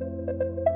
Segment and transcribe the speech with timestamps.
[0.00, 0.73] Thank you.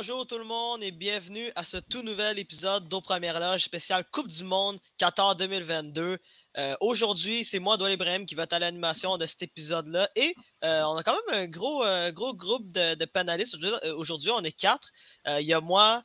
[0.00, 4.02] Bonjour tout le monde et bienvenue à ce tout nouvel épisode d'Au Première Loge spécial
[4.10, 6.16] Coupe du Monde Qatar 2022.
[6.56, 10.08] Euh, aujourd'hui, c'est moi, Doual Ibrahim, qui va être à l'animation de cet épisode-là.
[10.16, 13.58] Et euh, on a quand même un gros, euh, gros groupe de, de panélistes.
[13.94, 14.90] Aujourd'hui, on est quatre.
[15.26, 16.02] Il y a moi,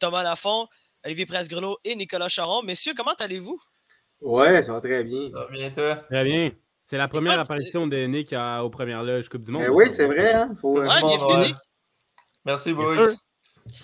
[0.00, 0.66] Thomas Lafont,
[1.04, 2.64] Olivier Presgrelot et Nicolas Charon.
[2.64, 3.60] Messieurs, comment allez-vous?
[4.20, 5.30] Ouais, ça va très bien.
[5.30, 5.94] Ça va bien, toi?
[6.10, 6.50] Très bien.
[6.82, 9.62] C'est la première apparition de Nick aux Premières Loges Coupe du Monde.
[9.62, 10.34] Ben oui, c'est vrai.
[10.34, 10.54] Hein?
[10.60, 11.56] Faut, ouais, bienvenue, Nick.
[12.44, 13.14] Merci, boys.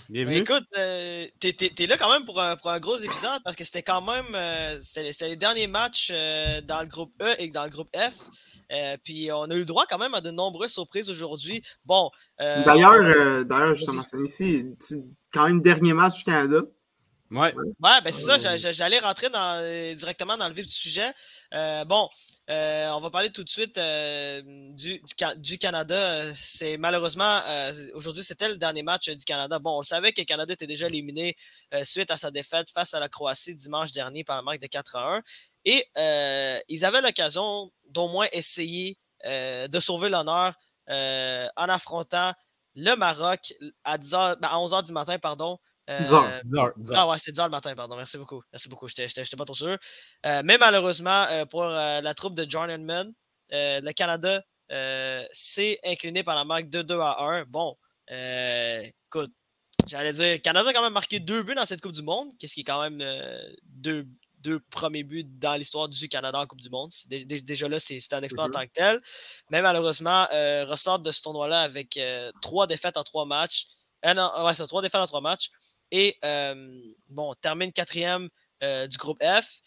[0.08, 0.36] Bienvenue.
[0.38, 3.82] écoute, euh, t'es là quand même pour un, pour un, gros épisode parce que c'était
[3.82, 7.70] quand même euh, c'était les derniers matchs euh, dans le groupe E et dans le
[7.70, 8.28] groupe F.
[9.02, 11.62] puis on a eu le droit quand même à de nombreuses surprises aujourd'hui.
[11.84, 12.10] Bon.
[12.38, 14.64] D'ailleurs, d'ailleurs, justement, c'est ici,
[15.32, 16.62] quand même dernier match du Canada.
[17.34, 17.54] Ouais.
[17.54, 21.12] Ouais, ben c'est ça, j'allais rentrer dans, directement dans le vif du sujet.
[21.86, 22.08] bon,
[22.50, 25.00] euh, on va parler tout de suite euh, du,
[25.36, 26.26] du, Canada.
[26.34, 29.58] C'est malheureusement euh, aujourd'hui c'était le dernier match du Canada.
[29.58, 31.36] Bon, on savait que le Canada était déjà éliminé
[31.84, 34.96] suite à sa défaite face à la Croatie dimanche dernier par la marque de 4
[34.96, 35.22] à 1.
[35.64, 35.86] Et
[36.68, 40.54] ils avaient l'occasion d'au moins essayer de sauver l'honneur
[40.88, 42.34] en affrontant
[42.76, 43.54] le Maroc
[43.84, 45.58] à, 10 ben, à 11h du matin, pardon,
[45.90, 46.40] euh,
[46.94, 47.96] ah ouais, c'était 10 le matin, pardon.
[47.96, 48.42] Merci beaucoup.
[48.52, 48.88] Merci beaucoup.
[48.88, 49.76] Je n'étais pas trop sûr.
[50.26, 53.12] Euh, mais malheureusement, euh, pour la troupe de John Edmund,
[53.50, 54.42] le Canada
[55.32, 57.44] s'est incliné par la marque de 2 à 1.
[57.44, 57.76] Bon,
[58.08, 59.32] écoute,
[59.86, 62.54] j'allais dire, Canada a quand même marqué deux buts dans cette Coupe du Monde, qu'est-ce
[62.54, 63.04] qui est quand même
[63.64, 64.06] deux,
[64.40, 66.90] deux premiers buts dans l'histoire du Canada en Coupe du Monde.
[67.08, 68.52] Déjà là, c'est un exploit en mm-hmm.
[68.52, 69.00] tant que tel.
[69.50, 70.26] Mais malheureusement,
[70.66, 72.00] ressort de ce tournoi-là avec
[72.40, 73.66] trois défaites en trois matchs.
[74.02, 75.50] non, ouais, c'est trois défaites en trois matchs.
[75.90, 76.18] Et
[77.08, 78.28] bon, termine quatrième
[78.60, 79.60] du groupe F.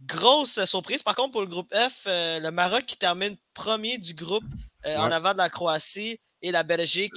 [0.00, 4.44] grosse surprise, par contre, pour le groupe F, le Maroc qui termine premier du groupe
[4.84, 7.14] en avant de la Croatie et la Belgique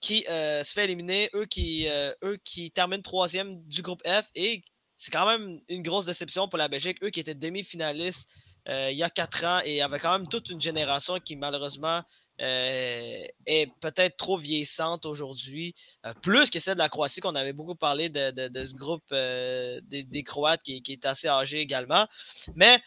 [0.00, 1.88] qui se fait éliminer, eux qui,
[2.22, 4.30] eux qui terminent troisième du groupe F.
[4.34, 4.62] Et
[4.96, 8.30] c'est quand même une grosse déception pour la Belgique, eux qui étaient demi-finalistes
[8.68, 12.02] il y a quatre ans et avait quand même toute une génération qui malheureusement
[12.40, 15.74] euh, est peut-être trop vieillissante aujourd'hui,
[16.04, 19.80] euh, plus que celle de la Croatie qu'on avait beaucoup parlé de, ce groupe euh,
[19.84, 22.06] des, Croates qui, est assez âgé également.
[22.54, 22.82] Mais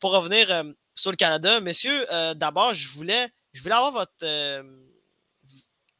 [0.00, 4.26] pour revenir sur le Canada, messieurs, d'abord, je voulais, je voulais avoir votre...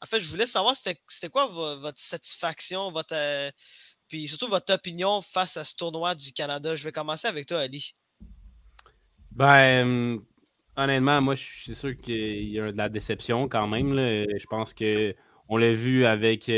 [0.01, 3.17] en fait, je voulais savoir c'était quoi votre satisfaction, votre,
[4.09, 6.75] puis surtout votre opinion face à ce tournoi du Canada.
[6.75, 7.93] Je vais commencer avec toi, Ali.
[9.33, 10.21] Ben,
[10.77, 13.97] Honnêtement, moi, c'est sûr qu'il y a de la déception quand même.
[13.97, 16.49] Je pense qu'on l'a vu avec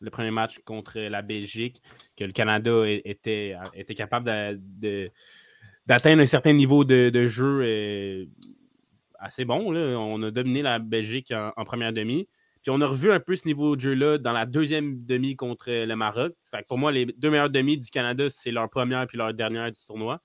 [0.00, 1.80] le premier match contre la Belgique,
[2.16, 4.30] que le Canada était, était capable
[5.86, 8.26] d'atteindre un certain niveau de, jeu euh,
[9.18, 9.74] assez bon.
[9.74, 12.28] On a dominé la Belgique en, première demi.
[12.62, 15.70] Puis on a revu un peu ce niveau de jeu-là dans la deuxième demi contre
[15.70, 16.34] le Maroc.
[16.50, 19.70] Fait pour moi, les deux meilleures demi du Canada, c'est leur première puis leur dernière
[19.70, 20.20] du tournoi.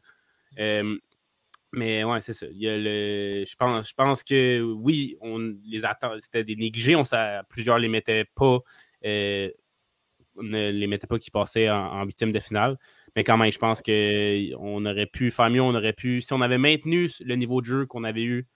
[1.74, 2.48] Mais ouais, c'est ça.
[2.48, 6.96] je, pense, je pense que oui, on les attend, c'était des négligés.
[6.96, 7.04] On,
[7.48, 8.60] plusieurs les mettaient pas.
[9.06, 9.50] Euh,
[10.38, 12.78] ne les mettait pas qui passaient en huitième de finale.
[13.16, 15.62] Mais quand même, je pense qu'on aurait pu faire mieux.
[15.62, 18.48] On aurait pu, si on avait maintenu le niveau de jeu qu'on avait eu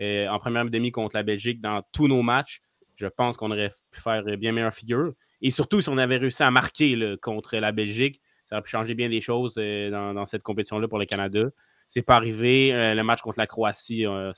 [0.00, 2.60] euh, en première demi contre la Belgique dans tous nos matchs,
[2.96, 5.12] je pense qu'on aurait pu faire bien meilleure figure.
[5.42, 8.94] Et surtout, si on avait réussi à marquer contre la Belgique, ça aurait pu changer
[8.94, 11.46] bien des choses euh, dans, cette compétition-là pour le Canada.
[11.94, 12.72] C'est pas arrivé.
[12.72, 14.32] Euh, le match contre la Croatie, euh,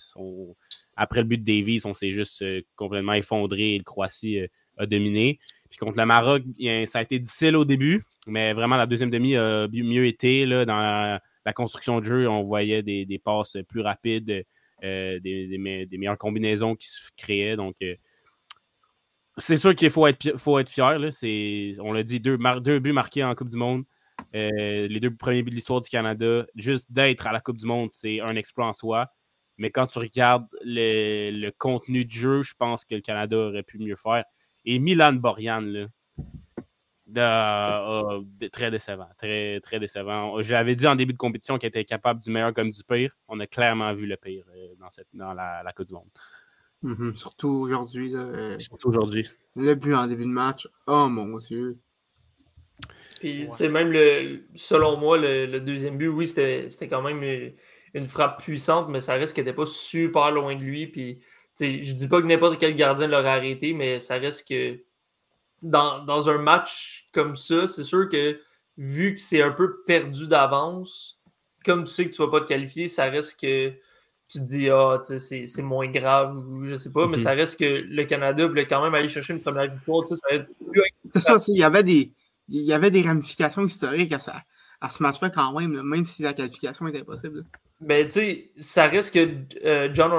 [0.94, 4.40] après le but de Davies, on s'est juste euh, complètement effondré et le Croatie
[4.76, 5.38] a dominé.
[5.70, 6.42] Puis contre le Maroc,
[6.86, 10.66] ça a été difficile au début, mais vraiment la deuxième demi a mieux été là,
[10.66, 10.76] dans
[11.46, 12.28] la, construction de jeu.
[12.28, 14.44] On voyait des, passes plus rapides,
[14.82, 17.56] des, meilleures combinaisons qui se créaient.
[17.56, 17.76] Donc,
[19.38, 21.00] c'est sûr qu'il faut être, fier.
[21.80, 22.36] On l'a dit, deux
[22.80, 23.84] buts marqués en Coupe du Monde.
[24.34, 27.66] Euh, les deux premiers buts de l'histoire du Canada, juste d'être à la Coupe du
[27.66, 29.08] Monde, c'est un exploit en soi.
[29.58, 33.78] Mais quand tu regardes le, contenu du jeu, je pense que le Canada aurait pu
[33.78, 34.24] mieux faire.
[34.64, 35.88] Et Milan Borjan,
[37.14, 38.20] là,
[38.52, 39.08] très décevant.
[39.16, 40.42] Très, très décevant.
[40.42, 43.16] J'avais dit en début de compétition qu'il était capable du meilleur comme du pire.
[43.28, 46.10] On a clairement vu le pire euh, dans, cette, dans la, Coupe du Monde.
[46.84, 47.16] Mm-hmm.
[47.16, 48.14] Surtout aujourd'hui.
[48.14, 49.26] Euh, Surtout aujourd'hui.
[49.54, 50.68] Le but en début de match.
[50.86, 51.78] Oh mon Dieu.
[53.20, 57.22] Puis, même le, selon moi, le, deuxième but, oui, c'était quand même
[57.94, 60.86] une frappe puissante, mais ça reste qu'elle n'était pas super loin de lui.
[60.86, 61.18] Puis,
[61.58, 64.78] je dis pas que n'importe quel gardien l'aurait arrêté, mais ça reste que
[65.62, 68.38] dans, dans un match comme ça, c'est sûr que
[68.76, 71.20] vu que c'est un peu perdu d'avance,
[71.64, 73.70] comme tu sais que tu ne vas pas te qualifier, ça reste que
[74.28, 77.40] tu te dis, ah, c'est moins grave, ou je sais pas, mais ça mhm.
[77.40, 80.04] reste que le Canada voulait quand même aller chercher une première victoire.
[80.06, 82.12] C'est ça, il y avait des.
[82.48, 84.42] Il y avait des ramifications historiques à, ça,
[84.80, 87.44] à ce match-là quand même, même si la qualification était impossible.
[87.80, 89.28] Ben, tu sais, ça reste que
[89.64, 90.12] euh, John,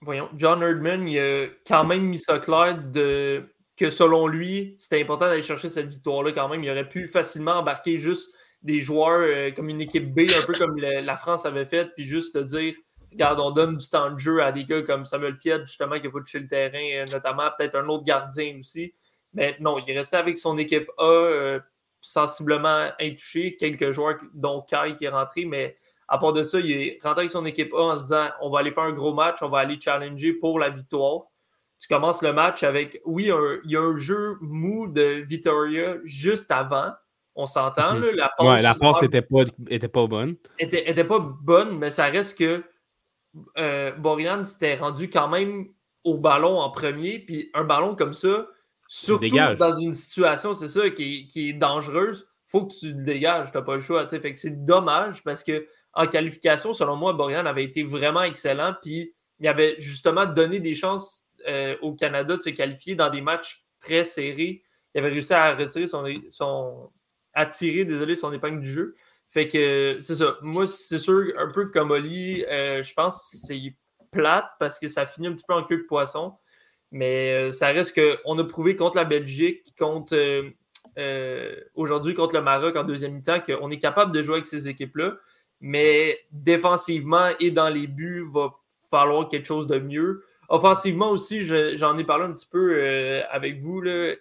[0.00, 3.44] Voyons, John Erdman, il a quand même mis ça clair de
[3.76, 6.64] que selon lui, c'était important d'aller chercher cette victoire-là quand même.
[6.64, 8.32] Il aurait pu facilement embarquer juste
[8.62, 12.06] des joueurs euh, comme une équipe B, un peu comme la France avait fait, puis
[12.06, 12.74] juste te dire
[13.16, 16.06] regarde, on donne du temps de jeu à des gars comme Samuel Piet, justement, qui
[16.06, 18.94] a pas touché le terrain, euh, notamment peut-être un autre gardien aussi.
[19.36, 21.60] Mais non, il est resté avec son équipe A, euh,
[22.00, 23.56] sensiblement intouché.
[23.56, 25.76] Quelques joueurs, dont Kai qui est rentré, mais
[26.08, 28.50] à part de ça, il est rentré avec son équipe A en se disant on
[28.50, 31.26] va aller faire un gros match, on va aller challenger pour la victoire
[31.78, 33.30] tu commences le match avec, oui,
[33.64, 36.92] il y a un jeu mou de Victoria juste avant.
[37.34, 38.10] On s'entend, mhm.
[38.14, 40.36] La passe, ouais, la passe n'était pas, était pas bonne.
[40.58, 42.64] Était, était pas bonne, mais ça reste que
[43.58, 45.66] euh, Borian s'était rendu quand même
[46.02, 47.18] au ballon en premier.
[47.18, 48.46] Puis un ballon comme ça,
[48.88, 49.28] surtout
[49.58, 53.50] dans une situation, c'est ça, qui, est dangereuse, faut que tu le dégages.
[53.50, 54.08] Tu n'as pas le choix.
[54.08, 58.74] Fait que c'est dommage parce que en qualification, selon moi, Borian avait été vraiment excellent.
[58.82, 63.20] Puis il avait justement donné des chances euh, au Canada de se qualifier dans des
[63.20, 64.62] matchs très serrés.
[64.94, 66.90] Il avait réussi à retirer son, son
[67.34, 68.96] à tirer, désolé, son épingle du jeu.
[69.30, 70.38] Fait que c'est ça.
[70.40, 73.76] Moi, c'est sûr, un peu comme Oli, euh, je pense que c'est
[74.10, 76.36] plate parce que ça finit un petit peu en queue de poisson.
[76.92, 80.16] Mais euh, ça reste qu'on a prouvé contre la Belgique, contre
[81.74, 85.16] aujourd'hui contre le Maroc en deuxième mi-temps, qu'on est capable de jouer avec ces équipes-là.
[85.60, 88.54] Mais défensivement et dans les buts, va
[88.90, 90.22] falloir quelque chose de mieux.
[90.48, 93.80] Offensivement aussi, j'en ai parlé un petit peu euh, avec vous.
[93.80, 94.14] Là.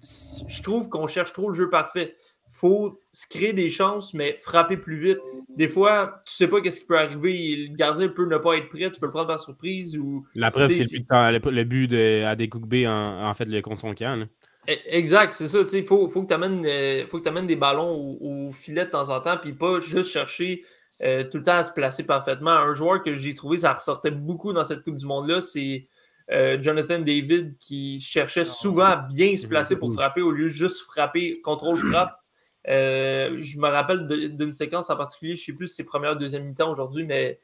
[0.00, 2.16] Je trouve qu'on cherche trop le jeu parfait.
[2.50, 5.20] Il faut se créer des chances, mais frapper plus vite.
[5.56, 7.68] Des fois, tu sais pas qu'est-ce qui peut arriver.
[7.68, 9.96] Le gardien peut ne pas être prêt, tu peux le prendre par surprise.
[9.96, 14.26] Ou, La preuve, c'est le, but de Adekugbe en, en fait le contre son camp.
[14.68, 15.60] E, exact, c'est ça.
[15.72, 19.20] Il faut, faut que tu amènes, euh, des ballons au, au, filet de temps en
[19.20, 20.64] temps, puis pas juste chercher
[21.02, 22.50] euh, tout le temps à se placer parfaitement.
[22.50, 25.86] Un joueur que j'ai trouvé, ça ressortait beaucoup dans cette Coupe du Monde-là, c'est
[26.30, 30.48] euh, Jonathan David qui cherchait souvent à bien se placer pour frapper au lieu de
[30.48, 32.19] juste frapper, contrôle-frappe.
[32.68, 36.12] Euh, je me rappelle d'une séquence en particulier, je ne sais plus si c'est première
[36.12, 37.38] ou deuxième mi-temps aujourd'hui, mais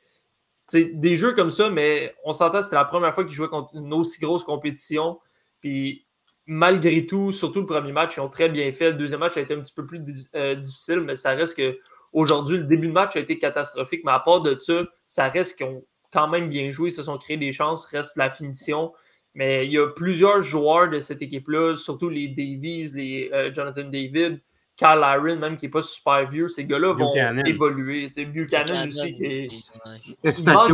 [0.72, 3.92] des jeux comme ça, mais on s'entend, c'était la première fois qu'il jouait contre une
[3.94, 5.20] aussi grosse compétition.
[5.60, 6.06] Puis
[6.44, 8.90] malgré tout, surtout le premier match, ils ont très bien fait.
[8.90, 11.78] Le deuxième match a été un petit peu plus difficile, mais ça reste que
[12.16, 15.56] Aujourd'hui, le début de match a été catastrophique, mais à part de ça, ça reste
[15.56, 18.94] qu'ils ont quand même bien joué, ils se sont créés des chances, reste la finition.
[19.34, 23.84] Mais il y a plusieurs joueurs de cette équipe-là, surtout les Davies, les euh, Jonathan
[23.84, 24.40] David,
[24.76, 27.12] Kyle Aaron, même qui n'est pas super vieux, ces gars-là vont
[27.44, 28.10] évoluer.
[28.26, 29.14] Buchanan aussi.
[29.14, 29.48] Qui est...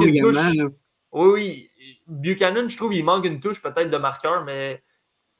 [0.02, 0.70] également.
[1.12, 1.70] Oui, oui.
[2.06, 4.82] Buchanan, je trouve, il manque une touche peut-être de marqueur, mais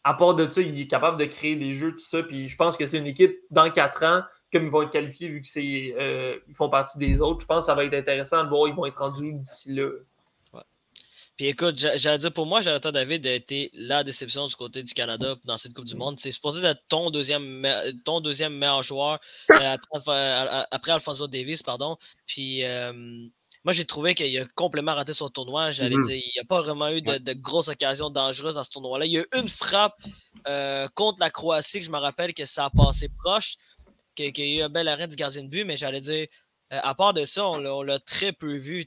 [0.05, 2.23] à part de ça, il est capable de créer des jeux, tout ça.
[2.23, 4.23] Puis je pense que c'est une équipe dans quatre ans
[4.53, 7.67] comme ils vont être qualifiés vu qu'ils euh, font partie des autres, je pense que
[7.67, 9.88] ça va être intéressant de voir ils vont être rendus d'ici là.
[11.42, 14.94] Puis écoute, j'allais dire pour moi, Jonathan David a été la déception du côté du
[14.94, 16.20] Canada dans cette Coupe du Monde.
[16.20, 17.66] C'est supposé être ton deuxième,
[18.04, 19.18] ton deuxième meilleur joueur
[19.50, 19.76] euh,
[20.70, 21.96] après, Alfonso Davis, pardon.
[22.28, 22.92] Puis euh,
[23.64, 25.72] moi, j'ai trouvé qu'il a complètement raté son tournoi.
[25.72, 26.06] J'allais mm-hmm.
[26.06, 29.06] dire, il n'y a pas vraiment eu de, grosses occasions dangereuses dans ce tournoi-là.
[29.06, 30.00] Il y a eu une frappe
[30.94, 33.56] contre la Croatie que je me rappelle que ça a passé proche
[34.14, 36.28] qu'il y a eu un bel arrêt du gardien de but, mais j'allais dire,
[36.72, 38.87] euh, à part de ça, on l'a très peu vu.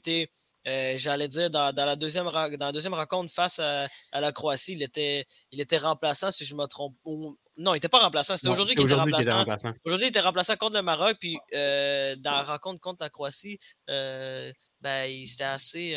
[0.66, 4.82] Euh, j'allais dire, dans, la deuxième, dans la deuxième rencontre face à, la Croatie, il
[4.82, 6.94] était, il était remplaçant, si je me trompe.
[7.04, 8.36] non, il n'était pas remplaçant.
[8.36, 9.72] C'était aujourd'hui qu'il était, remplaçant.
[9.84, 11.16] Aujourd'hui, il était remplaçant contre le Maroc.
[11.20, 14.52] Puis euh, dans la rencontre contre la Croatie, ben,
[15.06, 15.96] il était assez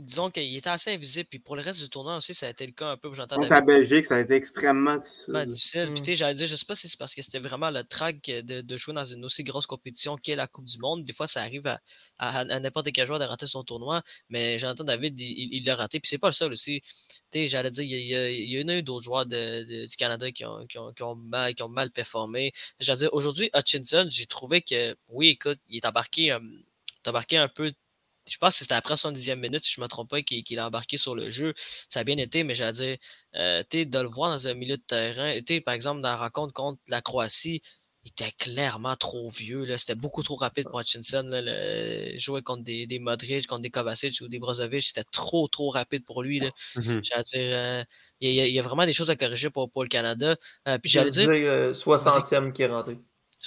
[0.00, 1.28] disons qu'il était assez invisible.
[1.28, 3.12] Puis pour le reste du tournoi aussi, ça a été le cas un peu.
[3.14, 5.32] J'entends Contre la Belgique, ça a été extrêmement difficile.
[5.32, 5.92] Ben, difficile.
[5.94, 6.16] Puis mm.
[6.16, 8.76] j'allais dire, je sais pas si c'est parce que c'était vraiment le track de, de,
[8.76, 11.04] jouer dans une aussi grosse compétition qu'est la Coupe du Monde.
[11.04, 11.80] Des fois, ça arrive à,
[12.18, 14.02] à, n'importe quel joueur de rater son tournoi.
[14.28, 16.00] Mais j'entends David, il l'a raté.
[16.00, 16.82] Puis c'est pas le seul aussi.
[17.32, 20.44] J'allais dire, il y, a, il y, a, eu d'autres joueurs de, du Canada qui
[20.44, 22.52] ont, qui, ont, qui, ont mal, qui ont mal performé.
[22.80, 26.38] J'allais dire, aujourd'hui, Hutchinson, j'ai trouvé que, oui, écoute, il est embarqué, euh,
[27.06, 27.72] embarqué un peu
[28.28, 30.66] je pense que c'était après 70e minute, si je ne me trompe pas, qu'il a
[30.66, 31.54] embarqué sur le jeu.
[31.88, 32.96] Ça a bien été, mais j'allais dire,
[33.36, 36.80] euh, de le voir dans un milieu de terrain, par exemple, dans la rencontre contre
[36.88, 37.62] la Croatie,
[38.06, 39.76] il était clairement trop vieux.
[39.76, 41.28] C'était beaucoup trop rapide pour Hutchinson.
[42.16, 46.04] jouer contre des, des Modric, contre des Kovacic ou des Brozovic, c'était trop, trop rapide
[46.04, 46.38] pour lui.
[46.38, 46.48] Là.
[46.76, 47.02] Mhm.
[47.34, 47.84] Euh,
[48.20, 50.36] il, y a, vraiment des choses à corriger pour, pour le Canada.
[50.68, 51.26] Euh, puis j'allais dire.
[51.26, 52.96] 60e qui est rentré.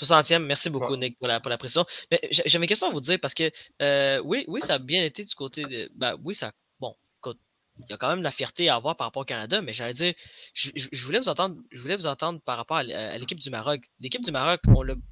[0.06, 1.86] 60e, merci beaucoup, Nick, pour la, pour la pression.
[2.12, 3.52] Mais j'ai mes questions à vous dire parce que
[4.22, 5.90] oui, oui, ça a bien été du côté de.
[5.96, 6.52] Ben, oui, ça
[7.80, 9.74] il y a quand même de la fierté à avoir par rapport au Canada, mais
[9.74, 10.14] j'allais dire,
[10.54, 12.84] je, voulais vous entendre, je voulais vous entendre par rapport à,
[13.18, 13.86] l'équipe du Maroc.
[14.00, 14.62] L'équipe du Maroc,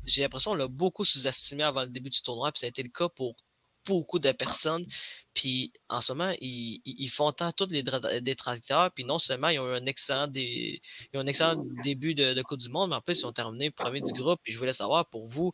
[0.03, 2.83] j'ai l'impression qu'on l'a beaucoup sous-estimé avant le début du tournoi, puis ça a été
[2.83, 3.35] le cas pour
[3.87, 4.85] beaucoup de personnes.
[5.33, 7.83] Puis en ce moment, ils, font tant tous les
[8.21, 8.91] détracteurs.
[8.91, 10.27] Puis non seulement ils ont eu un excellent,
[11.13, 14.13] un excellent début de, Coupe du Monde, mais en plus, ils ont terminé premier du
[14.13, 14.39] groupe.
[14.41, 15.51] Puis je voulais savoir pour vous,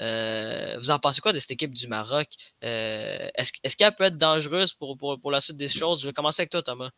[0.00, 2.28] euh, vous en pensez quoi de cette équipe du Maroc?
[2.64, 6.00] Euh, est-ce qu'elle peut être dangereuse pour, pour, la suite des choses?
[6.00, 6.90] Je vais commencer avec toi, Thomas.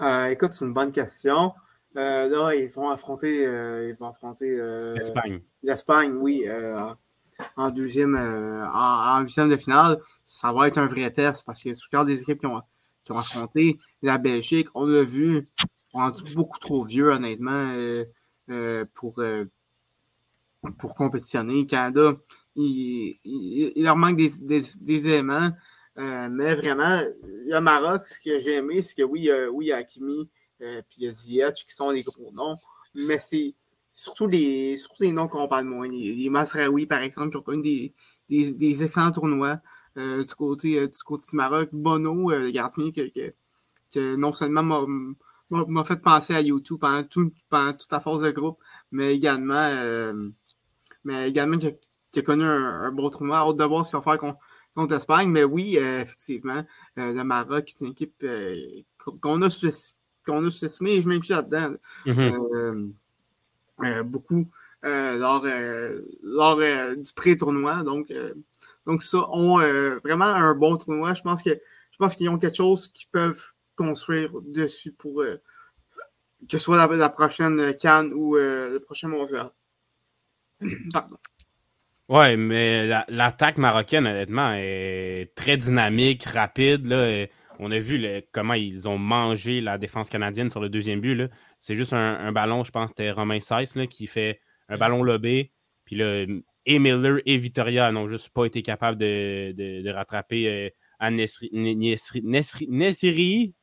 [0.00, 1.52] Euh, écoute, c'est une bonne question.
[1.94, 4.56] là, ils vont affronter, ils vont affronter
[4.96, 5.42] l'Espagne.
[5.62, 6.44] L'Espagne, oui
[7.56, 11.70] en deuxième, euh, en, huitième de finale, ça va être un vrai test parce que
[11.70, 12.62] tu regardes des équipes qui ont,
[13.04, 15.48] qui ont affronté la Belgique, on l'a vu,
[15.94, 18.04] on est beaucoup trop vieux, honnêtement, euh,
[18.50, 19.22] euh, pour,
[20.78, 21.60] pour compétitionner.
[21.60, 22.16] Le Canada,
[22.56, 25.50] il, leur manque des, éléments,
[25.96, 29.78] mais vraiment, le Maroc, ce que j'ai aimé, c'est que oui, oui, il y a
[29.78, 30.28] Hakimi
[30.60, 32.54] et il Ziyech qui sont des gros noms,
[32.94, 33.54] mais c'est
[33.92, 35.88] surtout les, surtout les noms qu'on parle moins.
[35.88, 37.94] Les, les Masraoui, par exemple, qui ont connu des,
[38.28, 39.60] des, des excellents tournois
[39.98, 41.68] euh, du, côté, euh, du côté du Maroc.
[41.72, 43.34] Bono, euh, le gardien, que, que,
[43.92, 44.86] que non seulement
[45.50, 48.58] m'a fait penser à YouTube pendant, tout, pendant toute la phase de groupe,
[48.90, 50.14] mais également,
[51.04, 53.38] mais également qui, a, connu un, bon tournoi.
[53.38, 54.38] Hâte de voir ce qu'il va faire contre,
[54.74, 55.28] contre l'Espagne.
[55.28, 56.64] Mais oui, effectivement,
[56.96, 58.24] le Maroc est une équipe
[59.20, 61.74] qu'on a sous-estimée et je m'inclus là-dedans.
[62.06, 62.92] Mm-hmm.
[64.04, 64.48] Beaucoup
[64.84, 67.82] euh, lors, euh, lors du pré-tournoi.
[67.82, 68.12] Donc,
[68.86, 69.58] donc, ça, ont
[70.04, 71.14] vraiment un bon tournoi.
[71.14, 73.42] Je pense que je pense qu'ils ont quelque chose qu'ils peuvent
[73.76, 75.38] construire dessus pour que
[76.50, 79.50] ce soit la, prochaine Cannes ou le prochain Mondial.
[80.92, 81.16] Pardon.
[82.08, 86.86] Ouais, mais l'attaque marocaine, honnêtement, est très dynamique, rapide.
[86.86, 87.26] Là,
[87.58, 91.28] on a vu comment ils ont mangé la défense canadienne sur le deuxième but.
[91.58, 95.52] C'est juste un, ballon, je pense, c'était Romain Seiss qui fait un ballon lobé.
[95.84, 96.24] Puis là,
[96.66, 100.68] et Miller et Victoria n'ont juste pas été capables de, rattraper euh,
[100.98, 102.22] Anne Nessiri,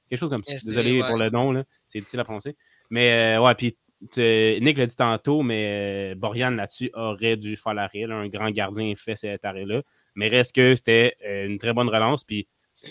[0.09, 0.53] quelque chose comme ça.
[0.65, 2.55] Désolé pour le nom, c'est difficile à prononcer.
[2.89, 7.73] Mais euh, ouais, puis Nick l'a dit tantôt, mais euh, Borian là-dessus aurait dû faire
[7.73, 8.03] l'arrêt.
[8.03, 9.81] Un grand gardien fait cet arrêt-là.
[10.15, 12.25] Mais reste que c'était une très bonne relance.
[12.25, 12.47] Puis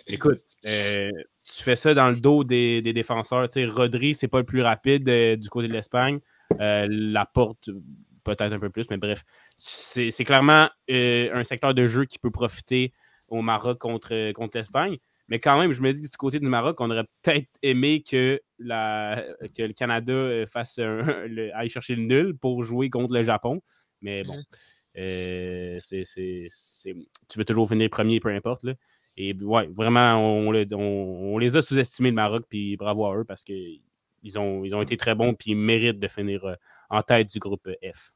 [0.06, 1.10] écoute, euh,
[1.44, 3.48] tu fais ça dans le dos des, défenseurs.
[3.48, 6.20] Tu sais, Rodri, c'est pas le plus rapide euh, du côté de l'Espagne.
[6.60, 7.70] Euh, la porte,
[8.24, 9.24] peut-être un peu plus, mais bref.
[9.56, 12.92] C'est clairement un secteur de jeu qui peut profiter
[13.28, 14.96] au Maroc contre, contre l'Espagne.
[15.30, 18.40] Mais quand même, je me dis du côté du Maroc, on aurait peut-être aimé que,
[18.58, 19.22] la,
[19.54, 20.78] que le Canada fasse
[21.54, 23.60] aille chercher le nul pour jouer contre le Japon.
[24.00, 25.78] Mais bon, mmh.
[27.28, 28.62] tu veux toujours finir premier, peu importe.
[28.62, 28.74] Là.
[29.20, 30.52] Et ouais, vraiment, on,
[31.38, 33.80] les a sous-estimés, le Maroc, puis bravo à eux parce qu'ils
[34.36, 36.54] ont, ils ont été très bons, puis ils méritent de finir euh,
[36.88, 38.12] en tête du groupe F.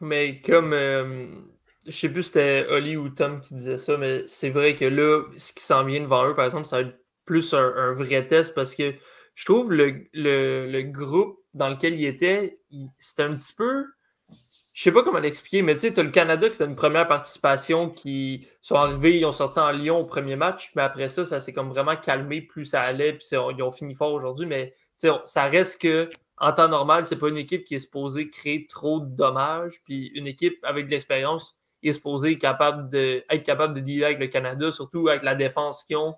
[0.00, 1.26] Mais comme, euh,
[1.86, 4.86] je sais plus si c'était Oli ou Tom qui disait ça, mais c'est vrai que
[4.86, 8.26] là, ce qui s'en vient devant eux, par exemple, ça va être plus un, vrai
[8.26, 8.94] test parce que
[9.34, 12.58] je trouve le, le, groupe dans lequel ils étaient,
[12.98, 13.84] c'était un petit peu
[14.72, 16.76] je sais pas comment l'expliquer, mais tu sais, tu as le Canada qui c'était une
[16.76, 21.08] première participation qui sont arrivés, ils ont sorti en Lyon au premier match, mais après
[21.10, 24.46] ça, ça s'est comme vraiment calmé, plus ça allait, puis ils ont fini fort aujourd'hui,
[24.46, 24.74] mais
[25.24, 29.00] ça reste que en temps normal, c'est pas une équipe qui est supposée créer trop
[29.00, 33.80] de dommages, puis une équipe avec de l'expérience est supposée capable de, être capable de
[33.80, 36.14] dealer avec le Canada, surtout avec la défense qu'ils ont.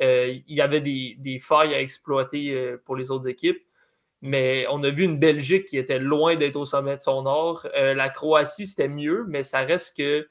[0.00, 3.62] Euh, il y avait des, des, failles à exploiter euh, pour les autres équipes.
[4.22, 7.66] Mais on a vu une Belgique qui était loin d'être au sommet de son or.
[7.76, 10.28] Euh, la Croatie, c'était mieux, mais ça reste que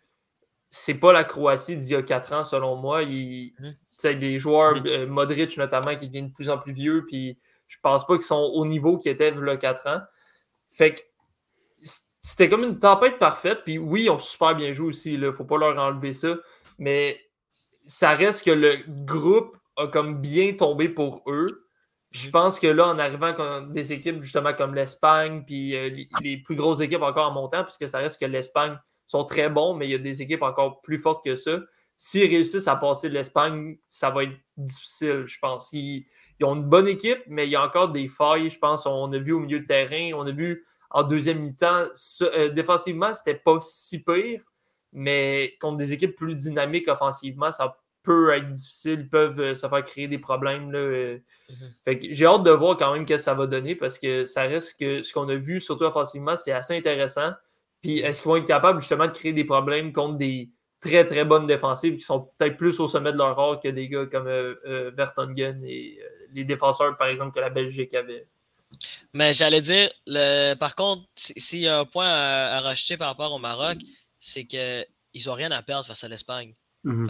[0.70, 3.04] c'est pas la Croatie d'il y a quatre ans, selon moi.
[3.04, 4.14] Il, mmh.
[4.14, 4.88] des joueurs, mmh.
[4.88, 8.26] euh, Modric notamment, qui deviennent de plus en plus vieux, puis je pense pas qu'ils
[8.26, 10.02] sont au niveau qu'ils étaient il y a quatre ans.
[10.70, 11.02] Fait que
[12.22, 13.62] c'était comme une tempête parfaite.
[13.66, 15.14] Puis oui, ont super bien joué aussi.
[15.14, 16.36] Il ne faut pas leur enlever ça.
[16.78, 17.20] Mais
[17.86, 21.68] ça reste que le groupe a comme bien tombé pour eux
[22.12, 25.90] je pense que là, en arrivant comme des équipes justement comme l'Espagne, puis euh,
[26.22, 28.78] les, plus grosses équipes encore en montant, puisque ça reste que l'Espagne
[29.08, 31.60] sont très bons, mais il y a des équipes encore plus fortes que ça.
[31.96, 35.70] S'ils réussissent à passer de l'Espagne, ça va être difficile, je pense.
[35.72, 36.06] Ils,
[36.44, 38.86] ont une bonne équipe, mais il y a encore des failles, je pense.
[38.86, 41.86] On a vu au milieu de terrain, on a vu en deuxième mi-temps.
[42.22, 44.42] Euh, défensivement, c'était pas si pire,
[44.92, 49.02] mais contre des équipes plus dynamiques offensivement, ça peut être difficile.
[49.02, 50.72] Ils peuvent euh, se faire créer des problèmes.
[50.72, 51.20] Là, euh.
[51.50, 52.08] mm-hmm.
[52.12, 54.80] j'ai hâte de voir quand même ce que ça va donner parce que ça reste
[54.80, 57.32] que ce qu'on a vu, surtout offensivement, c'est assez intéressant.
[57.82, 61.26] Puis est-ce qu'ils vont être capables justement de créer des problèmes contre des très très
[61.26, 64.28] bonnes défensives qui sont peut-être plus au sommet de leur art que des gars comme
[64.96, 66.00] Vertonghen et
[66.34, 68.28] les défenseurs, par exemple, que la Belgique avait?
[69.14, 73.34] Mais j'allais dire, le, par contre, s'il y a un point à, racheter par rapport
[73.34, 73.78] au Maroc,
[74.20, 74.86] c'est qu'ils
[75.26, 76.54] n'ont rien à perdre face à l'Espagne.
[76.84, 77.10] Mhm.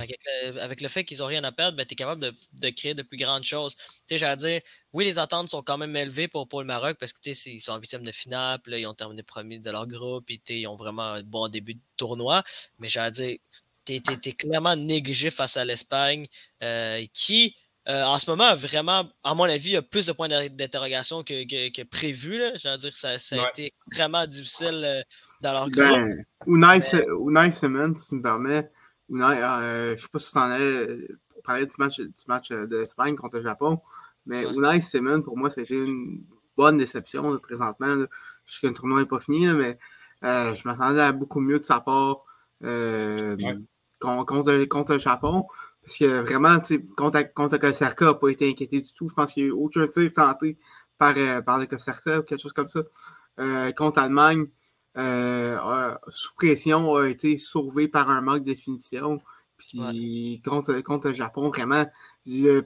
[0.57, 3.03] avec, le, fait qu'ils n'ont rien à perdre, ben, tu es capable de, créer de
[3.03, 3.77] plus grandes choses.
[4.09, 4.61] J'allais dire,
[4.91, 7.77] oui, les attentes sont quand même élevées pour, pour le Maroc parce qu'ils sont en
[7.77, 11.23] huitième de finale, ils ont terminé premier de leur groupe, et ils ont vraiment un
[11.23, 12.43] bon début de tournoi.
[12.79, 13.37] Mais j'allais dire,
[13.85, 16.27] tu es, clairement négligé face à l'Espagne,
[16.63, 17.55] euh, qui,
[17.89, 21.23] euh, en ce moment, vraiment, à mon avis, il y a plus de points d'interrogation
[21.23, 22.41] que, que, prévu.
[22.55, 25.01] Je veux dire, ça, ça a été extrêmement difficile euh,
[25.41, 25.85] dans leur groupe.
[25.85, 28.69] Ben, Unai, Simmons, si tu me permets,
[29.11, 32.11] Unai, euh, je ne sais pas si tu en es pour parler du match, du
[32.27, 33.79] match de l'Espagne contre le Japon,
[34.25, 34.53] mais ouais.
[34.53, 36.23] Unai Simmons, pour moi, c'était une
[36.57, 38.05] bonne déception présentement.
[38.45, 39.77] Je sais que le tournoi n'est pas fini, mais
[40.23, 42.23] je m'attendais à beaucoup mieux de sa part
[43.99, 45.45] contre, contre le Japon.
[45.83, 46.59] Parce que vraiment,
[46.95, 49.07] contre, contre Costa n'a pas été inquiété du tout.
[49.07, 50.57] Je pense qu'il n'y a eu aucun tir tenté
[50.97, 52.81] par, euh, par le Costa ou quelque chose comme ça.
[53.39, 54.45] Euh, contre Allemagne,
[54.97, 59.21] euh, sous pression, a été sauvé par un manque de définition.
[59.57, 61.85] Puis contre, contre le Japon, vraiment,
[62.25, 62.63] le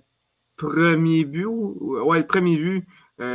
[0.57, 2.87] premier but, ouais, le premier but,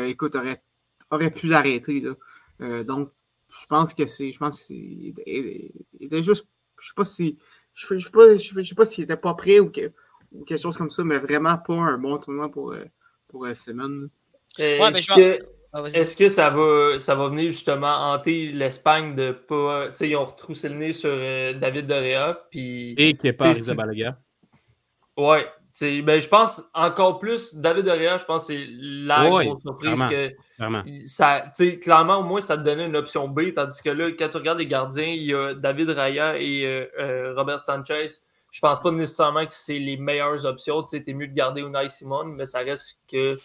[0.06, 0.62] écoute, aurait,
[1.11, 2.02] aurait pu l'arrêter.
[2.87, 3.11] donc,
[3.49, 4.32] je pense que c'est.
[4.32, 4.75] Je pense que c'est.
[4.75, 5.14] Il
[6.00, 6.47] était juste.
[6.80, 7.38] Je sais pas si
[7.75, 9.94] je ne sais pas, je sais pas s'il n'était pas prêt ou, quelque
[10.56, 12.85] chose comme ça, mais vraiment pas un bon tournoi pour, euh,
[13.28, 14.09] pour euh, Simon.
[14.59, 19.89] Est-ce que, ah, est que, ça, va, ça va venir justement hanter l'Espagne de pas.
[19.89, 22.47] Tu sais, ils ont retroussé le nez sur euh, David Dorea.
[22.50, 24.19] Puis, Et qui n'est pas Arrizabalaga.
[25.17, 25.47] Ouais.
[25.81, 30.33] Ben, je pense encore plus, David Dorea, je pense que c'est la grosse surprise que
[31.07, 34.37] ça, clairement, au moins, ça te donnait une option B, tandis que là, quand tu
[34.37, 38.07] regardes les gardiens, il y a David Raya et euh, euh, Robert Sanchez.
[38.51, 40.83] Je pense pas nécessairement que c'est les meilleures options.
[40.83, 43.37] Tu sais, mieux de garder Unai Simon, mais ça reste que euh,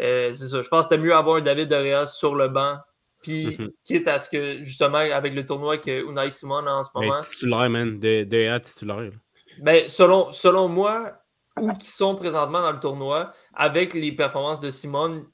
[0.00, 0.62] c'est ça.
[0.62, 2.78] Je pense que c'était mieux avoir David Raya sur le banc.
[3.22, 3.70] Puis, mhm.
[3.84, 7.16] quitte à ce que, justement, avec le tournoi que Unai Simon en ce moment.
[7.18, 7.98] Mais titulaire, man.
[7.98, 9.12] De, titulaire.
[9.60, 11.20] Ben, selon, selon moi,
[11.58, 15.26] où qui sont présentement dans le tournoi, avec les performances de Simon,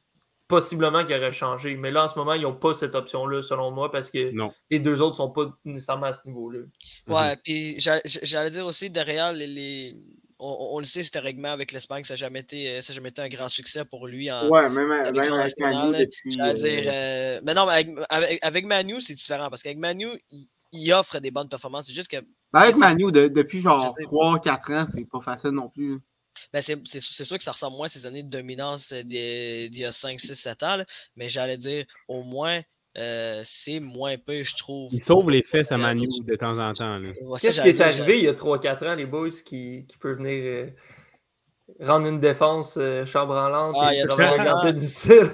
[0.49, 1.77] possiblement qu'il aurait changé.
[1.77, 4.33] Mais là, en ce moment, ils n'ont pas cette option-là, selon moi, parce que
[4.71, 6.61] les deux autres ne sont pas nécessairement à ce niveau-là.
[7.09, 9.97] Ouais, puis j'allais dire aussi, derrière, les,
[10.39, 13.87] On, le sait, historiquement, avec l'Espagne, ça n'a jamais, été, jamais été un grand succès
[13.87, 16.37] pour lui en ouais, même, même avec Manu depuis...
[16.37, 17.95] dire, euh, euh, mais non, mais
[18.43, 20.09] avec, Manu, c'est différent, parce qu'avec Manu,
[20.73, 21.87] il, offre des bonnes performances.
[21.87, 22.19] C'est juste que...
[22.53, 26.01] Ben, avec Manu, depuis genre 3-4 ans, c'est pas facile non plus.
[26.53, 29.85] Ben c'est sûr que ça ressemble moins à ces années de dominance euh, d'il y
[29.87, 30.83] a 5, 6, 7 ans,
[31.17, 32.61] mais j'allais dire au moins
[32.97, 34.89] euh, c'est moins peu, je trouve.
[34.93, 37.01] Il sauve les fesses à Manu de temps en temps.
[37.41, 40.43] Qu'est-ce qui est arrivé il y a 3-4 ans, les boys, qui, qui peuvent venir
[40.45, 40.71] euh,
[41.81, 44.73] rendre une défense euh, chambranlante ah, il y a 3 ans.
[44.73, 45.31] difficile?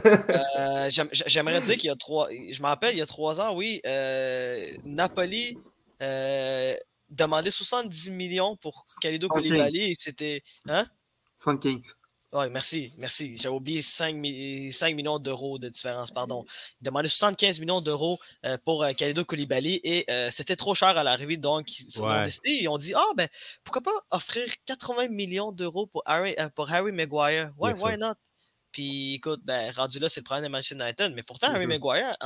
[1.26, 2.30] J'aimerais dire qu'il y a 3...
[2.50, 3.80] Je me rappelle, il y a 3 ans, oui,
[4.84, 5.56] Napoli
[7.10, 10.42] demandé 70 millions pour Kalido Koulibaly et c'était.
[10.66, 10.86] Hein?
[11.36, 11.96] 75.
[12.32, 13.36] Oui, merci, merci.
[13.36, 16.44] J'ai oublié 5, millions d'euros de différence, pardon.
[16.80, 18.92] Il demandait 75 millions d'euros euh, pour euh,
[19.26, 22.94] Koulibaly et euh, c'était trop cher à l'arrivée, donc ils ont décidé, ils ont dit
[22.94, 23.28] Ah, ben,
[23.64, 27.52] pourquoi pas offrir 80 millions d'euros pour Harry, pour Harry Maguire?
[27.58, 28.14] Ouais, why not?
[28.72, 31.68] Puis écoute, ben, rendu là, c'est le problème de Manchester United, mais pourtant, Harry mm-hmm.
[31.68, 32.16] Maguire,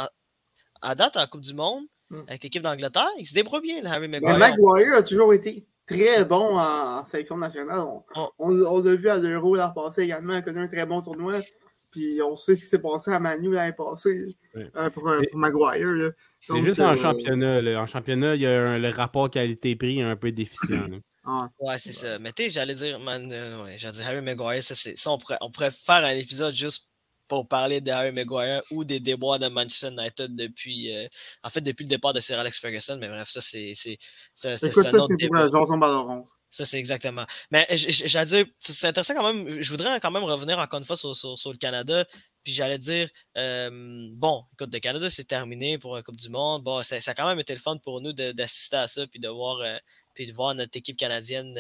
[0.83, 2.21] à date en Coupe du Monde, Mm.
[2.29, 3.11] avec l'équipe d'Angleterre.
[3.19, 4.39] Il se débrouille bien, Harry Maguire.
[4.39, 7.81] Maguire a toujours été très bon en, sélection nationale.
[8.39, 11.35] On, l'a vu à l'Euro l'an passé également, il a connu un très bon tournoi.
[11.93, 15.41] Puis on sait ce qui s'est passé à Manu l'année passée euh, pour, euh, pour,
[15.41, 16.13] Maguire.
[16.39, 17.81] C'est juste en euh, championnat.
[17.81, 20.89] En championnat, il y a le rapport qualité-prix un peu déficient.
[21.25, 21.49] Ah.
[21.59, 22.19] Ouais, c'est ça.
[22.19, 23.27] Mais tu sais, j'allais dire, man,
[23.65, 26.91] ouais, j'allais dire Harry Maguire, ça, ça on, pourrait, on pourrait faire un épisode juste
[27.29, 31.07] pour parler de Harry Maguire ou des déboires de Manchester United depuis, euh,
[31.43, 32.99] en fait, depuis le départ de Sir Alex Ferguson.
[33.01, 33.71] Mais bref, ça, c'est.
[33.71, 33.99] Écoute,
[34.35, 34.77] ça, c'est pour
[36.51, 37.27] Ça, c'est exactement.
[37.51, 39.61] Mais j'allais dire, c'est intéressant quand même.
[39.61, 42.05] Je voudrais quand même revenir encore une fois sur, sur, le Canada.
[42.45, 46.63] Puis j'allais dire, euh, bon, écoute, le Canada, c'est terminé pour la Coupe du Monde.
[46.63, 49.19] Bon, ça, ça, a quand même été le fun pour nous d'assister à ça, puis
[49.19, 49.77] de voir, euh,
[50.15, 51.59] puis de voir notre équipe canadienne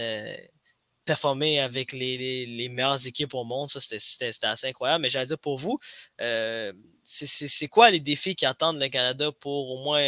[1.07, 3.71] performer avec les, les, meilleures équipes au monde.
[3.71, 5.03] Ça, c'était assez incroyable.
[5.03, 5.79] Mais j'allais dire pour vous,
[6.21, 10.03] euh, c'est quoi les défis qui attendent le Canada pour au moins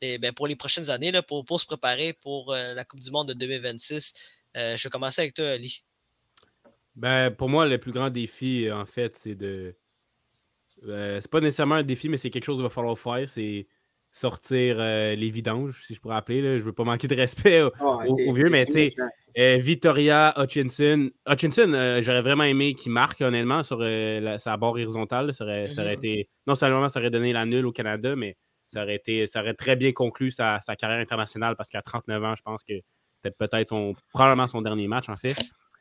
[0.00, 3.28] ben, pour les prochaines années, là, pour, pour se préparer pour la Coupe du Monde
[3.28, 4.14] de 2026?
[4.54, 5.80] je vais commencer avec toi, Ali.
[6.94, 9.74] Ben, pour moi, le plus grand défi, en fait, c'est de.
[10.82, 13.28] c'est pas nécessairement un défi, mais c'est quelque chose qu'il va falloir faire.
[13.28, 13.66] C'est
[14.12, 16.42] sortir euh, les vidanges, si je pourrais appeler.
[16.42, 16.58] Là.
[16.58, 18.90] Je veux pas manquer de respect aux ah, vieux, mais tu sais,
[19.38, 21.10] euh, Victoria Hutchinson.
[21.28, 23.78] Hutchinson, euh, j'aurais vraiment aimé qu'il marque, honnêtement, sur
[24.38, 25.32] sa barre horizontale.
[25.32, 26.04] Ça aurait, ça aurait, mhm.
[26.04, 26.28] été.
[26.46, 28.36] Non seulement ça aurait donné la nulle au Canada, mais
[28.68, 32.34] ça aurait, été, ça aurait très bien conclu sa, carrière internationale parce qu'à 39 ans,
[32.36, 32.74] je pense que
[33.22, 35.36] c'était peut-être son, probablement son dernier match, en fait.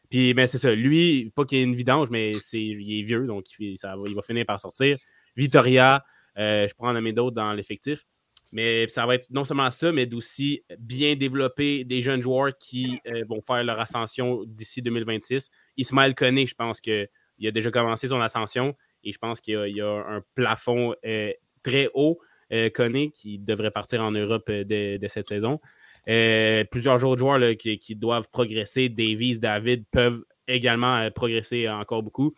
[0.10, 0.74] Puis, ben, c'est ça.
[0.74, 4.15] Lui, pas qu'il ait une vidange, mais c'est, il est vieux, donc il, ça, il
[4.15, 4.98] va finir par sortir.
[5.36, 6.04] Victoria,
[6.36, 8.06] je prends en nommer d'autres dans l'effectif.
[8.51, 12.99] Mais ça va être non seulement ça, mais aussi bien développer des jeunes joueurs qui
[13.07, 15.49] euh, vont faire leur ascension d'ici 2026.
[15.77, 17.07] Ismaël Koné, je pense qu'il
[17.45, 21.31] a déjà commencé son ascension et je pense qu'il y, a un plafond euh,
[21.63, 22.19] très haut,
[22.51, 22.69] euh,
[23.13, 25.59] qui devrait partir en Europe euh, de, cette saison.
[26.05, 28.89] plusieurs autres joueurs qui, qui, doivent progresser.
[28.89, 32.33] Davies, David peuvent également progresser encore beaucoup.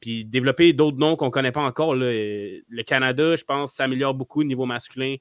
[0.00, 1.94] Puis développer d'autres noms qu'on ne connaît pas encore.
[1.94, 5.16] Le Canada, je pense, s'améliore beaucoup au niveau masculin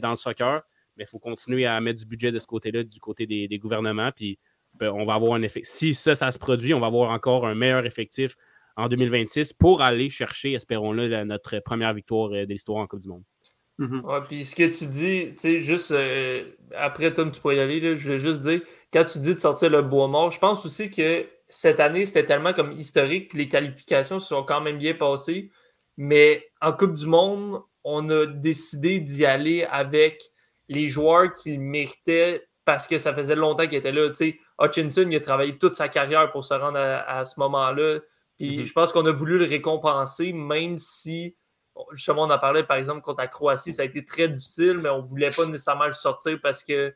[0.00, 0.62] dans le soccer.
[0.96, 4.12] Mais il faut continuer à mettre du budget de ce côté-là, du côté des, gouvernements.
[4.12, 4.38] Puis
[4.74, 5.60] ben, on va avoir un effet.
[5.64, 8.36] Si ça, ça se produit, on va avoir encore un meilleur effectif
[8.76, 13.08] en 2026 pour aller chercher, espérons-le, notre première victoire euh, de l'histoire en Coupe du
[13.08, 13.24] Monde.
[13.78, 14.26] Mm-hmm.
[14.26, 16.44] puis ce que tu dis, tu sais, juste euh,
[16.76, 18.60] après, Tom, tu pourrais y aller, je vais juste dire,
[18.92, 22.26] quand tu dis de sortir le bois mort, je pense aussi que cette année, c'était
[22.26, 25.50] tellement comme historique, les qualifications se sont quand même bien passées,
[25.96, 30.22] mais en Coupe du Monde, on a décidé d'y aller avec
[30.68, 34.10] les joueurs qui méritaient parce que ça faisait longtemps qu'ils étaient là.
[34.60, 38.00] Hutchinson, il a travaillé toute sa carrière pour se rendre à, ce moment-là.
[38.38, 38.64] Puis mhm.
[38.66, 41.36] je pense qu'on a voulu le récompenser, même si,
[41.92, 44.88] justement, on a parlé, par exemple, contre la Croatie, ça a été très difficile, mais
[44.88, 46.94] on ne voulait pas nécessairement le sortir parce que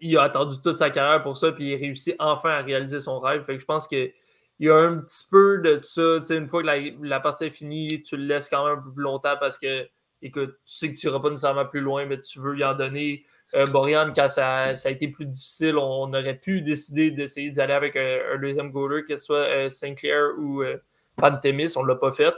[0.00, 3.00] il a attendu toute sa carrière pour ça, puis il a réussi enfin à réaliser
[3.00, 3.42] son rêve.
[3.44, 4.12] Fait que je pense que
[4.62, 6.18] il y a un petit peu de ça.
[6.30, 9.02] Une fois que la, partie est finie, tu le laisses quand même un peu plus
[9.02, 9.88] longtemps parce que,
[10.22, 12.74] écoute, tu sais que tu n'iras pas nécessairement plus loin, mais tu veux y en
[12.74, 13.24] donner.
[13.56, 17.72] Euh, Borian, quand ça, a été plus difficile, on, aurait pu décider d'essayer d'y aller
[17.72, 20.76] avec un, deuxième goaler, que ce soit euh, Sinclair ou euh.
[21.20, 22.34] On ne l'a pas fait.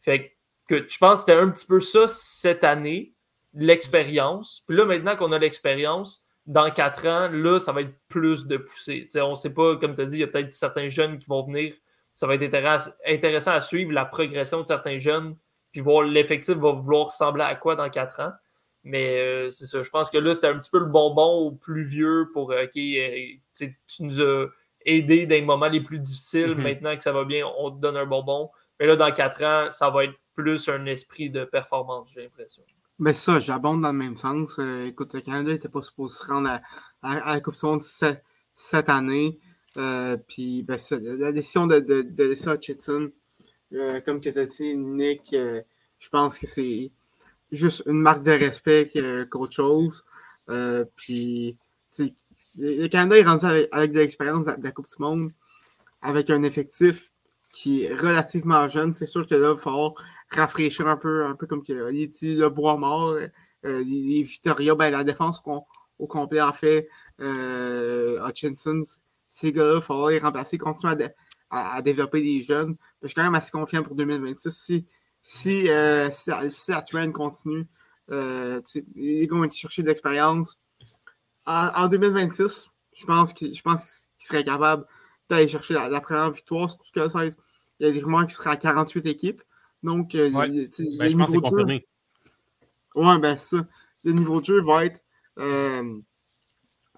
[0.00, 3.12] Fait que je pense que c'était un petit peu ça cette année,
[3.54, 4.64] l'expérience.
[4.66, 8.56] Puis là, maintenant qu'on a l'expérience, dans quatre ans, là, ça va être plus de
[8.56, 9.08] poussée.
[9.16, 11.26] on ne sait pas, comme tu as dit, il y a peut-être certains jeunes qui
[11.26, 11.74] vont venir.
[12.14, 12.42] Ça va être
[13.06, 15.36] intéressant à suivre la progression de certains jeunes,
[15.70, 18.32] puis voir l'effectif va vouloir ressembler à quoi dans quatre ans.
[18.84, 21.52] Mais euh, c'est ça, je pense que là, c'était un petit peu le bonbon au
[21.52, 24.46] plus vieux pour euh, OK, euh, tu nous as
[24.84, 26.54] aidé dans les moments les plus difficiles.
[26.54, 26.62] Mm-hmm.
[26.62, 28.50] Maintenant que ça va bien, on te donne un bonbon.
[28.80, 32.64] Mais là, dans quatre ans, ça va être plus un esprit de performance, j'ai l'impression.
[32.98, 34.58] Mais ça, j'abonde dans le même sens.
[34.58, 36.60] Euh, écoute, le Canada n'était pas supposé se rendre
[37.02, 39.38] à, la Coupe du Monde cette, année.
[39.76, 43.10] Euh, puis ben, la décision de, de, de laisser Hutchinson,
[43.72, 46.90] euh, comme tu as dit, Nick, je pense que c'est
[47.50, 48.92] juste une marque de respect
[49.30, 50.04] qu'autre chose.
[50.96, 51.56] puis
[52.58, 55.30] le Canada est rendu avec, de l'expérience de, la Coupe du Monde,
[56.02, 57.10] avec un effectif
[57.52, 58.92] qui est relativement jeune.
[58.92, 59.94] C'est sûr que là, il va falloir
[60.34, 63.28] rafraîchir un peu, un peu comme le bois mort, euh,
[63.62, 65.42] les, Victoria, ben, la défense
[65.98, 66.88] au complet, en fait,
[67.20, 68.82] euh, Hutchinson,
[69.28, 70.94] ces gars-là, il faut les remplacer, continuer
[71.50, 72.76] à, à, développer des jeunes.
[73.02, 74.50] Je suis quand même assez confiant pour 2026.
[74.50, 74.86] Si,
[75.22, 77.66] si, euh, la continue,
[78.10, 78.60] euh,
[78.96, 80.60] ils vont chercher de l'expérience.
[81.46, 83.54] En, 2026, je pense qu'ils
[84.18, 84.86] seraient capables
[85.28, 86.70] d'aller chercher la, première victoire.
[86.70, 87.00] Ce que
[87.80, 89.42] il y a des rumeurs qui seraient à 48 équipes.
[89.82, 91.80] Donc, euh, ben, je pense que jeu...
[92.94, 93.66] Ouais, ben ça.
[94.04, 95.00] Le niveau de jeu va être,
[95.38, 95.98] euh,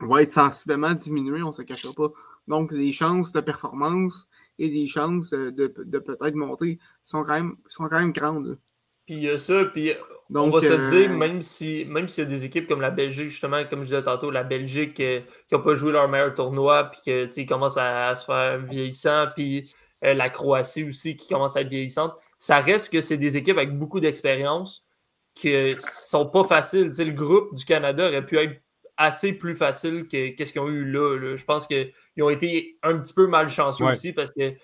[0.00, 2.10] va être sensiblement diminué, on ne se cachera pas.
[2.48, 7.56] Donc, les chances de performance et les chances de, de peut-être monter sont quand même,
[7.68, 8.58] sont quand même grandes.
[9.06, 9.92] Puis il y a ça, puis
[10.34, 12.90] on va se dire, euh, même s'il même s'il y a des équipes comme la
[12.90, 16.84] Belgique, justement, comme je disais tantôt, la Belgique qui n'ont pas joué leur meilleur tournoi,
[16.84, 21.62] puis qu'ils commencent à, à, se faire vieillissant, puis la Croatie aussi qui commence à
[21.62, 24.86] être vieillissante ça reste que c'est des équipes avec beaucoup d'expérience
[25.34, 26.92] qui ne sont pas faciles.
[26.96, 28.60] le groupe du Canada aurait pu être
[28.96, 32.98] assez plus facile que ce qu'ils ont eu là, Je pense qu'ils ont été un
[32.98, 34.54] petit peu malchanceux aussi parce que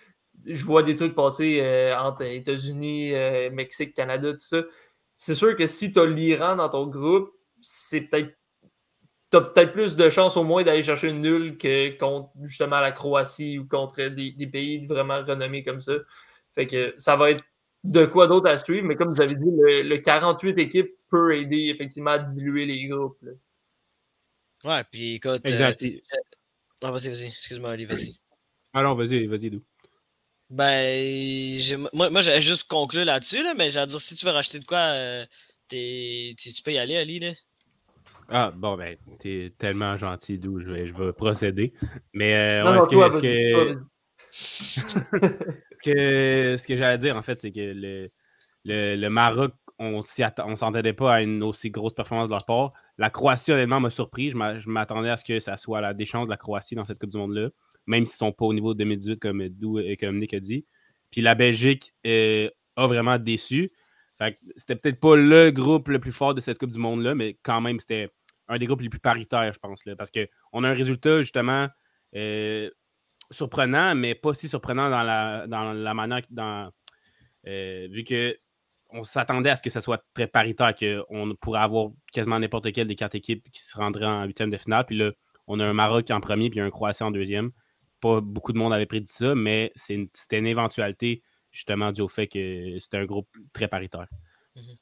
[0.46, 4.62] je vois des trucs passer euh, entre États-Unis, euh, Mexique, Canada, tout ça.
[5.16, 7.30] C'est sûr que si tu as l'Iran dans ton groupe,
[7.60, 8.34] c'est peut-être
[9.30, 12.80] tu as peut-être plus de chances au moins d'aller chercher une nulle que contre justement
[12.80, 15.92] la Croatie ou contre des, pays vraiment renommés comme ça.
[16.54, 17.44] Fait que ça va être
[17.84, 21.70] de quoi d'autre à suivre, mais comme vous avez dit, le, 48 équipes peut aider
[21.72, 23.18] effectivement à diluer les groupes.
[24.64, 25.42] Ouais, puis écoute.
[25.46, 25.82] Euh, exact.
[26.82, 27.26] vas-y, vas-y.
[27.26, 28.14] Excuse-moi, Ali, vas-y.
[28.74, 29.62] Alors, vas-y, vas-y, d'où?
[30.50, 31.60] Ben,
[31.92, 34.64] moi, moi j'allais juste conclure là-dessus, là, mais j'allais dire, si tu veux racheter de
[34.64, 35.24] quoi, euh,
[35.68, 37.20] tu, tu, peux y aller, Ali.
[37.20, 37.32] Là.
[38.28, 41.72] Ah, bon, ben, t'es tellement gentil, d'où je vais, je vais procéder.
[42.12, 43.78] Mais, euh, ouais, ce que.
[45.82, 48.06] que, ce que j'allais dire, en fait, c'est que le,
[48.64, 52.72] le, Maroc, on ne s'entendait pas à une aussi grosse performance de leur part.
[52.98, 54.30] La Croatie, honnêtement, m'a surpris.
[54.30, 57.10] Je m'attendais à ce que ça soit la déchange de la Croatie dans cette Coupe
[57.10, 57.50] du Monde-là,
[57.86, 60.66] même s'ils ne sont pas au niveau de 2018, comme, et comme Nick a dit.
[61.10, 63.72] Puis la Belgique euh, a vraiment déçu.
[64.56, 67.60] C'était peut-être pas le groupe le plus fort de cette Coupe du Monde-là, mais quand
[67.60, 68.10] même, c'était
[68.48, 69.84] un des groupes les plus paritaires, je pense.
[69.86, 71.68] Là, parce qu'on a un résultat, justement,
[72.16, 72.68] euh,
[73.30, 76.22] surprenant, mais pas si surprenant dans la, dans manière.
[76.30, 76.70] Dans,
[77.46, 78.36] euh, vu que
[78.92, 82.88] on s'attendait à ce que ça soit très paritaire, qu'on pourrait avoir quasiment n'importe quelle
[82.88, 84.84] des quatre équipes qui se rendraient en huitième de finale.
[84.84, 85.12] Puis là,
[85.46, 87.52] on a un Maroc en premier, puis un Croatie en deuxième.
[88.00, 92.26] Pas beaucoup de monde avait prédit ça, mais c'était une, éventualité justement dû au fait
[92.26, 94.06] que c'était un groupe très paritaire.
[94.56, 94.76] Mhm.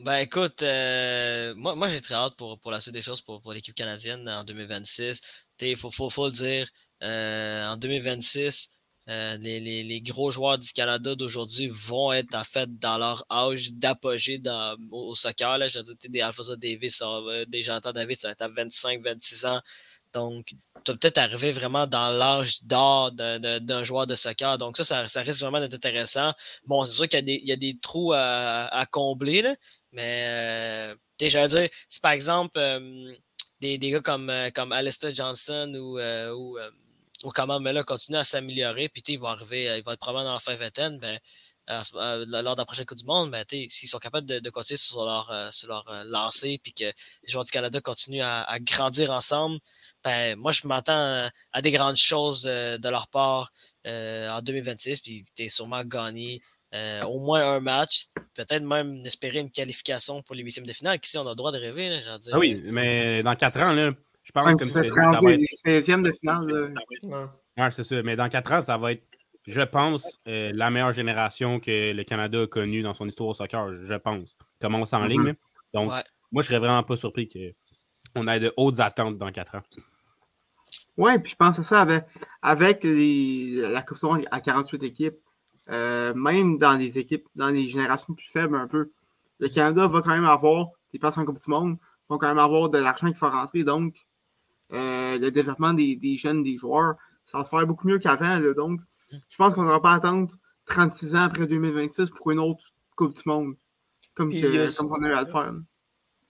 [0.00, 3.42] Ben écoute, euh, moi, moi j'ai très hâte pour, pour la suite des choses pour,
[3.42, 5.20] pour l'équipe canadienne en 2026.
[5.60, 6.68] Il faut, faut, le dire,
[7.02, 8.70] euh, en 2026,
[9.08, 13.26] euh, les, les, les, gros joueurs du Canada d'aujourd'hui vont être en fait dans leur
[13.28, 14.40] âge d'apogée
[14.92, 15.58] au, au, soccer.
[15.68, 17.02] J'ai dit des Alfonso Davis,
[17.48, 19.60] des Jonathan David, ça va être à 25-26 ans.
[20.12, 24.58] Donc, tu vas peut-être arriver vraiment dans l'âge d'or d'un joueur de soccer.
[24.58, 26.32] Donc, ça, ça, risque vraiment d'être intéressant.
[26.66, 29.54] Bon, c'est sûr qu'il y, a des trous à, combler, là,
[29.92, 33.14] mais euh, j'allais dire, si par exemple euh,
[33.60, 36.58] des, des, gars comme, euh, comme Alistair Johnson ou, ou,
[37.24, 40.30] ou comment mais là, continuent à s'améliorer, puis il va arriver, il va être probablement
[40.30, 41.18] dans la fin vingtaine, ben,
[41.68, 45.30] lors de la prochaine Coupe du Monde, ben, s'ils sont capables de, continuer sur leur,
[45.30, 46.30] euh, sur leur
[46.62, 46.94] puis que les
[47.26, 49.58] joueurs du Canada continuent à, grandir ensemble,
[50.02, 53.52] ben, moi, je m'attends à, des grandes choses de leur part
[53.84, 55.00] en 2026.
[55.00, 56.40] Puis tu es sûrement gagné
[56.72, 61.00] au moins un match, peut-être même espérer une qualification pour les huitièmes de finale.
[61.00, 61.88] Qui on a le droit de rêver.
[61.88, 65.40] Là, ah oui, mais dans quatre ans, là, je pense que ça, va être...
[65.64, 66.74] les 16e de finale.
[67.56, 68.02] Ouais, c'est ça.
[68.02, 69.02] Mais dans quatre ans, ça va être
[69.48, 73.34] je pense, euh, la meilleure génération que le Canada a connue dans son histoire au
[73.34, 74.36] soccer, je pense.
[74.60, 75.08] Commence en mm-hmm.
[75.08, 75.34] ligne.
[75.72, 75.90] Donc,
[76.30, 77.28] moi, je serais vraiment pas surpris
[78.14, 79.62] qu'on ait de hautes attentes dans quatre ans.
[80.98, 82.04] Oui, puis je pense à ça avec,
[82.42, 83.98] avec la Coupe
[84.30, 85.16] à 48 équipes,
[85.70, 88.90] euh, même dans les équipes, dans les générations plus faibles un peu,
[89.38, 91.76] le Canada va quand même avoir des places en Coupe du Monde,
[92.08, 93.64] va quand même avoir de l'argent qu'il faut rentrer.
[93.64, 93.94] Donc,
[94.72, 98.40] euh, le développement des, des, jeunes, des joueurs, ça va se faire beaucoup mieux qu'avant.
[98.54, 100.32] Donc, je pense qu'on n'aura pas à attendre
[100.66, 102.64] 36 ans après 2026 pour une autre
[102.96, 103.54] Coupe du Monde,
[104.14, 105.54] comme, on a eu à le faire.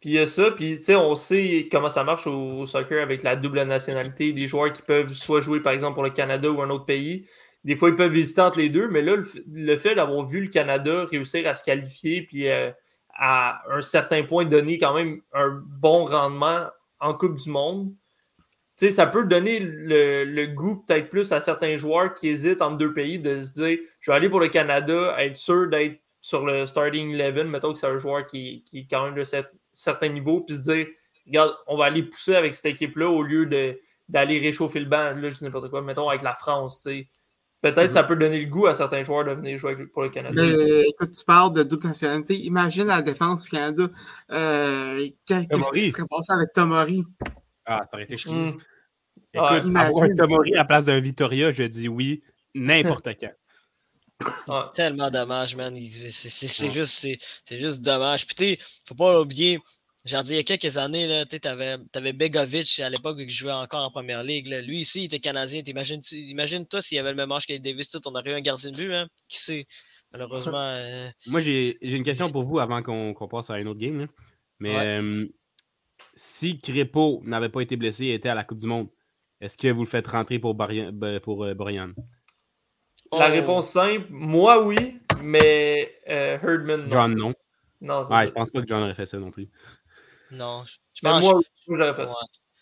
[0.00, 3.02] Puis il y a ça, puis tu sais, on sait comment ça marche au, soccer
[3.02, 6.50] avec la double nationalité, des joueurs qui peuvent soit jouer par exemple pour le Canada
[6.50, 7.26] ou un autre pays.
[7.64, 9.16] Des fois, ils peuvent visiter entre les deux, mais là,
[9.46, 12.70] le, fait d'avoir vu le Canada réussir à se qualifier, puis euh,
[13.14, 16.66] à un certain point donner quand même un bon rendement
[17.00, 17.92] en Coupe du Monde,
[18.76, 23.18] ça peut donner le, goût peut-être plus à certains joueurs qui hésitent entre deux pays
[23.18, 27.20] de se dire je vais aller pour le Canada, être sûr d'être sur le starting
[27.20, 29.24] 11, mettons que c'est un joueur qui, qui est quand même de
[29.74, 30.86] certain niveau, puis se dire
[31.26, 33.46] regarde, on va aller pousser avec cette équipe-là au lieu
[34.08, 37.08] d'aller réchauffer le banc, là, je sais n'importe quoi, mettons avec la France, tu sais.
[37.60, 38.06] Peut-être que ça mm-hmm.
[38.06, 40.42] peut donner le goût à certains joueurs de venir jouer pour le Canada.
[40.86, 42.36] écoute, tu parles de double nationalité.
[42.36, 43.88] Imagine la défense du Canada.
[44.30, 47.04] Euh, Qu'est-ce qui serait passé avec Tomori?
[47.66, 48.36] Ah, ça aurait été cool.
[48.36, 48.58] Mm.
[49.34, 52.22] Écoute, avoir un Tomori à la place d'un Vittoria, je dis oui,
[52.54, 53.32] n'importe quand.
[54.74, 55.76] Tellement dommage, man.
[56.10, 57.06] C'est juste,
[57.50, 58.26] juste dommage.
[58.26, 59.58] Puis, tu faut pas l'oublier.
[60.08, 63.52] J'ai dit, il y a quelques années, tu avais, avais Begovic à l'époque qui jouait
[63.52, 64.48] encore en première ligue.
[64.48, 65.62] Lui ici, il était canadien.
[65.66, 68.70] Imagine-toi s'il y avait le même âge qu'avec Davis, tout, on aurait eu un gardien
[68.70, 68.94] de but.
[68.94, 69.06] Hein?
[69.28, 69.66] Qui sait?
[70.12, 70.58] Malheureusement.
[70.78, 74.06] Euh, Moi, j'ai une question pour vous avant qu'on passe à un autre game.
[74.60, 75.26] Mais euh,
[76.14, 78.88] si Crépeau n'avait pas été blessé et était à la Coupe du Monde,
[79.40, 81.92] est-ce que vous le faites rentrer pour, ben, pour euh, Brian?
[83.12, 83.32] La oh.
[83.32, 86.90] réponse simple, moi oui, mais euh, Herdman non.
[86.90, 87.34] John non.
[87.80, 89.48] Non, ouais, je pense pas que John aurait fait ça non plus.
[90.30, 92.08] Non, je, pense moi, je, l'aurais fait.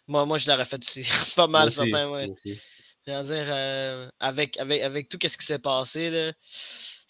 [0.07, 1.03] Moi, moi, je l'aurais fait aussi.
[1.37, 2.11] pas mal, certain.
[2.11, 2.27] Ouais.
[3.07, 6.33] Je veux dire, euh, avec, avec, avec tout ce qui s'est passé, là,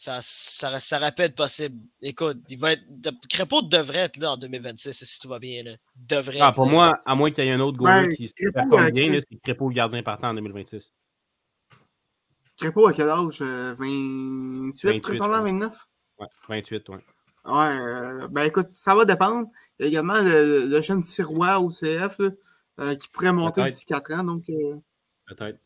[0.07, 1.79] ça, ça, ça aurait pu être possible.
[2.01, 2.85] Écoute, il va être,
[3.29, 5.63] Crépeau devrait être là en 2026 si tout va bien.
[5.63, 5.73] Là.
[5.97, 6.73] Devrait ah, être pour là.
[6.73, 9.41] moi, à moins qu'il y ait un autre goaler Ouais, qui se performe bien, c'est
[9.43, 10.93] Crépeau le gardien partant en 2026.
[12.57, 15.53] Crépeau à quel âge euh, 28, 28, présentement ouais.
[15.53, 15.87] 29
[16.19, 16.99] Ouais, 28, ouais.
[17.47, 19.49] Ouais, euh, ben écoute, ça va dépendre.
[19.79, 22.31] Il y a également le, le jeune Sirois au CF là,
[22.81, 24.25] euh, qui pourrait monter d'ici 4 ans.
[24.25, 24.77] Donc, euh,
[25.27, 25.59] Peut-être.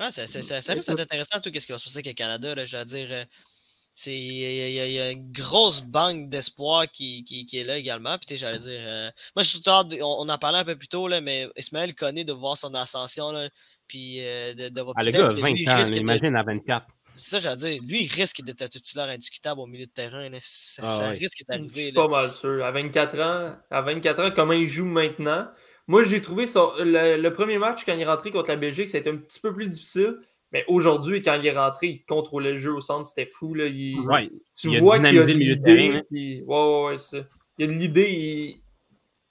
[0.00, 2.06] Ah, ça, ça, ça, ça risque d'être intéressant, tout ce qui va se passer avec
[2.06, 2.54] le Canada.
[2.54, 3.26] Là, je veux dire,
[3.94, 7.76] c'est, il y, a- y y une grosse banque d'espoir qui, qui, qui est là
[7.78, 8.16] également.
[8.18, 10.76] Puis, j'allais dire, euh, moi, je suis tout hâte on, on en parlait un peu
[10.76, 13.32] plus tôt, là, mais Ismaël connaît de voir son ascension.
[13.32, 13.48] Là,
[13.88, 16.36] puis, euh, de, de voir Ah, le gars a que 20 lui, il ans, imagine
[16.36, 16.86] à 24.
[17.18, 17.82] C'est ça, j'allais dire.
[17.86, 20.28] Lui, il risque d'être un titulaire indiscutable au milieu de terrain.
[20.28, 20.38] Là.
[20.40, 21.68] Ça, Ah, ça risque Je d'arriver.
[21.86, 22.02] suis là.
[22.02, 22.64] pas mal sûr.
[22.64, 25.46] À 24 ans, à 24 ans, comment il joue maintenant?
[25.86, 28.88] Moi, j'ai trouvé son- le, le premier match quand il est rentré contre la Belgique,
[28.90, 30.18] ça a été un petit peu plus difficile.
[30.52, 33.52] Mais aujourd'hui, quand il est rentré, il contrôlait le jeu au centre, c'était fou.
[33.54, 33.66] Là.
[33.66, 33.96] Il-
[34.56, 35.76] tu il vois qu'il y a de le milieu de l'idée.
[35.88, 36.02] terrain, hein.
[36.10, 37.26] puis- Ouais, ouais, ouais, c'est ça.
[37.58, 38.10] Il y a de l'idée.
[38.10, 38.62] il-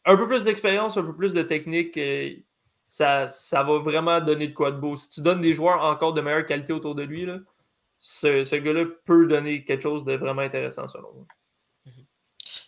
[0.05, 1.97] Un peu plus d'expérience, un peu plus de technique.
[1.97, 2.31] euh,
[2.89, 4.95] Ça, ça va vraiment donner de quoi de beau.
[4.95, 7.39] Si tu donnes des joueurs encore de meilleure qualité autour de lui, là,
[7.99, 11.25] ce, ce gars-là peut donner quelque chose de vraiment intéressant selon moi.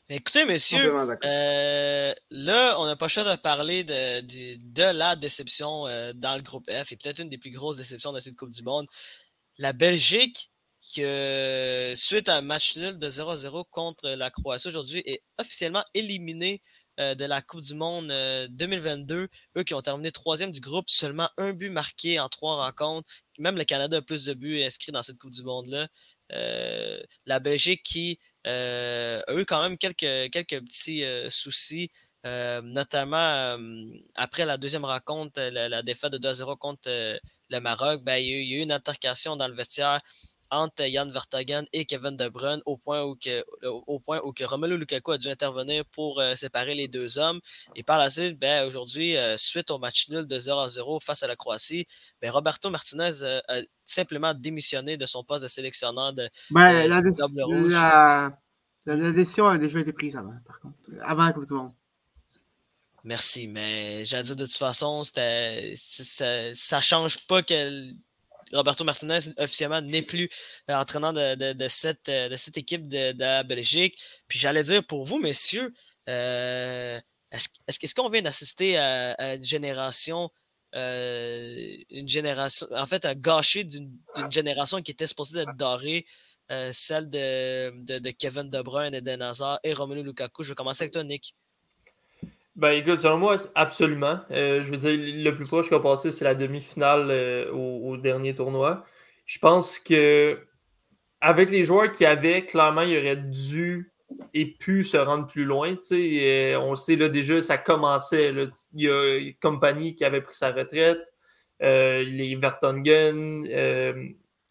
[0.10, 0.92] Mais Écoutez, messieurs.
[1.24, 6.14] Euh, là, on n'a pas le choix de parler de, de, de la déception euh,
[6.14, 8.64] dans le groupe F et peut-être une des plus grosses déceptions de cette Coupe du
[8.64, 8.88] Monde.
[9.60, 15.04] La Belgique, qui, euh, suite à un match nul de 0-0 contre la Croatie aujourd'hui,
[15.06, 16.62] est officiellement éliminée
[17.00, 19.28] euh, de la Coupe du Monde euh, 2022.
[19.58, 23.10] Eux qui ont terminé troisième du groupe, seulement un but marqué en trois rencontres.
[23.38, 25.88] Même le Canada a plus de buts inscrits dans cette Coupe du Monde-là.
[26.34, 31.90] Euh, la Belgique qui euh, a eu quand même quelques, quelques petits euh, soucis,
[32.26, 33.58] euh, notamment euh,
[34.16, 37.18] après la deuxième rencontre, la, défaite de 2-0 contre euh,
[37.50, 38.04] le Maroc.
[38.04, 40.02] Ben, il y a eu une altercation dans le vestiaire
[40.52, 44.44] entre Jan Vertonghen et Kevin De Bruyne au point où, que, au, point où que
[44.44, 47.40] Romelu Lukaku a dû intervenir pour euh, séparer les deux hommes.
[47.76, 51.28] Et par la suite, ben, aujourd'hui, euh, suite au match nul de 0-0 face à
[51.28, 51.86] la Croatie,
[52.22, 57.02] ben, Roberto Martinez euh, a simplement démissionné de son poste de sélectionneur de, Ben, la,
[57.02, 57.72] Diable Rouge.
[57.74, 58.32] la,
[58.86, 60.76] la- la décision a déjà été prise avant, par contre.
[61.02, 61.72] Avant du Monde.
[63.06, 67.92] Merci, mais j'allais dire de toute façon, ça, ça change pas que
[68.54, 70.30] Roberto Martinez officiellement n'est plus
[70.70, 72.10] euh, entraîneur de, cette,
[72.58, 74.00] équipe de, la Belgique.
[74.28, 75.74] Puis j'allais dire pour vous, messieurs,
[76.08, 77.00] euh,
[77.32, 80.30] est-ce, est-ce qu'on vient d'assister à, une génération,
[80.76, 83.92] euh, une génération, en fait, un gâchis d'une,
[84.30, 86.06] génération qui était supposée être dorée,
[86.72, 90.44] celle de, de, Kevin De Bruyne et de Nazar et Romelu Lukaku?
[90.44, 91.36] Je vais commencer avec toi, Nick.
[92.60, 94.20] Ben écoute, selon moi, absolument.
[94.32, 94.92] Euh, je veux dire,
[95.24, 98.86] le plus proche qu'on a passé, c'est la demi-finale euh, au, dernier tournoi.
[99.26, 100.38] Je pense que
[101.22, 103.94] avec les joueurs qu'il y avait, clairement, il aurait dû
[104.34, 105.74] et pu se rendre plus loin.
[105.94, 108.34] Euh, on sait là, déjà, ça commençait.
[108.34, 108.48] là.
[108.74, 111.14] Il y a Compagnie qui avait pris sa retraite,
[111.62, 114.06] euh, les Vertonghen, euh,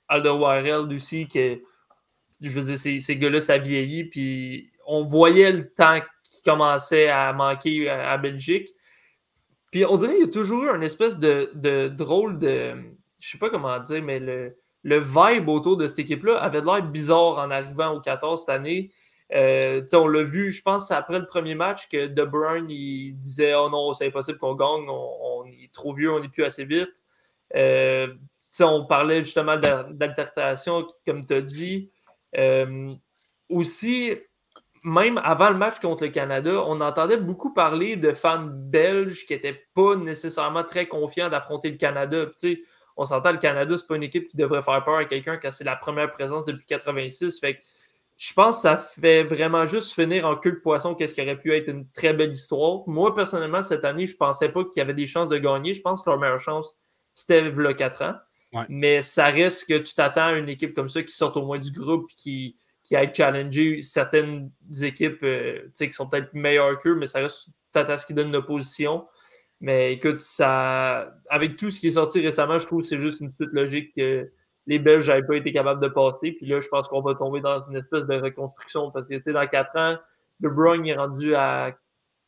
[0.08, 1.60] Alderweireld aussi, que
[2.40, 7.08] je veux dire, ces, ces gars-là, ça vieillit, puis on voyait le temps qui commençait
[7.08, 8.68] à manquer à, à Belgique.
[9.70, 12.74] Puis on dirait qu'il y a toujours eu une espèce de, de drôle de.
[13.18, 16.82] Je sais pas comment dire, mais le, le vibe autour de cette équipe-là avait l'air
[16.82, 18.90] bizarre en arrivant au 14 cette année.
[19.34, 23.54] Euh, on l'a vu, je pense, après le premier match que De Bruyne il disait
[23.54, 27.02] Oh non, c'est impossible qu'on gagne, on, est trop vieux, on n'est plus assez vite.
[27.56, 28.14] Euh,
[28.60, 31.90] on parlait justement d'al- d'altercation, comme tu as dit.
[32.36, 32.94] Euh,
[33.48, 34.16] aussi,
[34.82, 39.32] même avant le match contre le Canada, on entendait beaucoup parler de fans belges qui
[39.32, 42.26] n'étaient pas nécessairement très confiants d'affronter le Canada.
[42.36, 42.64] Puis,
[42.96, 45.52] on s'entend, le Canada, c'est pas une équipe qui devrait faire peur à quelqu'un quand
[45.52, 47.38] c'est la première présence depuis 86.
[47.38, 47.60] Fait que
[48.16, 51.38] je pense que ça fait vraiment juste finir en queue de poisson qu'est-ce qui aurait
[51.38, 52.82] pu être une très belle histoire.
[52.88, 55.72] Moi, personnellement, cette année, je pensais pas qu'il y avait des chances de gagner.
[55.72, 56.76] Je pense que leur meilleure chance,
[57.14, 58.14] c'était le 4 ans.
[58.52, 58.64] Ouais.
[58.68, 61.58] Mais ça reste que tu t'attends à une équipe comme ça qui sorte au moins
[61.58, 62.56] du groupe et qui,
[62.88, 67.90] qui aille challenger certaines équipes euh, qui sont peut-être meilleures qu'eux, mais ça reste peut-être
[67.90, 69.06] à ce qui donne l'opposition.
[69.60, 73.20] Mais écoute, ça, avec tout ce qui est sorti récemment, je trouve que c'est juste
[73.20, 74.30] une suite logique que
[74.66, 76.32] les Belges n'avaient pas été capables de passer.
[76.32, 79.46] Puis là, je pense qu'on va tomber dans une espèce de reconstruction parce que dans
[79.46, 79.98] 4 ans,
[80.40, 81.72] De Bruyne est rendu à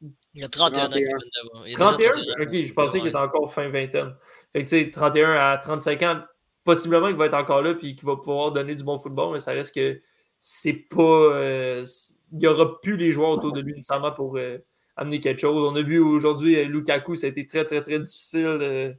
[0.03, 0.99] Il y a 31 ans, 31.
[0.99, 1.65] Kevin De Bruyne.
[1.65, 2.11] Il est déjà 31?
[2.11, 2.43] 31 ans.
[2.43, 4.15] Ok, je pensais qu'il était encore fin vingtaine.
[4.53, 6.21] Fait que tu sais, 31 à 35 ans,
[6.65, 9.41] possiblement qu'il va être encore là puis qu'il va pouvoir donner du bon football, mais
[9.41, 9.99] ça reste que
[10.41, 11.03] c'est pas.
[11.03, 11.85] euh,
[12.33, 14.59] il n'y aura plus les joueurs autour de lui nécessairement pour euh,
[14.97, 15.71] amener quelque chose.
[15.71, 18.93] On a vu aujourd'hui euh, Lukaku, ça a été très, très, très difficile de.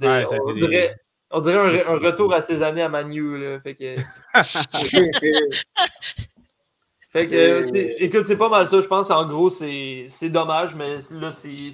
[0.00, 0.94] Ouais, on des- dirait
[1.30, 3.36] On dirait un, un, retour à ses années à Manu.
[3.38, 3.58] Là.
[3.60, 3.96] Fait que.
[7.10, 8.80] fait que, écoute, c'est pas mal ça.
[8.80, 11.70] Je pense en gros, c'est dommage, mais là, c'est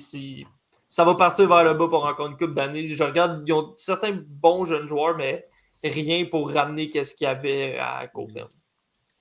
[0.88, 2.88] ça va partir vers le bas pour encore une coupe d'années.
[2.88, 5.44] Je regarde, ils ont certains bons jeunes joueurs, mais
[5.84, 8.48] rien pour ramener ce qu'il y avait à court terme.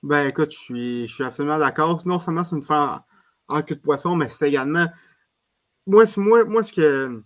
[0.02, 2.00] Ben écoute, je suis, je suis absolument d'accord.
[2.06, 3.04] Non seulement c'est une fin
[3.48, 4.86] en, queue de poisson, mais c'est également.
[5.86, 7.22] Moi, moi, moi ce, que,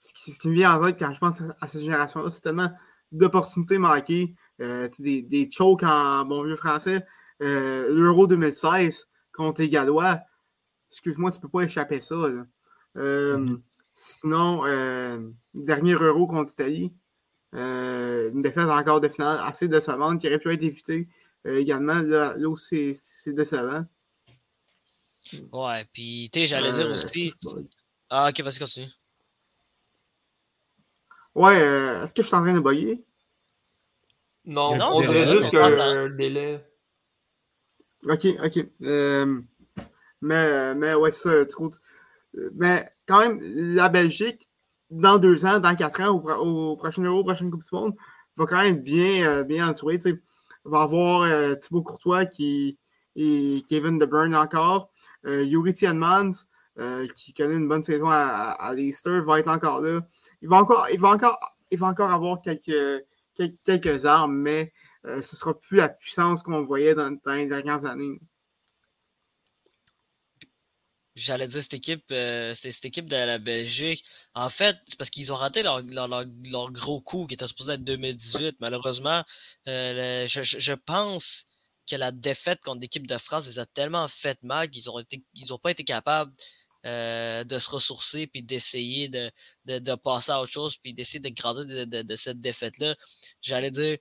[0.00, 2.70] ce, qui, me vient en tête quand je pense à, cette génération-là, c'est tellement
[3.12, 7.04] d'opportunités manquées, euh, des, des chokes en bon vieux français.
[7.42, 10.20] Euh, L'Euro 2016 contre les Gallois,
[10.90, 12.14] excuse-moi, tu peux pas échapper ça.
[12.14, 12.44] Euh,
[12.96, 13.60] mm-hmm.
[13.92, 15.18] Sinon, euh,
[15.54, 16.92] dernier Euro contre l'Italie,
[17.52, 21.08] une défaite encore de finale assez décevante qui aurait pu être évitée
[21.56, 23.84] également, là, là aussi, c'est décevant.
[25.52, 27.32] Ouais, puis, tu sais, j'allais dire euh, aussi.
[28.08, 28.88] Ah, ok, vas-y, continue.
[31.34, 33.04] Ouais, euh, est-ce que je suis en train de bugger?
[34.44, 36.64] Non, non on dirait juste que délai.
[38.04, 38.66] Ok, ok.
[40.20, 41.80] mais, mais ouais, ça, tu comptes.
[42.54, 43.40] Mais quand même,
[43.74, 44.48] la Belgique,
[44.90, 47.94] dans deux ans, dans quatre ans, au, au prochain Euro, au prochaine Coupe du Monde,
[48.36, 49.98] va quand même bien, bien entourer.
[49.98, 50.22] Tu sais
[50.64, 52.78] va avoir euh, Thibaut Courtois qui,
[53.16, 54.90] et Kevin De Bruyne encore.
[55.26, 56.46] Euh, Yuri Tianmans,
[56.78, 60.00] euh, qui connaît une bonne saison à, à, Leicester, va être encore là.
[60.42, 61.38] Il va encore, il va encore,
[61.70, 63.04] il va encore avoir quelques,
[63.64, 64.72] quelques, armes, mais
[65.04, 68.20] ce ne sera plus la puissance qu'on voyait dans, les dernières années.
[71.18, 74.04] J'allais dire cette équipe, cette équipe de la Belgique.
[74.34, 75.82] En fait, c'est parce qu'ils ont raté leur,
[76.70, 78.56] gros coup qui était supposé être 2018.
[78.60, 79.24] Malheureusement,
[79.66, 81.44] je, pense
[81.90, 85.02] que la défaite contre l'équipe de France les a tellement fait mal qu'ils n'ont
[85.34, 86.32] ils ont pas été capables
[86.84, 89.30] de se ressourcer puis d'essayer de,
[89.66, 92.94] de, passer à autre chose puis d'essayer de grandir de, de cette défaite-là.
[93.42, 93.98] J'allais dire,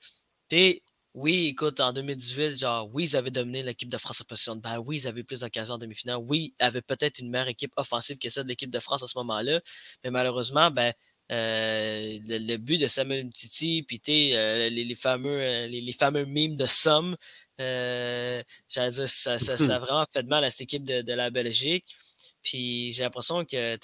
[0.49, 0.82] tu
[1.18, 4.61] oui, écoute, en 2018, genre, oui, ils avaient dominé l'équipe de France en position de
[4.61, 4.80] balle.
[4.86, 6.18] Oui, ils avaient plus d'occasions en demi-finale.
[6.18, 9.07] Oui, ils avaient peut-être une meilleure équipe offensive que celle de l'équipe de France à
[9.07, 9.59] ce moment-là.
[10.03, 10.93] Mais malheureusement, ben,
[11.32, 13.99] euh, le, but de Samuel Titi, puis
[14.36, 17.18] euh, les, les, fameux, euh, les, fameux mimes de Somme,
[17.57, 18.43] j'allais
[18.91, 21.32] dire, ça, ça, ça, a vraiment fait de mal à cette équipe de, de la
[21.32, 21.95] Belgique.
[22.43, 23.78] Puis j'ai l'impression que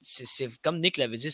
[0.00, 1.30] c'est comme Nick l'avait dit,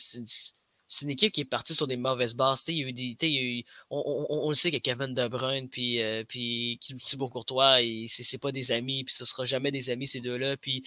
[0.89, 2.63] c'est une équipe qui est partie sur des mauvaises bases.
[2.69, 6.01] Il y a eu des, on, on, on, le sait que Kevin De Bruyne puis,
[6.01, 7.79] euh, puis Thibaut Courtois,
[8.09, 10.57] c'est pas des amis, puis ce sera jamais des amis ces deux-là.
[10.57, 10.85] Puis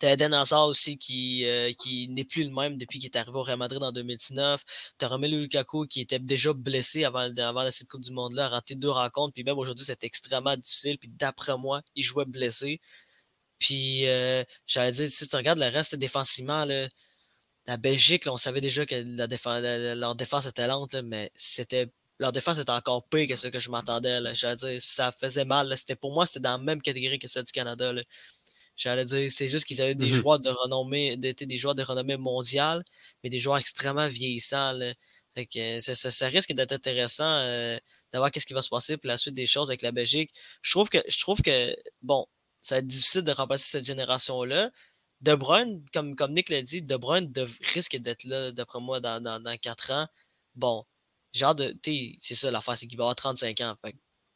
[0.00, 3.38] T'as Eden Hazard aussi qui, euh, qui n'est plus le même depuis qu'il est arrivé
[3.38, 4.62] au Real Madrid en 2019.
[4.98, 8.74] T'as Romelu Lukaku qui était déjà blessé avant, avant cette Coupe du Monde-là, a raté
[8.74, 9.34] deux rencontres.
[9.34, 10.98] Puis même aujourd'hui, c'était extrêmement difficile.
[10.98, 12.80] Puis d'après moi, il jouait blessé.
[13.58, 16.88] Puis euh, j'allais dire, si tu regardes le reste défensivement, là,
[17.66, 21.88] la Belgique, on savait déjà que la leur défense était lente, mais c'était
[22.20, 24.20] leur défense était encore pire que ce que je m'attendais.
[24.34, 25.76] J'allais dire, ça faisait mal.
[25.76, 27.92] C'était pour moi, c'était dans la même catégorie que celle du Canada.
[28.76, 30.12] J'allais dire, c'est juste qu'ils avaient des mm-hmm.
[30.12, 32.84] joueurs de renommée, des joueurs de renommée mondiale,
[33.22, 34.78] mais des joueurs extrêmement vieillissants.
[35.80, 37.78] ça, risque d'être intéressant euh,
[38.12, 40.30] d'avoir qu'est-ce qui va se passer pour la suite des choses avec la Belgique.
[40.62, 42.26] Je trouve que, je trouve que bon,
[42.62, 44.70] ça va être difficile de remplacer cette génération-là,
[45.24, 47.32] de Bruyne, comme, comme Nick l'a dit, De Bruyne
[47.72, 50.06] risque d'être là, d'après moi, dans, dans, 4 ans.
[50.54, 50.84] Bon,
[51.32, 51.74] genre de.
[52.20, 53.76] C'est ça l'affaire, c'est qu'il va avoir 35 ans.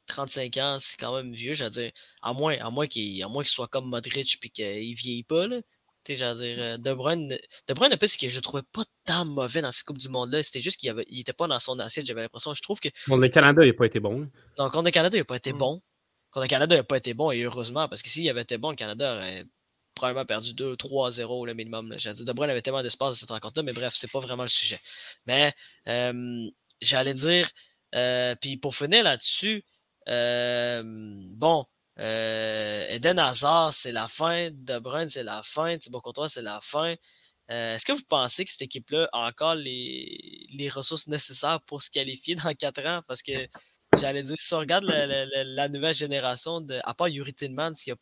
[0.06, 1.90] 35 ans, c'est quand même vieux, j'allais dire.
[2.22, 5.58] À moins, à moins qu'il soit comme Modric puis qu'il vieillit pas, là.
[6.08, 9.26] J'allais dire, euh, De Bruyne, de Bruyne, un peu, c'est que je trouvais pas tant
[9.26, 10.42] mauvais dans cette Coupe du Monde-là.
[10.42, 12.54] C'était juste qu'il il était pas dans son assiette, j'avais l'impression.
[12.54, 12.88] Je trouve que.
[13.08, 14.26] Bon, le Canada, il n'a pas été bon.
[14.56, 15.58] Donc, contre le Canada, il n'a pas été mm.
[15.58, 15.82] bon.
[16.30, 18.56] Contre le Canada, il n'a pas été bon, et heureusement, parce que s'il avait été
[18.56, 19.44] bon, le Canada aurait
[19.98, 21.90] probablement perdu 2-3-0 le minimum.
[21.90, 24.78] De Bruyne avait tellement d'espace dans cette rencontre-là, mais bref, c'est pas vraiment le sujet.
[25.26, 25.54] Mais
[26.80, 27.48] j'allais dire,
[27.94, 29.64] euh, puis pour finir là-dessus,
[30.06, 31.66] bon,
[32.00, 34.50] euh, Eden Hazard, c'est la fin.
[34.52, 35.78] De Bruyne, c'est la fin.
[35.78, 36.94] Thibaut Courtois, c'est la fin.
[37.50, 41.82] Euh, est-ce que vous pensez que cette équipe-là a encore les, les, ressources nécessaires pour
[41.82, 43.02] se qualifier dans 4 ans?
[43.08, 43.32] Parce que
[43.96, 47.92] j'allais dire, si on regarde la, nouvelle génération, de, à part Yuri Tillman, il y
[47.92, 47.96] a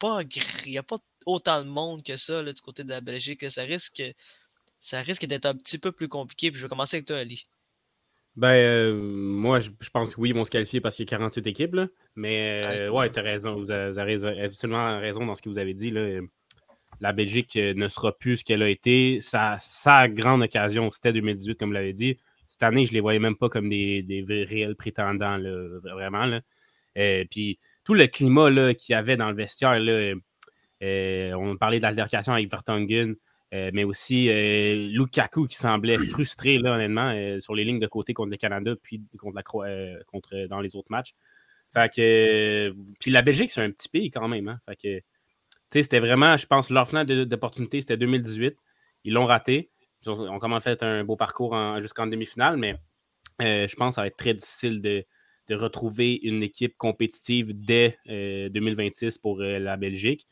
[0.00, 0.22] pas,
[0.66, 3.48] il n'y a pas autant de monde que ça du côté de la Belgique.
[3.50, 4.02] Ça risque,
[4.80, 6.50] ça risque d'être un petit peu plus compliqué.
[6.50, 7.44] Puis je vais commencer avec toi, Ali.
[8.36, 11.10] Ben, euh, moi, je, pense que oui, ils vont se qualifier parce qu'il y a
[11.10, 11.74] 48 équipes.
[11.74, 11.88] Là.
[12.16, 13.54] Mais euh, ouais, tu as raison.
[13.56, 15.90] Vous avez, absolument raison dans ce que vous avez dit.
[15.90, 16.20] Là.
[17.00, 19.20] La Belgique euh, ne sera plus ce qu'elle a été.
[19.20, 22.18] Sa, sa grande occasion, c'était 2018, comme vous l'avez dit.
[22.46, 26.26] Cette année, je ne les voyais même pas comme des, des réels prétendants, là, vraiment.
[26.26, 26.40] Là.
[27.30, 27.58] puis
[27.90, 30.14] tout le climat qu'il y avait dans le vestiaire, là,
[30.84, 33.16] euh, on parlait d'altercation avec Vertonghen.
[33.52, 37.88] Euh, mais aussi euh, Lukaku qui semblait frustré, là, honnêtement, euh, sur les lignes de
[37.88, 41.16] côté contre le Canada, puis contre la contre, dans les autres matchs.
[41.68, 42.72] Fait que.
[43.00, 44.46] puis la Belgique, c'est un petit pays quand même.
[44.46, 44.60] Hein?
[44.68, 45.04] Fait que.
[45.68, 48.54] C'était vraiment, je pense, leur fenêtre d'opportunité, c'était 2018.
[49.02, 49.68] Ils l'ont raté.
[50.06, 52.76] Ils ont, quand même fait un beau parcours jusqu'en demi-finale, mais
[53.40, 55.04] je pense que ça va être très difficile de,
[55.50, 60.26] de retrouver une équipe compétitive dès 2026 pour la Belgique.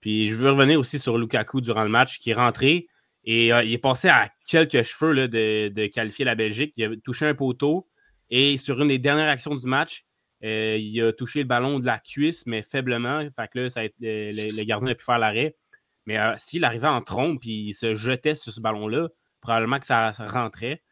[0.00, 2.86] Puis je veux revenir aussi sur Lukaku durant le match qui est rentré
[3.24, 6.72] et euh, il est passé à quelques cheveux de, qualifier la Belgique.
[6.76, 7.88] Il a touché un poteau
[8.30, 10.06] et sur une des dernières actions du match,
[10.44, 13.20] euh, il a touché le ballon de la cuisse, mais faiblement.
[13.20, 15.56] Fait que là, euh, le, gardien a pu faire l'arrêt.
[16.06, 19.08] Mais s'il arrivait en trompe et il se jetait sur ce ballon-là,
[19.40, 20.84] probablement que ça rentrait.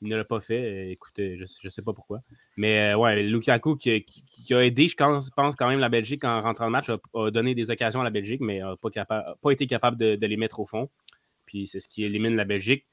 [0.00, 0.86] Il ne l'a pas fait.
[0.86, 2.20] Euh, écoutez, je ne sais pas pourquoi.
[2.56, 6.40] Mais euh, ouais, Lukaku qui, qui, a aidé, je pense, quand même, la Belgique en
[6.40, 9.66] rentrant le match, a, donné des occasions à la Belgique, mais n'a pas, pas été
[9.66, 10.88] capable de, les mettre au fond.
[11.46, 12.86] Puis c'est ce qui élimine la Belgique.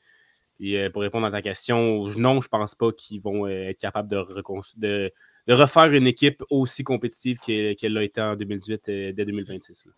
[0.60, 4.10] Et euh, pour répondre à ta question, non, je pense pas qu'ils vont être capables
[4.10, 5.12] de,
[5.47, 9.89] refaire une équipe aussi compétitive qu'elle l'a été en 2018 dès 2026.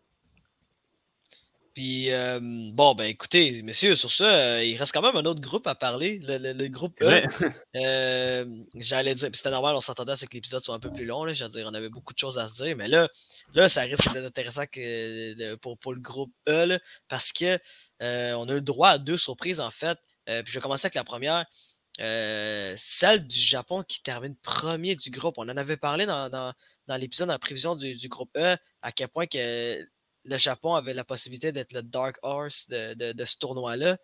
[1.77, 5.41] Puis, euh, bon, ben écoutez, messieurs, sur ça, euh, il reste quand même un autre
[5.41, 7.21] groupe à parler, le, groupe E.
[7.75, 11.05] Euh, j'allais dire, c'était normal, on s'entendait à ce que l'épisode soit un peu plus
[11.05, 13.07] long, là, dire, on avait beaucoup de choses à se dire, mais là,
[13.53, 17.59] là ça risque d'être intéressant que, pour, pour, le groupe E, parce que
[18.01, 19.99] on a le droit à deux surprises, en fait.
[20.25, 21.45] puis je vais commencer avec la première.
[21.99, 25.35] celle du Japon qui termine premier du groupe.
[25.37, 26.53] On en avait parlé dans, dans,
[26.87, 29.85] dans l'épisode en prévision du, du, groupe E, à quel point que
[30.27, 33.97] le Japon avait la possibilité d'être le Dark Horse de, ce tournoi-là.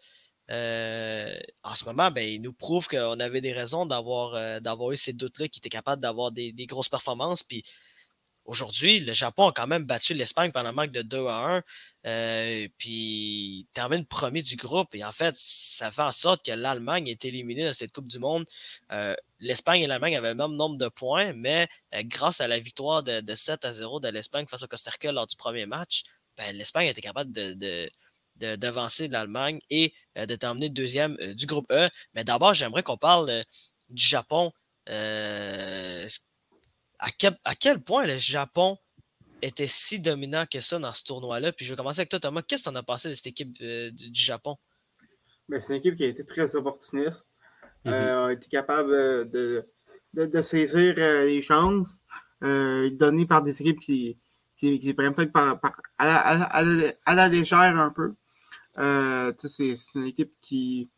[0.52, 4.60] Euh, en ce moment, ben, il nous prouve qu'on avait des raisons d'avoir euh,
[4.92, 7.44] eu ces doutes-là, qui étaient capables d'avoir des, grosses performances.
[8.46, 11.64] Aujourd'hui, le Japon a quand même battu l'Espagne pendant un match de 2 à 1.
[12.06, 14.94] Euh, puis termine premier du groupe.
[14.96, 18.20] Et en fait, ça fait en sorte que l'Allemagne est éliminée de cette Coupe du
[18.20, 18.46] Monde.
[18.92, 22.60] Euh, L'Espagne et l'Allemagne avaient le même nombre de points, mais euh, grâce à la
[22.60, 26.04] victoire de, 7 à 0 de l'Espagne face au Costa Rica lors du premier match,
[26.38, 27.88] ben, l'Espagne était capable de,
[28.56, 31.88] d'avancer de, l'Allemagne et de terminer deuxième du groupe E.
[32.14, 33.44] Mais d'abord, j'aimerais qu'on parle
[33.90, 34.52] du Japon
[37.04, 38.78] à quel, point le Japon
[39.42, 41.52] était si dominant que ça dans ce tournoi-là?
[41.52, 42.42] Puis je vais commencer avec toi, Thomas.
[42.42, 44.58] Qu'est-ce que tu en as pensé de cette équipe euh, du, Japon?
[45.50, 47.30] Ben, c'est une équipe qui a été très opportuniste.
[47.84, 47.96] Elle mm-hmm.
[47.96, 49.66] euh, a été capable euh,
[50.14, 52.02] de, saisir les chances
[52.42, 54.18] données par des équipes qui,
[54.58, 55.32] qui, prennent peut-être
[55.98, 58.14] à, la, légère un peu.
[59.38, 60.90] c'est une équipe qui,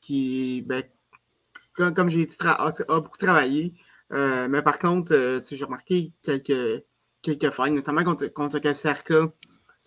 [0.00, 0.82] qui ben,
[1.74, 3.74] comme, j'ai dit, a, beaucoup travaillé.
[4.12, 6.84] Euh, mais par contre, euh, j'ai remarqué quelques,
[7.22, 8.60] quelques failles, notamment contre, contre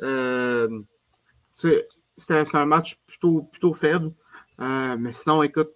[0.01, 0.81] euh,
[1.53, 4.11] C'était un match plutôt, plutôt faible.
[4.59, 5.71] mais sinon, écoute,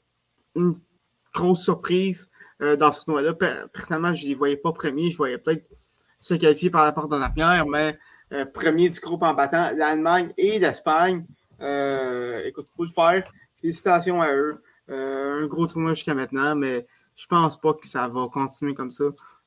[0.55, 0.79] une
[1.33, 2.29] grosse surprise
[2.59, 3.33] dans ce tournoi-là.
[3.71, 5.11] Personnellement, je ne les voyais pas premiers.
[5.11, 5.67] Je voyais peut-être
[6.19, 7.99] se qualifier par la porte de la première, mais
[8.53, 11.25] premier du groupe en battant l'Allemagne et l'Espagne.
[11.59, 13.31] écoute, il faut le faire.
[13.61, 14.63] Félicitations à eux.
[14.87, 16.87] un gros tournoi jusqu'à maintenant, mais
[17.17, 19.05] je pense pas que ça va continuer comme ça.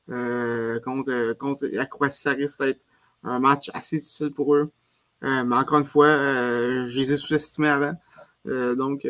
[0.09, 2.85] Euh, contre, contre la Croatie, ça risque d'être
[3.23, 4.71] un match assez difficile pour eux.
[5.23, 7.93] Euh, mais encore une fois, euh, je les ai sous-estimés avant.
[8.75, 9.07] donc,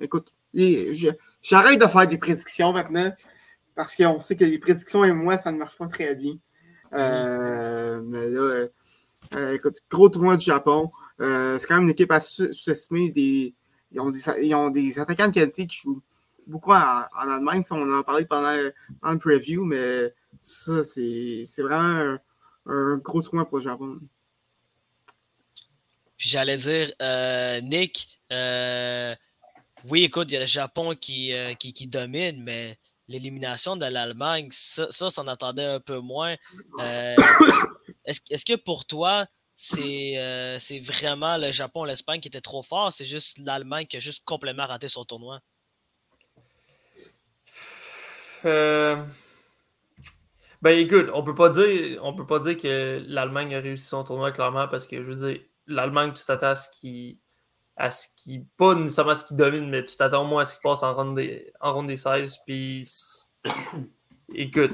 [0.00, 3.12] écoute, j'arrête de faire des prédictions maintenant
[3.74, 6.34] parce qu'on sait que les prédictions et moi, ça ne marche pas très bien.
[6.92, 8.66] mais là,
[9.52, 10.88] écoute, gros tournoi du Japon.
[11.18, 13.10] c'est quand même une équipe assez sous-estimée.
[13.10, 13.54] Des,
[13.90, 14.00] ils,
[14.42, 16.02] ils ont des attaquants de qualité qui jouent
[16.46, 17.62] beaucoup en, Allemagne.
[17.70, 22.18] On en a parlé pendant, le preview, mais ça, c'est vraiment
[22.66, 23.98] un, gros tournoi pour le Japon.
[26.16, 29.14] Puis j'allais dire, euh, Nick, euh,
[29.88, 31.54] oui, écoute, il y a le Japon qui, euh,
[31.86, 32.78] domine, mais
[33.08, 36.36] l'élimination de l'Allemagne, ça, ça s'en attendait un peu moins.
[38.04, 39.26] Est-ce que pour toi,
[39.56, 44.22] c'est vraiment le Japon, l'Espagne qui était trop fort, c'est juste l'Allemagne qui a juste
[44.24, 45.40] complètement raté son tournoi?
[48.44, 48.96] Euh,
[50.62, 54.04] ben écoute, on peut pas dire, on peut pas dire que l'Allemagne a réussi son
[54.04, 57.20] tournoi clairement parce que je veux dire, l'Allemagne, tu t'attends à ce qui,
[57.76, 60.56] à ce qui, pas nécessairement à ce qui domine, mais tu t'attends moins à ce
[60.56, 62.38] qui passe en ronde des, en des 16.
[62.46, 62.88] Puis
[64.34, 64.72] écoute,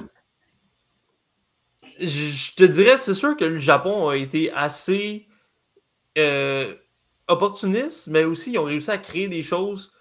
[2.01, 5.29] je te dirais, c'est sûr que le Japon a été assez
[6.19, 6.75] euh,
[7.29, 9.93] opportuniste, mais aussi ils ont réussi à créer des choses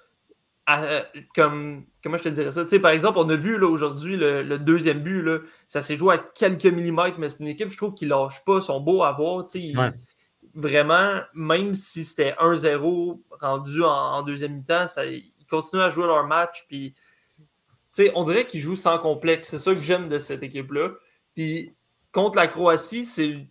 [1.35, 2.65] comme comment je te dirais ça?
[2.79, 5.23] par exemple, on a vu aujourd'hui le, deuxième but,
[5.67, 8.61] ça s'est joué à quelques millimètres, mais c'est une équipe, je trouve, qui lâche pas,
[8.61, 9.45] son beau à voir.
[10.53, 16.65] vraiment, même si c'était 1-0 rendu en, deuxième mi-temps, ils continuent à jouer leur match.
[16.67, 16.95] Puis,
[18.13, 19.49] on dirait qu'ils jouent sans complexe.
[19.49, 20.91] C'est ça que j'aime de cette équipe-là.
[21.35, 21.75] Puis,
[22.11, 23.47] contre la Croatie, c'est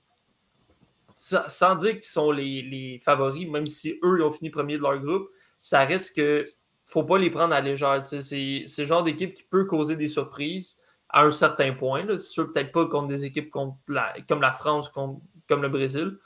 [1.17, 4.99] sans dire qu'ils sont les, favoris, même si eux ils ont fini premier de leur
[4.99, 6.47] groupe, ça reste que
[6.95, 8.03] faut pas les prendre à légère.
[8.07, 10.79] C'est le genre d'équipe qui peut causer des surprises
[11.09, 12.05] à un certain point.
[12.07, 15.21] C'est sûr, peut-être pas contre des équipes comme la France, comme
[15.51, 16.19] le Brésil.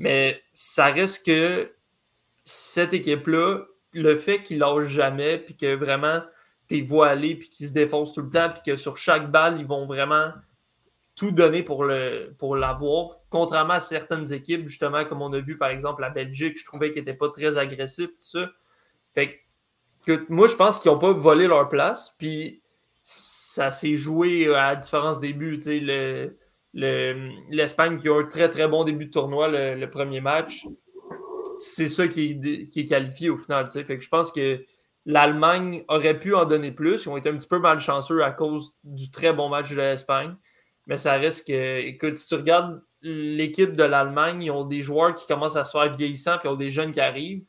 [0.00, 1.72] Mais ça reste que
[2.44, 3.64] cette équipe-là,
[3.94, 6.22] le fait qu'ils lâchent jamais, puis que vraiment
[6.68, 9.58] t'es vois aller, puis qu'ils se défoncent tout le temps, puis que sur chaque balle,
[9.58, 10.30] ils vont vraiment
[11.16, 13.16] tout donner pour, le, pour l'avoir.
[13.28, 16.92] Contrairement à certaines équipes, justement, comme on a vu par exemple la Belgique, je trouvais
[16.92, 18.48] qu'ils n'étaient pas très agressifs, tout ça.
[19.14, 19.41] Fait que
[20.28, 22.14] moi, je pense qu'ils n'ont pas volé leur place.
[22.18, 22.62] Puis
[23.02, 25.60] ça s'est joué à différence des buts.
[25.66, 26.36] Le,
[27.50, 30.66] l'Espagne qui a un très très bon début de tournoi le, premier match,
[31.58, 32.40] c'est ça qui
[32.74, 33.70] est, qualifié au final.
[33.70, 34.64] Fait que je pense que
[35.04, 37.04] l'Allemagne aurait pu en donner plus.
[37.04, 40.34] Ils ont été un petit peu malchanceux à cause du très bon match de l'Espagne.
[40.86, 45.14] Mais ça reste que, écoute, si tu regardes l'équipe de l'Allemagne, ils ont des joueurs
[45.14, 47.44] qui commencent à se faire vieillissants, puis ils ont des jeunes qui arrivent.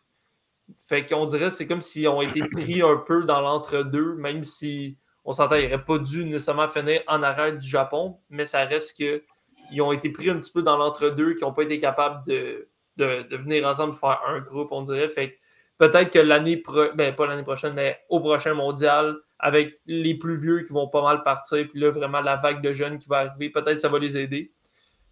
[0.82, 4.44] Fait qu'on dirait que c'est comme s'ils ont été pris un peu dans l'entre-deux, même
[4.44, 8.66] si on s'entend, ils n'auraient pas dû nécessairement finir en arrêt du Japon, mais ça
[8.66, 12.26] reste qu'ils ont été pris un petit peu dans l'entre-deux, qui n'ont pas été capables
[12.28, 15.10] de, de, venir ensemble faire un groupe, on dirait.
[15.10, 15.38] Fait
[15.78, 16.62] peut-être que l'année,
[16.96, 21.02] ben, pas l'année prochaine, mais au prochain mondial, avec les plus vieux qui vont pas
[21.02, 24.00] mal partir, puis là, vraiment la vague de jeunes qui va arriver, peut-être ça va
[24.00, 24.54] les aider.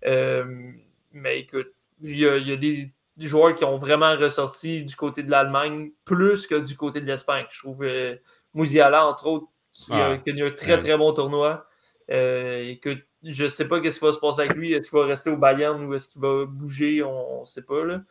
[0.05, 0.71] Euh,
[1.11, 1.71] mais écoute,
[2.01, 2.91] il y, a, des,
[3.27, 7.45] joueurs qui ont vraiment ressorti du côté de l'Allemagne plus que du côté de l'Espagne.
[7.49, 8.15] Je trouve euh,
[8.53, 11.67] Mouziala, entre autres, qui a connu un très très bon tournoi.
[12.09, 14.73] Euh, et que je ne sais pas ce qui va se passer avec lui.
[14.73, 17.03] Est-ce qu'il va rester au Bayern ou est-ce qu'il va bouger?
[17.03, 17.85] On ne sait pas.
[17.85, 18.01] Là.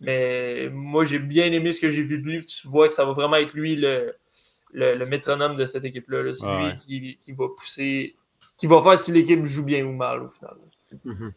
[0.00, 2.44] Mais moi, j'ai bien aimé ce que j'ai vu de lui.
[2.44, 4.14] Tu vois que ça va vraiment être lui le,
[4.72, 6.34] le, métronome de cette équipe-là.
[6.34, 8.16] C'est lui qui, qui, va pousser,
[8.58, 10.56] qui va faire si l'équipe joue bien ou mal au final.
[11.04, 11.30] Mm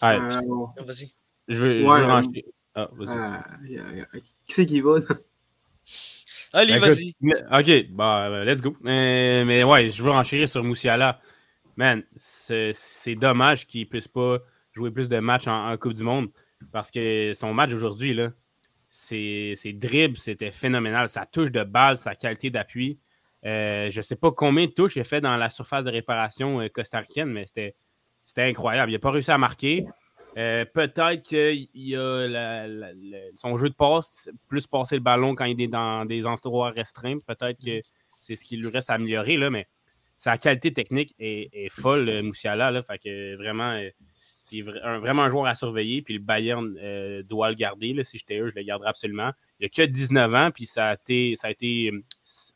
[0.00, 1.14] Vas-y.
[1.48, 3.78] Je je vais Ah, vas-y.
[3.78, 4.04] Euh,
[4.46, 4.96] qui c'est qui va?
[6.52, 7.14] Allez, ben, vas-y.
[7.52, 8.76] Ok, bah, let's go.
[8.80, 11.20] Mais, mais ouais, je veux enchérir sur Moussiala.
[11.76, 14.38] Man, c'est dommage qu'il ne puisse pas
[14.72, 16.28] jouer plus de matchs en, Coupe du Monde
[16.72, 18.30] parce que son match aujourd'hui, là,
[18.88, 21.08] ses, dribbles, c'était phénoménal.
[21.08, 23.00] Sa touche de balle, sa qualité d'appui.
[23.44, 25.90] Euh, je ne sais pas combien de touches il a fait dans la surface de
[25.90, 27.74] réparation euh, costaricaine, mais c'était
[28.38, 28.90] incroyable.
[28.90, 29.84] Il n'a pas réussi à marquer.
[30.36, 32.66] Euh, peut-être qu'il a
[33.36, 37.18] son jeu de passe, plus passer le ballon quand il est dans des endroits restreints.
[37.20, 37.82] Peut-être que
[38.20, 39.68] c'est ce qui lui reste à améliorer, là, mais
[40.16, 42.70] sa qualité technique est, folle, euh, Moussiala.
[42.70, 43.90] Là, fait que vraiment, euh,
[44.42, 46.02] c'est vraiment un joueur à surveiller.
[46.02, 47.94] Puis le Bayern doit le garder.
[47.94, 49.30] Là, si j'étais eux, je le garderais absolument.
[49.58, 51.90] Il a que 19 ans, puis ça a été, ça a été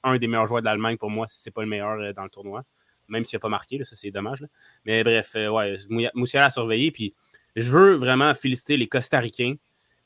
[0.02, 2.24] un des meilleurs joueurs de l'Allemagne pour moi, si ce n'est pas le meilleur dans
[2.24, 2.62] le tournoi.
[3.08, 4.44] Même s'il n'a pas marqué, ça c'est dommage.
[4.84, 5.76] Mais bref, ouais,
[6.14, 6.90] Moussiala à surveiller.
[6.90, 7.14] Puis
[7.60, 9.54] je veux vraiment féliciter les Costaricains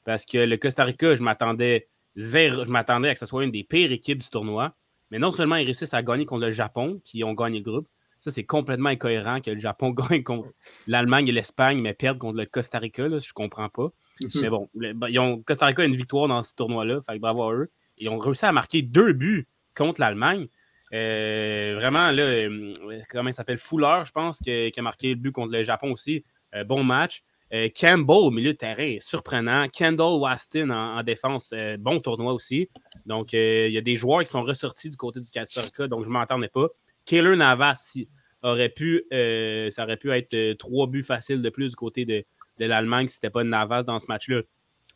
[0.04, 3.64] parce que le Costa Rica, je m'attendais je m'attendais à que ce soit une des
[3.64, 4.74] pires équipes du tournoi.
[5.10, 7.88] Mais non seulement ils réussissent à gagner contre le Japon, qui ont gagné le groupe,
[8.20, 10.50] ça c'est complètement incohérent que le Japon gagne contre
[10.86, 13.90] l'Allemagne et l'Espagne, mais perdent contre le Costa Rica, là, je comprends pas.
[14.20, 14.28] Mhm.
[14.42, 17.42] Mais bon, ben, ils ont, Costa Rica a une victoire dans ce tournoi-là, fait bravo
[17.42, 17.70] à eux.
[17.98, 20.48] Ils ont réussi à marquer deux buts contre l'Allemagne.
[20.94, 22.72] Euh, vraiment, là, euh,
[23.08, 23.58] comment il s'appelle?
[23.58, 26.24] Fuller, je pense, qui a, marqué le but contre le Japon aussi.
[26.54, 27.22] Euh, bon match.
[27.54, 29.68] Euh, Campbell au milieu de terrain, surprenant.
[29.68, 32.70] Kendall Waston en, défense, euh, bon tournoi aussi.
[33.04, 35.86] Donc, euh, il y a des joueurs qui sont ressortis du côté du Costa Rica,
[35.86, 36.68] donc je ne m'entendais pas.
[37.04, 37.98] Kaylor Navas
[38.42, 42.24] aurait pu, ça aurait pu être trois buts faciles de plus du côté de,
[42.58, 44.42] l'Allemagne si ce n'était pas Navas dans ce match-là.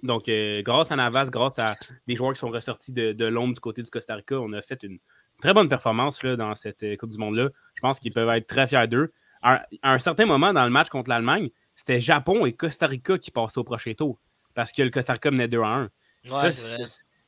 [0.02, 0.30] Donc,
[0.64, 1.72] grâce à Navas, grâce à
[2.06, 4.82] des joueurs qui sont ressortis de, l'ombre du côté du Costa Rica, on a fait
[4.82, 4.98] une
[5.42, 7.50] très bonne performance là, dans cette Coupe du Monde-là.
[7.74, 9.12] Je pense qu'ils peuvent être très fiers d'eux.
[9.42, 13.30] À, un certain moment dans le match contre l'Allemagne, c'était Japon et Costa Rica qui
[13.30, 14.18] passaient au prochain tour
[14.56, 15.90] parce que le Costa Rica menait 2 à 1.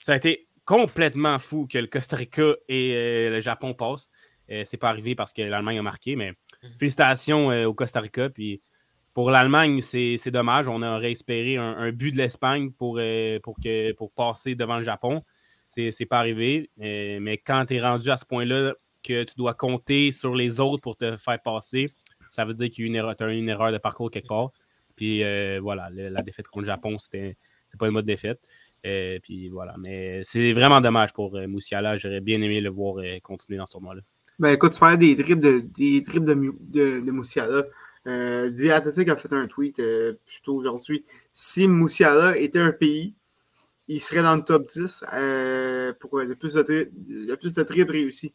[0.00, 4.08] ça, a été complètement fou que le Costa Rica et euh, le Japon passent.
[4.50, 6.32] Euh, c'est pas arrivé parce que l'Allemagne a marqué, mais
[6.62, 6.70] mhm.
[6.78, 8.30] félicitations euh, au Costa Rica.
[8.30, 8.62] Puis
[9.12, 10.68] pour l'Allemagne, c'est dommage.
[10.68, 13.00] On aurait espéré un, but de l'Espagne pour,
[13.42, 13.56] pour,
[13.96, 15.22] pour passer devant le Japon.
[15.68, 16.70] C'est pas arrivé.
[16.78, 20.82] mais quand tu es rendu à ce point-là, que tu dois compter sur les autres
[20.82, 21.90] pour te faire passer,
[22.30, 24.50] ça veut dire qu'il y a une erreur, une erreur de parcours quelque part.
[24.96, 27.36] Puis euh, voilà, la défaite contre le Japon, c'était
[27.78, 28.40] pas une mode défaite.
[28.86, 31.96] Euh, puis voilà, mais c'est vraiment dommage pour euh, Moussiala.
[31.96, 34.02] J'aurais bien aimé le voir continuer dans ce tournoi-là.
[34.38, 37.64] Ben écoute, tu parlais des tripes de, des tripes de, de, Moussiala.
[38.06, 41.04] Euh, a fait un tweet euh, plutôt aujourd'hui.
[41.32, 43.14] Si Moussiala était un pays,
[43.88, 48.32] il serait dans le top 10 euh, pour le plus de, tri de triples réussis.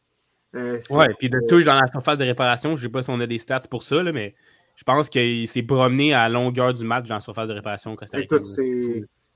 [0.55, 3.19] Euh, Ouais, puis de touche dans la surface de réparation, je sais pas si on
[3.19, 4.35] a des stats pour ça, là, mais
[4.75, 7.95] je pense qu'il s'est promené à la longueur du match dans la surface de réparation.
[7.95, 8.35] Costa Rica.
[8.35, 8.45] Écoute,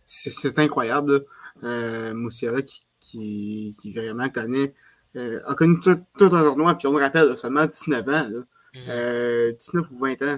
[0.06, 1.26] c'est- incroyable.
[1.64, 4.74] Euh, Moussiala qui, qui, qui vraiment connaît,
[5.16, 8.12] euh, a connu tout, tout un tournoi, puis on le rappelle, là, seulement 19 ans.
[8.30, 8.40] là.
[8.76, 8.82] Mhm.
[8.90, 10.38] Euh, 19 ou 20 ans.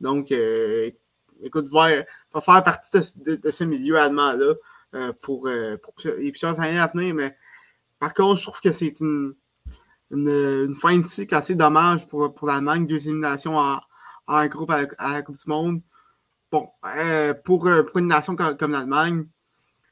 [0.00, 0.90] Donc, euh,
[1.42, 1.90] écoute, voir,
[2.32, 4.54] faut faire partie de, de- de ce milieu allemand-là
[4.94, 7.14] euh, pour, euh, pour les plusieurs années à venir.
[7.14, 7.36] Mais
[8.00, 9.34] par contre, je trouve que c'est une,
[10.10, 13.80] une, fin de cycle assez dommage pour, pour l'Allemagne, deux éliminations en,
[14.26, 15.82] en groupe à la, Coupe du Monde.
[16.50, 19.26] Bon, euh, pour, euh, pour une nation comme, l'Allemagne,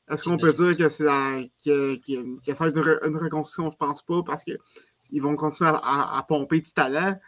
[0.09, 1.05] est-ce qu'on peut dire que, c'est
[1.64, 3.71] que, ça va être une, re- une reconstruction?
[3.71, 7.19] Je pense pas, parce qu'ils vont continuer à, pomper du talent.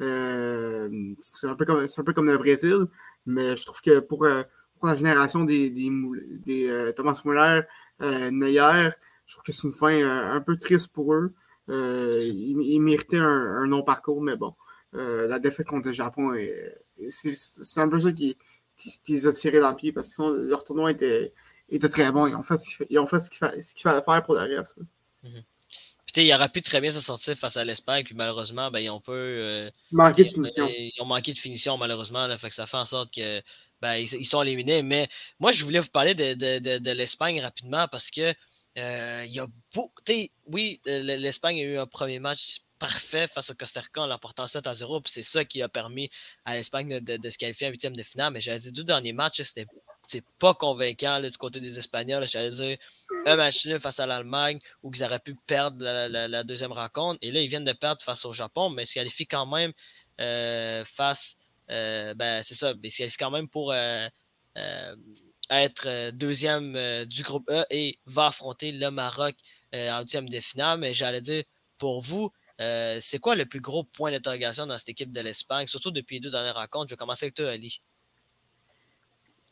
[0.00, 0.88] Euh,
[1.18, 2.86] c'est un, peu comme- un peu comme le Brésil,
[3.26, 4.42] mais je trouve que pour, euh,
[4.78, 7.62] pour la génération des, des, Thomas Muller,
[8.00, 8.90] Neuer,
[9.26, 11.34] je trouve que c'est une fin un peu triste pour eux.
[11.68, 13.22] Euh, ils, ils méritaient un,
[13.62, 14.54] un non-parcours, mais bon,
[14.94, 16.74] euh, la défaite contre le Japon, est-
[17.10, 18.36] c'est un peu ça qui,
[18.78, 21.32] qui, qui les a tirés dans le pied parce que sinon, leur tournoi était,
[21.68, 22.26] était très bon.
[22.26, 23.52] Ils ont fait, ce qu'il fa- ils ont fait ce qu'il fa-
[23.82, 24.78] fallait faire pour le reste.
[25.22, 28.70] Puis, tu sais, il aurait pu très bien se sortir face à l'Espagne, puis malheureusement,
[28.70, 29.12] ben, ils ont peu.
[29.12, 30.66] euh, Manquer de finition.
[30.66, 32.26] ils ont manqué de finition, malheureusement.
[32.26, 33.42] Là, fait que ça fait en sorte que
[33.82, 34.82] ben, ils, ils sont éliminés.
[34.82, 35.06] Mais
[35.38, 38.32] moi, je voulais vous parler de, de, de, de l'Espagne rapidement parce que
[38.76, 40.02] euh, il y a beaucoup.
[40.46, 44.66] Oui, l'Espagne a eu un premier match parfait face au Costa Rica en l'emportant 7
[44.66, 45.00] à 0.
[45.00, 46.10] Puis c'est ça qui a permis
[46.44, 48.32] à l'Espagne de, se qualifier en huitième de finale.
[48.32, 49.66] Mais j'allais dire, deux derniers matchs, c'était
[50.38, 52.26] pas convaincant du côté des Espagnols.
[52.26, 52.78] J'allais dire
[53.26, 57.18] un match nul face à l'Allemagne où ils auraient pu perdre la, deuxième rencontre.
[57.22, 59.72] Et là, ils viennent de perdre face au Japon, mais ils se qualifient quand même
[60.20, 61.36] euh, face.
[61.70, 63.72] euh, ben, c'est ça, ils se qualifient quand même pour
[65.50, 69.34] être euh, deuxième euh, du groupe E et va affronter le Maroc
[69.74, 70.78] euh, en huitième de finale.
[70.78, 71.44] Mais j'allais dire,
[71.78, 72.30] pour vous,
[73.00, 76.20] c'est quoi le plus gros point d'interrogation dans cette équipe de l'Espagne, surtout depuis les
[76.20, 76.88] deux dernières rencontres?
[76.88, 77.78] Je vais commencer avec toi, Ali.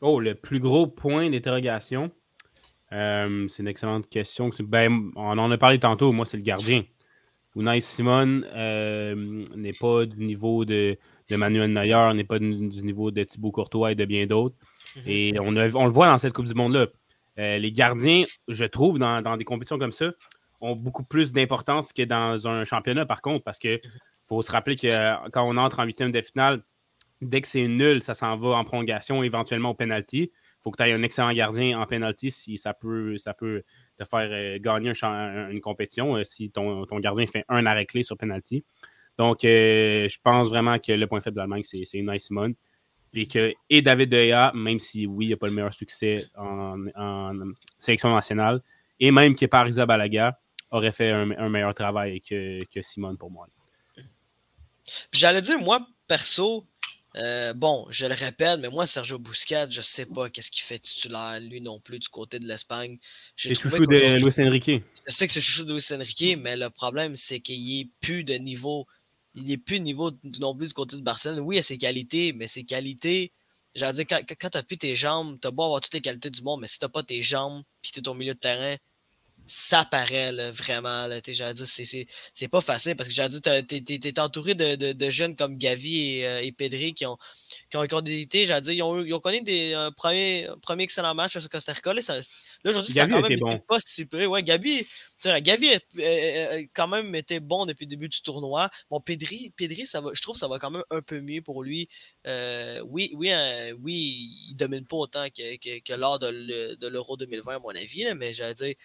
[0.01, 2.11] Oh, le plus gros point d'interrogation?
[2.91, 4.49] C'est une excellente question.
[4.59, 6.11] Ben, on en a parlé tantôt.
[6.11, 6.83] Moi, c'est le gardien.
[7.55, 8.41] Unai Simon
[9.55, 10.97] n'est pas du niveau de,
[11.29, 14.57] de Manuel Neuer, n'est pas du, du niveau de Thibaut Courtois et de bien d'autres.
[15.05, 16.87] Et on, le voit dans cette Coupe du Monde-là.
[17.39, 20.11] Euh, les gardiens, je trouve, dans, des compétitions comme ça,
[20.59, 23.79] ont beaucoup plus d'importance que dans un championnat, par contre, parce que
[24.25, 26.63] faut se rappeler que euh, quand on entre en huitième de finale,
[27.21, 30.31] dès que c'est nul, ça s'en va en prolongation, éventuellement au penalty.
[30.31, 34.29] Il faut que tu aies un excellent gardien en penalty si ça peut, te faire
[34.31, 34.91] euh, gagner
[35.51, 38.65] une compétition si ton, gardien fait un arrêt clé sur penalty.
[39.17, 42.19] Donc, je pense vraiment que le point faible de l'Allemagne, c'est c'est Unai
[43.17, 46.23] Puis que, et David De Gea, même si oui, il n'a pas le meilleur succès
[46.37, 47.33] en, en
[47.79, 48.61] sélection nationale,
[48.99, 50.39] et même que Parisa Balaga
[50.69, 53.47] aurait fait un, un meilleur travail que, que Simon pour moi.
[55.11, 56.67] J'allais dire, moi, perso,
[57.15, 60.77] euh, bon, je le répète, mais moi, Sergio Busquets, je sais pas qu'est-ce qu'il fait
[60.77, 62.99] titulaire, lui non plus, du côté de l'Espagne.
[63.35, 64.83] C'est chouchou de Luis Enrique.
[65.07, 68.23] Je sais que c'est chouchou de Luis Enrique, mais le problème, c'est qu'il n'est plus
[68.23, 68.85] de niveau.
[69.37, 71.41] Il n'est plus de niveau non plus du côté de Barcelone.
[71.41, 73.31] Oui, il a ses qualités, mais ses qualités.
[73.75, 76.01] J'allais dire, quand, quand tu n'as plus tes jambes, tu as beau avoir toutes les
[76.01, 78.33] qualités du monde, mais si tu n'as pas tes jambes puis tu es au milieu
[78.33, 78.75] de terrain,
[79.47, 81.07] ça paraît là, vraiment.
[81.07, 85.35] Là, c'est- pas facile parce que t'as- t'es t'es- t'es entouré de, de- de jeunes
[85.35, 87.17] comme Gavi et, euh, et Pedri qui ont,
[87.69, 90.47] qui ont, qui ont été, j'allais dire, ils ont, ils ont connu des un premier,
[90.47, 91.93] un premier excellent match face au Costa Rica.
[91.93, 92.01] Là,
[92.65, 93.59] aujourd'hui, ça a Gavi quand même été été bon.
[93.67, 94.25] pas si près.
[94.25, 94.85] Ouais, Gavi,
[95.21, 98.69] tu Gavi a euh, euh, quand même été bon depuis le début du tournoi.
[98.89, 101.41] Bon, Pedri, Pedri ça va, je trouve que ça va quand même un peu mieux
[101.41, 101.87] pour lui.
[102.25, 106.75] Euh, oui, oui, euh, oui, il domine pas autant que, que, que lors de le-
[106.75, 108.75] de l'Euro 2020, à mon avis, là, mais j'allais dire,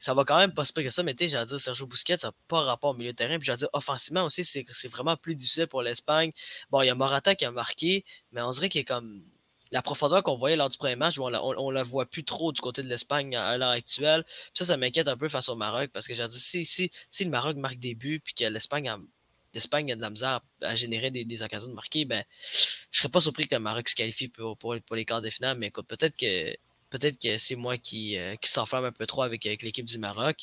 [0.00, 2.16] ça va quand même pas se que ça, mais tu sais, j'allais dire, Sergio Busquets,
[2.16, 3.38] ça n'a pas rapport au milieu de terrain.
[3.38, 6.32] Puis j'allais dire, offensivement aussi, c'est vraiment plus difficile pour l'Espagne.
[6.70, 9.22] Bon, il y a Morata qui a marqué, mais on dirait qu'il comme.
[9.72, 12.50] La profondeur qu'on voyait lors du premier match, on la, on, la voit plus trop
[12.50, 14.24] du côté de l'Espagne à, l'heure actuelle.
[14.24, 17.30] Puis ça, ça m'inquiète un peu face au Maroc, parce que si, si, si le
[17.30, 18.98] Maroc marque des buts, puis que l'Espagne a,
[19.54, 22.24] l'Espagne a de la misère à, à générer des, des occasions de marquer, ben,
[22.90, 25.30] je serais pas surpris que le Maroc se qualifie pour, pour, pour les quarts de
[25.30, 26.56] finale, mais écoute, peut-être que
[26.90, 29.98] peut-être que c'est moi qui, euh, qui s'enferme un peu trop avec, avec l'équipe du
[29.98, 30.36] Maroc.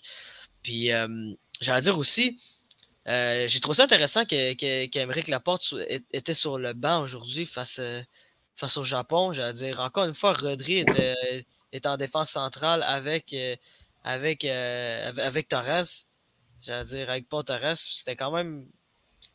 [0.64, 2.40] Puis, euh, j'allais dire aussi,
[3.08, 5.76] euh, j'ai trouvé ça intéressant que, que, Laporte
[6.12, 8.02] était sur le banc aujourd'hui face, euh,
[8.56, 9.34] face au Japon.
[9.34, 10.84] J'allais dire, encore une fois, Rodri
[11.72, 13.34] est en défense centrale avec,
[14.04, 16.06] avec, avec, Torres.
[16.62, 18.68] J'allais dire, avec Paul Torres, c'était quand même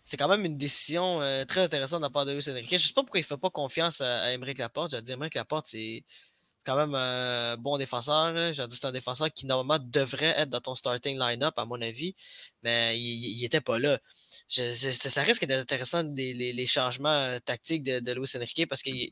[0.05, 2.69] c'est quand même une décision très intéressante de la part de Luis Enrique.
[2.69, 4.91] Je ne sais pas pourquoi il ne fait pas confiance à, à Laporte.
[4.91, 6.05] Je veux dire, Émeric Laporte, c'est
[6.65, 8.53] quand même un bon défenseur.
[8.53, 11.81] J'ai dit c'est un défenseur qui normalement devrait être dans ton starting line-up, à mon
[11.81, 12.15] avis,
[12.63, 13.99] mais il n'était pas là.
[14.49, 19.11] ça risque d'être intéressant les, changements euh, tactiques de, de Luis Enrique parce qu'il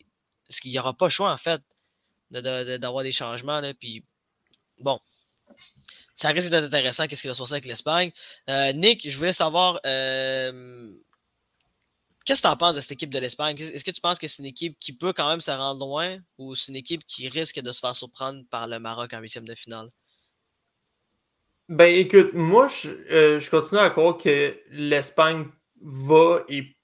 [0.65, 1.61] n'y aura pas le choix en fait
[2.31, 3.61] d'avoir des changements.
[3.79, 4.05] Puis
[4.79, 5.01] bon,
[6.15, 7.07] ça risque d'être intéressant.
[7.07, 8.13] Qu'est-ce qui va se passer avec l'Espagne?
[8.49, 10.93] Euh, Nick, je voulais savoir euh,
[12.27, 13.57] Qu'est-ce que tu en penses de cette équipe de l'Espagne?
[13.59, 16.18] Est-ce que tu penses que c'est une équipe qui peut quand même se rendre loin
[16.39, 19.47] ou c'est une équipe qui risque de se faire surprendre par le Maroc en huitième
[19.47, 19.89] de finale?
[21.68, 25.47] Ben écoute, moi je, euh, continue à croire que l'Espagne
[25.81, 26.77] va et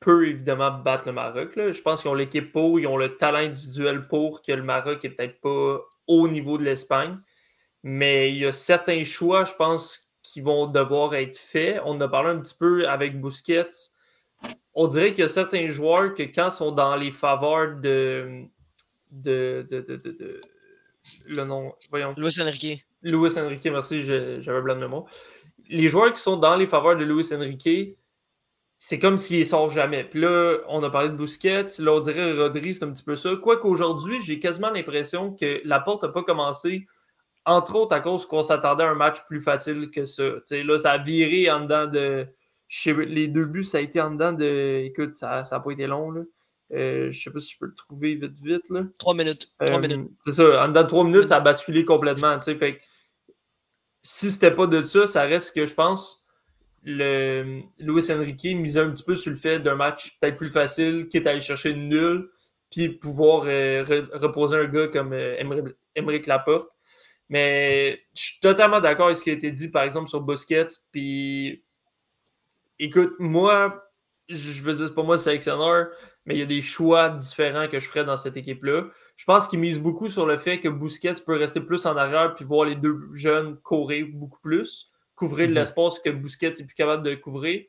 [0.00, 1.52] peut évidemment battre le Maroc.
[1.56, 5.04] Je pense qu'ils ont l'équipe pour, ils ont le talent individuel pour, que le Maroc
[5.04, 7.16] est peut-être pas au niveau de l'Espagne.
[7.84, 11.80] Mais il y a certains choix, je pense, qui vont devoir être faits.
[11.84, 13.70] On en a parlé un petit peu avec Busquets
[14.74, 18.44] on dirait qu'il y a certains joueurs que quand ils sont dans les faveurs de.
[19.10, 20.40] de, de, de,
[21.26, 21.74] le nom.
[21.90, 22.14] Voyons.
[22.16, 22.84] Luis Enrique.
[23.02, 25.06] Luis Enrique, merci, j'avais blanc de mot.
[25.68, 27.96] Les joueurs qui sont dans les faveurs de Luis Enrique,
[28.78, 30.04] c'est comme s'il ne sort jamais.
[30.04, 33.16] Puis là, on a parlé de Busquets, là, on dirait Rodri, c'est un petit peu
[33.16, 33.30] ça.
[33.36, 36.86] Quoique aujourd'hui, j'ai quasiment l'impression que la porte n'a pas commencé,
[37.44, 40.24] entre autres à cause qu'on s'attendait à un match plus facile que ça.
[40.50, 42.26] là, ça a viré en dedans de
[42.86, 44.80] les deux buts, ça a été en dedans de.
[44.84, 46.10] Écoute, ça n'a pas été long.
[46.10, 46.22] Là.
[46.72, 48.70] Euh, je sais pas si je peux le trouver vite, vite.
[48.70, 48.84] Là.
[48.98, 49.52] Trois minutes.
[49.64, 50.10] Trois euh, minutes.
[50.24, 50.64] C'est ça.
[50.64, 52.40] En dedans de trois minutes, ça a basculé complètement.
[52.40, 52.80] Fait
[54.02, 56.26] si c'était pas de ça, ça reste que je pense
[56.84, 61.06] le Luis Enrique misait un petit peu sur le fait d'un match peut-être plus facile,
[61.08, 62.28] quitte à aller chercher une nulle,
[62.72, 65.12] puis pouvoir euh, reposer un gars comme
[65.94, 66.68] Emmerich Laporte.
[67.28, 70.68] Mais je suis totalement d'accord avec ce qui a été dit, par exemple, sur Busquets,
[70.90, 71.62] puis
[72.78, 73.84] écoute, moi,
[74.28, 75.88] je veux dire, c'est pas moi le sélectionneur,
[76.24, 78.84] mais il y a des choix différents que je ferais dans cette équipe-là.
[79.16, 82.34] Je pense qu'ils misent beaucoup sur le fait que Busquets peut rester plus en arrière
[82.34, 85.54] puis voir les deux jeunes courir beaucoup plus, couvrir mhm.
[85.54, 87.64] l'espace que Busquets est plus capable de couvrir.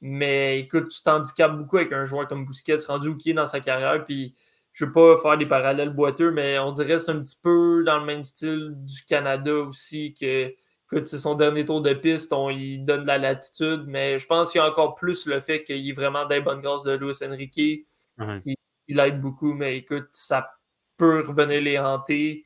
[0.00, 4.04] Mais écoute, tu t'handicapes beaucoup avec un joueur comme Busquets rendu au dans sa carrière.
[4.04, 4.34] Puis
[4.72, 7.38] je ne veux pas faire des parallèles boiteux, mais on dirait que c'est un petit
[7.42, 10.52] peu dans le même style du Canada aussi que
[10.90, 14.52] c'est son dernier tour de piste, on il donne de la latitude, mais je pense
[14.52, 17.16] qu'il y a encore plus le fait qu'il est vraiment des bonnes grâces de Luis
[17.24, 17.86] Enrique.
[18.86, 20.54] Il, aide beaucoup, mais écoute, ça
[20.96, 22.44] peut revenir les hanter.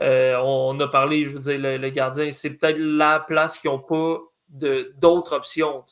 [0.00, 3.80] Euh, on a parlé, je veux dire, le, gardien, c'est peut-être la place qui n'ont
[3.80, 4.18] pas
[4.48, 5.84] d'autres options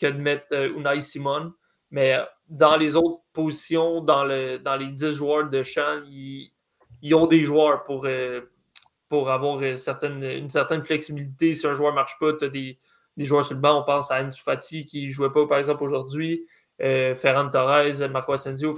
[0.00, 1.52] que de mettre euh, Unai Simon.
[1.90, 2.18] Mais
[2.48, 6.52] dans les autres positions, dans, le, dans les 10 joueurs de champ, ils,
[7.12, 8.40] ont des joueurs pour, euh,
[9.14, 11.52] pour avoir une certaine, une certaine flexibilité.
[11.52, 12.78] Si un joueur ne marche pas, tu as des,
[13.18, 13.80] joueurs sur le banc.
[13.80, 16.44] On pense à Ansu Fati qui ne jouait pas, par exemple, aujourd'hui.
[16.82, 18.76] Euh, Ferran Torres, Marco Asensio.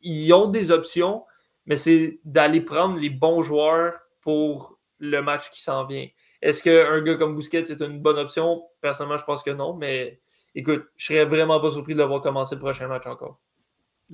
[0.00, 1.24] Ils ont des options,
[1.66, 6.06] mais c'est d'aller prendre les bons joueurs pour le match qui s'en vient.
[6.40, 8.62] Est-ce qu'un gars comme Bousquet, c'est une bonne option?
[8.80, 10.18] Personnellement, je pense que non, mais
[10.54, 13.38] écoute, je serais vraiment pas surpris de le voir commencer le prochain match encore.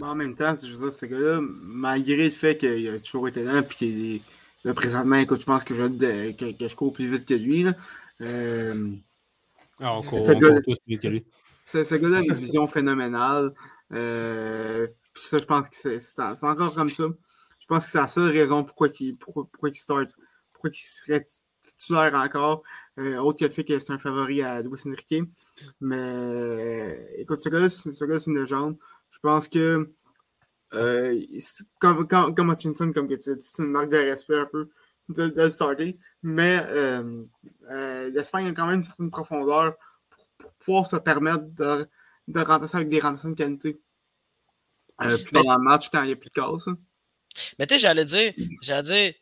[0.03, 3.45] En même temps, je veux dire, ce gars-là, malgré le fait qu'il a toujours été
[3.45, 4.21] là et qu'il
[4.65, 5.85] Là, présentement, écoute, je pense que je,
[6.33, 7.63] que, que je cours plus vite que lui.
[7.63, 7.75] Là.
[8.21, 8.93] Euh,
[9.81, 10.23] ah, on court.
[10.23, 13.55] Ce gars-là a une vision phénoménale.
[13.93, 17.05] Euh, puis ça, je pense que c'est encore comme ça.
[17.59, 20.11] Je pense que c'est la seule raison pourquoi il, pourquoi, pourquoi il start,
[20.53, 21.25] pourquoi il serait
[21.77, 22.63] titulaire encore,
[22.99, 25.25] euh, autre que le fait que c'est un favori à Louis Enrique.
[25.81, 28.77] Mais écoute, ce gars-là, c'est une légende.
[29.11, 29.91] Je pense que
[30.75, 31.21] euh,
[31.79, 34.71] comme, comme, comme Hutchinson, comme que tu dis, c'est une marque de respect un peu
[35.09, 35.99] de, de le starter.
[36.23, 37.25] Mais euh,
[37.71, 39.77] euh, l'Espagne a quand même une certaine profondeur
[40.11, 41.89] pour, pouvoir se permettre de,
[42.29, 43.81] de remplacer avec des remplaçants de qualité.
[44.99, 46.69] puis dans le match, quand il n'y a plus de casse.
[46.69, 46.79] Hein.
[47.59, 49.15] Mais tu sais, j'allais dire, j'allais dire,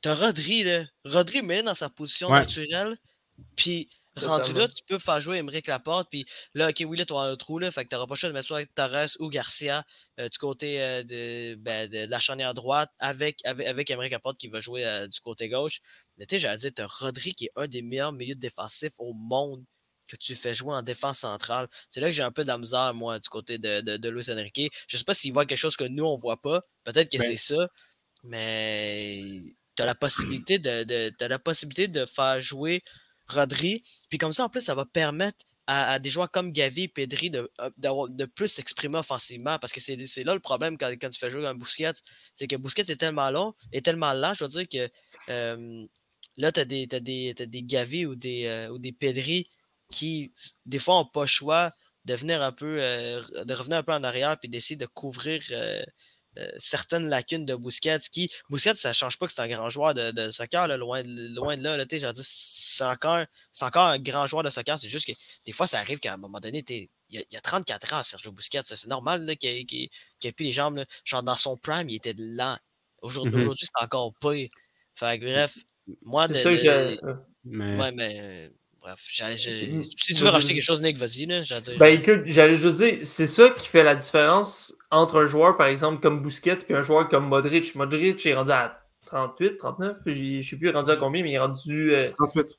[0.00, 0.84] t'as Rodri, là.
[1.04, 2.96] Rodri met dans sa position naturelle.
[3.56, 3.88] Puis
[4.26, 6.08] Rendu là, tu peux faire jouer Emmerich Laporte.
[6.10, 7.70] Puis là, ok, oui, là, tu as un trou, là.
[7.70, 9.84] Fait que tu n'auras pas le choix de mettre soit Torres ou Garcia
[10.20, 14.60] euh, du côté euh, ben, de, la charnière droite avec, avec, avec Laporte qui va
[14.60, 15.80] jouer euh, du côté gauche.
[16.16, 18.94] Mais tu sais, j'allais dire, tu as Rodri qui est un des meilleurs milieux défensifs
[18.98, 19.64] au monde
[20.08, 21.68] que tu fais jouer en défense centrale.
[21.90, 24.08] C'est là que j'ai un peu de la misère, moi, du côté de, de, de
[24.08, 24.72] Luis Enrique.
[24.88, 26.62] Je sais pas s'il voit quelque chose que nous, on voit pas.
[26.84, 27.68] Peut-être que c'est ça.
[28.24, 29.42] Mais
[29.76, 32.82] tu as la possibilité de, de, as la possibilité de faire jouer
[33.28, 33.82] Rodri.
[34.08, 37.28] Puis comme ça, en plus, ça va permettre à, des joueurs comme Gavi et Pedri
[37.28, 39.58] de, de plus s'exprimer offensivement.
[39.58, 41.92] Parce que c'est là le problème quand, tu fais jouer un Bousquet.
[42.34, 44.32] C'est que Bousquet est tellement long et tellement lent.
[44.32, 44.90] Je veux dire que
[46.38, 49.46] là, tu as des, Gavi ou des, euh, ou des Pedri
[49.90, 50.32] qui,
[50.64, 51.72] des fois, n'ont pas le choix
[52.04, 55.42] de venir un peu, euh, de revenir un peu en arrière puis d'essayer de couvrir
[56.38, 57.98] euh, euh, certaines lacunes de Busquets.
[58.10, 61.56] Qui, Busquets, ça ne change pas que c'est un grand joueur de, soccer, loin, loin
[61.56, 61.76] de là.
[61.76, 61.84] là
[62.14, 63.24] c'est encore,
[63.60, 64.78] encore un grand joueur de soccer.
[64.78, 65.12] C'est juste que
[65.46, 68.60] des fois, ça arrive qu'à un moment donné, il y, a, 34 ans, Sergio Busquets.
[68.62, 69.66] C'est normal qu'il
[70.24, 70.82] n'ait plus les jambes.
[71.04, 72.58] Genre, dans son prime, il était lent.
[73.02, 73.34] Mm-hmm.
[73.34, 74.34] Aujourd'hui, c'est encore pas.
[74.94, 75.54] Fait bref,
[76.02, 76.98] moi, c'est ça que
[77.44, 77.76] mais...
[77.80, 78.50] Ouais, mais
[78.80, 81.26] bref, si tu veux racheter quelque chose, Nick, vas-y.
[81.78, 85.66] Ben écoute, j'allais juste dire, c'est ça qui fait la différence entre un joueur, par
[85.66, 87.74] exemple, comme Busquets et un joueur comme Modric.
[87.74, 91.34] Modric est rendu à 38, 39, je ne sais plus rendu à combien, mais il
[91.34, 92.10] est rendu euh,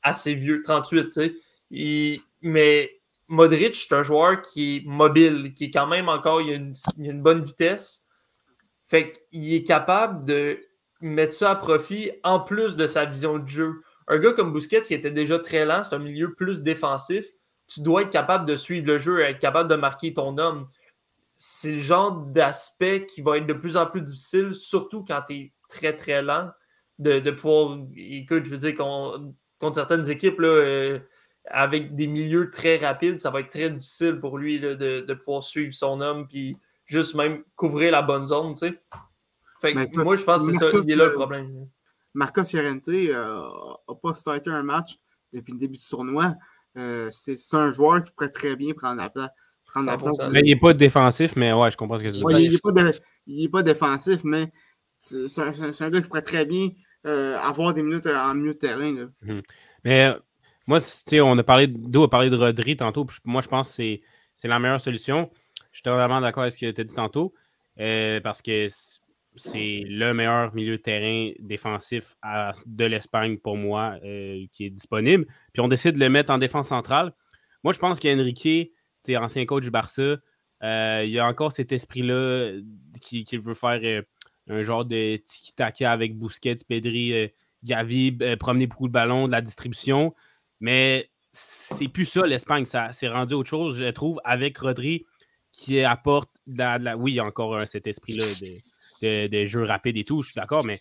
[0.02, 2.20] assez vieux, 38, tu sais.
[2.42, 6.54] Mais Modric, c'est un joueur qui est mobile, qui est quand même encore, il a
[6.54, 8.04] une, il a une bonne vitesse.
[8.86, 10.60] Fait qu'il est capable de
[11.00, 14.82] mettre ça à profit en plus de sa vision de jeu un gars comme Busquets
[14.82, 17.26] qui était déjà très lent, c'est un milieu plus défensif.
[17.66, 20.66] Tu dois être capable de suivre le jeu, être capable de marquer ton homme.
[21.36, 25.34] C'est le genre d'aspect qui va être de plus en plus difficile, surtout quand tu
[25.34, 26.50] es très très lent,
[26.98, 27.78] de, pouvoir.
[27.96, 30.98] Écoute, je veux dire, contre certaines équipes, là, euh,
[31.46, 35.74] avec des milieux très rapides, ça va être très difficile pour lui de, pouvoir suivre
[35.74, 38.54] son homme puis juste même couvrir la bonne zone.
[38.54, 38.80] Tu sais.
[39.62, 41.68] Ben, moi, je pense que c'est ça, il est là le problème.
[42.14, 44.96] Marcos Llorente n'a euh, pas starté un match
[45.32, 46.34] depuis le début du tournoi.
[46.76, 49.30] Euh, c'est un joueur qui pourrait très bien prendre la place.
[50.30, 52.50] Mais il n'est pas défensif, mais ouais, je comprends ce que tu veux dire.
[53.26, 54.52] il n'est pas, défensif, mais
[54.98, 56.70] c'est un, gars qui pourrait très bien
[57.06, 59.08] euh, avoir des minutes en milieu de terrain.
[59.22, 59.42] Mhm.
[59.84, 60.12] Mais
[60.66, 60.80] moi,
[61.22, 63.06] on a parlé, d'où a parlé de Rodri tantôt.
[63.24, 63.98] Moi, je pense que
[64.34, 65.30] c'est la meilleure solution.
[65.70, 67.32] Je suis totalement d'accord avec ce que tu as dit tantôt.
[67.76, 68.66] parce que
[69.36, 72.16] c'est le meilleur milieu de terrain défensif
[72.66, 75.26] de l'Espagne pour moi euh, qui est disponible.
[75.52, 77.12] Puis on décide de le mettre en défense centrale.
[77.62, 78.72] Moi, je pense qu'Enrique,
[79.10, 80.16] ancien coach du Barça,
[80.62, 82.58] euh, il y a encore cet esprit-là
[83.00, 84.02] qu'il veut faire euh,
[84.48, 87.30] un genre de tiki-taka avec Busquets, Pedri,
[87.62, 90.14] Gavi, promener beaucoup de ballons, de la distribution.
[90.58, 92.64] Mais c'est plus ça, l'Espagne.
[92.64, 95.06] Ça s'est rendu autre chose, je trouve, avec Rodri
[95.52, 98.54] qui apporte la, Oui, il y a encore cet esprit-là de
[99.02, 100.78] de, jeux rapides et tout, je suis d'accord, mais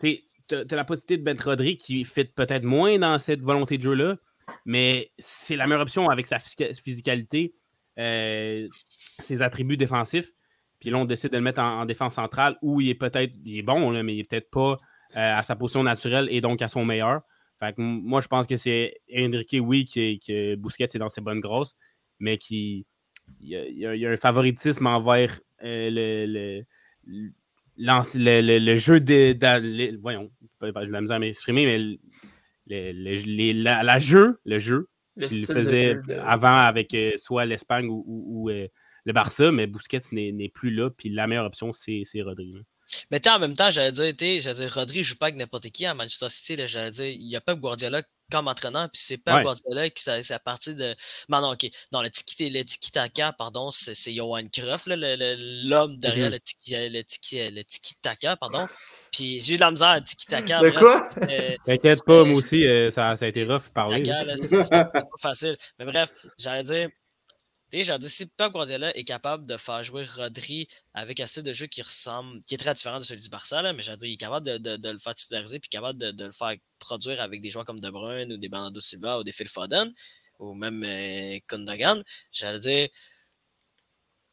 [0.00, 0.20] tu
[0.54, 4.16] as, la possibilité de mettre Rodri qui fit peut-être moins dans cette volonté de jeu-là,
[4.64, 7.54] mais c'est la meilleure option avec sa physicalité,
[7.98, 8.68] euh,
[9.18, 10.32] ses attributs défensifs.
[10.80, 13.58] Puis là, on décide de le mettre en, défense centrale où il est peut-être, il
[13.58, 14.78] est bon, mais il est peut-être pas
[15.16, 17.22] euh, à sa position naturelle et donc à son meilleur.
[17.76, 21.76] Moi, je pense que c'est Enrique, oui, que, que Bousquet est dans ses bonnes grosses,
[22.18, 22.86] mais qui
[23.40, 26.64] il y, a, un favoritisme envers euh, le,
[27.06, 27.30] le,
[28.76, 30.30] jeu de, voyons,
[30.60, 31.98] je la misère à m'exprimer, mais
[32.66, 34.88] la, jeu, le jeu
[35.20, 38.68] qu'il faisait avant avec euh, soit l'Espagne ou, euh,
[39.04, 42.54] le Barça, mais Busquets n'est plus là, puis la meilleure option, c'est Rodri.
[43.10, 45.94] Mais en même temps, j'allais dire, j'allais dire, Rodri joue pas avec n'importe qui à
[45.94, 46.62] Manchester City.
[46.66, 48.02] J'allais dire, il n'y a pas Guardiola
[48.32, 50.96] comme entraîneur, puis c'est pas Guardiola qui c'est à partir de.
[51.28, 51.68] Non, non, ok.
[51.92, 56.92] Non, le tiki, le tiki taka, pardon, c'est Johan Cruyff, l'homme derrière mm -hmm.
[56.92, 58.66] le, tiki, le, tiki, taka, pardon.
[59.12, 60.60] Puis j'ai eu de la misère à tiki taka.
[60.60, 61.08] De quoi?
[61.66, 64.02] T'inquiète pas, moi aussi, euh, ça, ça, a été rough parler.
[64.40, 65.56] C'est pas facile.
[65.78, 66.08] Mais bref,
[66.38, 66.88] j'allais dire
[67.72, 71.80] Si Pep Guardiola est capable de faire jouer Rodri avec un style de jeu qui
[71.80, 74.92] ressemble, qui est très différent de celui du Barça, mais dire, il est capable de,
[74.92, 78.32] le faire titulariser puis capable de, le faire produire avec des joueurs comme De Bruyne
[78.32, 79.92] ou des Bernardo Silva ou des Phil Foden
[80.38, 82.02] ou même euh, Kundogan,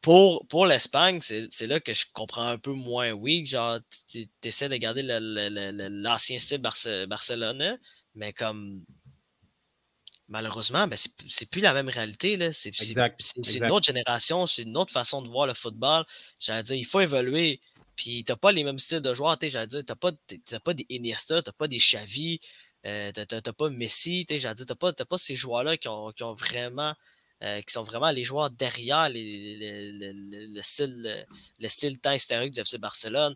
[0.02, 3.44] pour, l'Espagne, c'est là que je comprends un peu moins oui.
[3.44, 3.78] Genre,
[4.08, 6.58] tu essaies de garder l'ancien style
[7.08, 7.78] Barcelone,
[8.14, 8.84] mais comme
[10.30, 10.96] malheureusement, ben,
[11.28, 12.38] c'est plus la même réalité.
[12.52, 12.70] C'est
[13.54, 16.04] une autre génération, c'est une autre façon de voir le football.
[16.38, 17.60] J'allais dire, il faut évoluer.
[17.96, 19.36] Puis t'as pas les mêmes styles de joueurs.
[19.42, 20.12] J'allais dire, t'as pas,
[20.64, 22.40] pas des Iniesta, t'as pas des Xavi,
[22.86, 24.24] euh, t'as pas Messi.
[24.28, 26.94] J'allais dire, t'as pas, pas ces joueurs-là qui ont, qui ont vraiment
[27.42, 31.26] euh, qui sont vraiment les joueurs derrière le, style,
[31.58, 33.34] le style temps historique du FC Barcelone.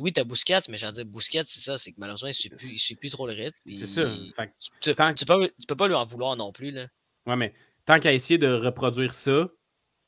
[0.00, 2.58] Oui, tu as Busquets, mais j'ai dire Busquets, c'est ça, c'est que malheureusement, il ne
[2.58, 3.70] suit, suit, plus trop le rythme.
[3.70, 4.04] C'est ça.
[4.80, 4.94] tu, ne
[5.26, 6.70] peux, peux, pas lui en vouloir non plus.
[6.70, 6.86] Là.
[7.26, 9.48] Ouais, mais tant qu'à essayer de reproduire ça,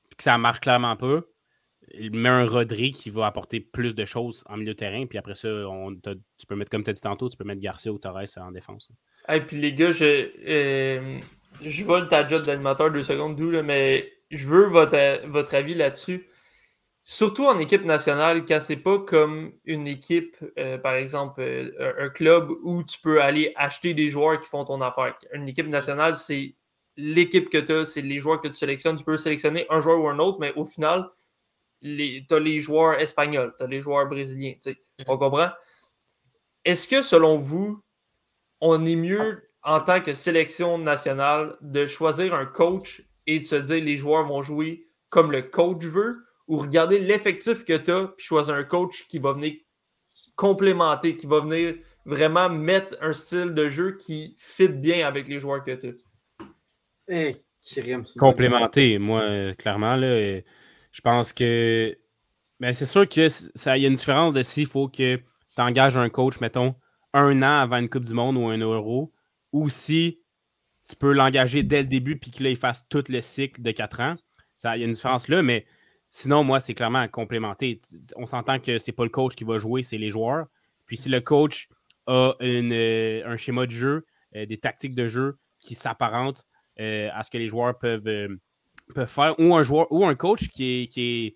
[0.09, 1.23] puis que ça marche clairement pas,
[1.93, 5.07] il met un Rodri qui va apporter plus de choses en milieu de terrain.
[5.07, 7.61] Puis après ça, on, tu peux mettre, comme tu as dit tantôt, tu peux mettre
[7.61, 8.89] Garcia ou Torres en défense.
[9.29, 11.21] Et puis les gars, je, euh,
[11.63, 16.27] je vole ta job d'animateur deux secondes, d'où, mais je veux votre, votre avis là-dessus.
[17.07, 22.09] Surtout en équipe nationale, quand c'est pas comme une équipe, euh, par exemple, euh, un
[22.09, 25.15] club où tu peux aller acheter des joueurs qui font ton affaire.
[25.35, 26.55] Une équipe nationale, c'est
[26.97, 28.97] l'équipe que tu as, c'est les joueurs que tu sélectionnes.
[28.97, 31.11] Tu peux sélectionner un joueur ou un autre, mais au final,
[31.83, 34.55] tu as les joueurs espagnols, tu as les joueurs brésiliens.
[34.65, 34.75] Mhm.
[35.07, 35.51] On comprend?
[36.65, 37.83] Est-ce que selon vous,
[38.63, 43.57] on est mieux en tant que sélection nationale de choisir un coach et de se
[43.57, 48.09] dire les joueurs vont jouer comme le coach veut ou regarder l'effectif que tu as
[48.09, 49.55] puis choisir un coach qui va venir
[50.37, 55.41] complémenter, qui va venir vraiment mettre un style de jeu qui fit bien avec les
[55.41, 55.93] joueurs que tu as?
[57.09, 57.37] Eh,
[58.19, 60.41] complémenter, moi, clairement, là,
[60.93, 61.97] je pense que
[62.61, 66.09] ben, c'est sûr qu'il y a une différence de s'il faut que tu engages un
[66.09, 66.75] coach, mettons,
[67.13, 69.13] un an avant une Coupe du Monde ou un Euro,
[69.53, 70.21] ou si
[70.89, 74.17] tu peux l'engager dès le début puis qu'il fasse tout le cycle de quatre ans.
[74.65, 75.67] Il y a une différence là, mais
[76.15, 77.81] sinon, moi, c'est clairement complémenté.
[78.15, 80.47] On s'entend que c'est pas le coach qui va jouer, c'est les joueurs.
[80.87, 81.69] Puis si le coach
[82.07, 84.07] a euh, un schéma de jeu,
[84.37, 86.45] euh, des tactiques de jeu qui s'apparentent
[86.79, 88.29] euh, à ce que les joueurs peuvent,
[88.95, 91.35] peuvent faire, ou un joueur ou un coach qui est, qui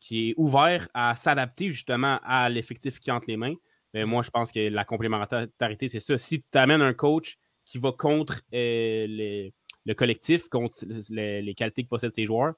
[0.00, 3.54] qui ouvert à s'adapter justement à l'effectif qui entre les mains.
[3.94, 6.18] Ben, moi, je pense que la complémentarité, c'est ça.
[6.18, 9.50] Si tu amènes un coach qui va contre le
[9.94, 10.76] collectif, contre
[11.10, 12.54] les, qualités que possèdent ses joueurs,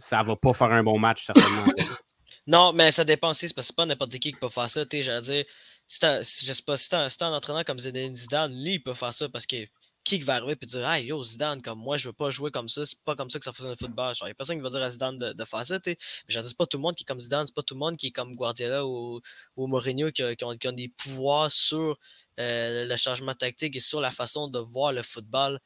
[0.00, 1.64] ça va pas faire un bon match, certainement.
[2.46, 4.84] non, mais ça dépend aussi, parce que c'est pas n'importe qui qui peut faire ça.
[4.90, 5.44] J'allais dire,
[5.86, 9.28] si, je sais pas, si t'as un entraîneur comme Zidane, lui, il peut faire ça
[9.28, 9.66] parce que
[10.04, 12.68] qui va arriver et dire Hey yo, Zidane, comme moi, je veux pas jouer comme
[12.68, 14.14] ça, c'est pas comme ça que ça fonctionne le football.
[14.20, 15.96] il n'y a personne qui va dire à Zidane de, faire ça, Mais
[16.28, 17.96] je dis pas tout le monde qui est comme Zidane, c'est pas tout le monde
[17.96, 19.20] qui est comme Guardiola ou,
[19.56, 21.98] ou Mourinho qui, ont, des pouvoirs sur
[22.38, 25.60] euh, le changement tactique et sur la façon de voir le football.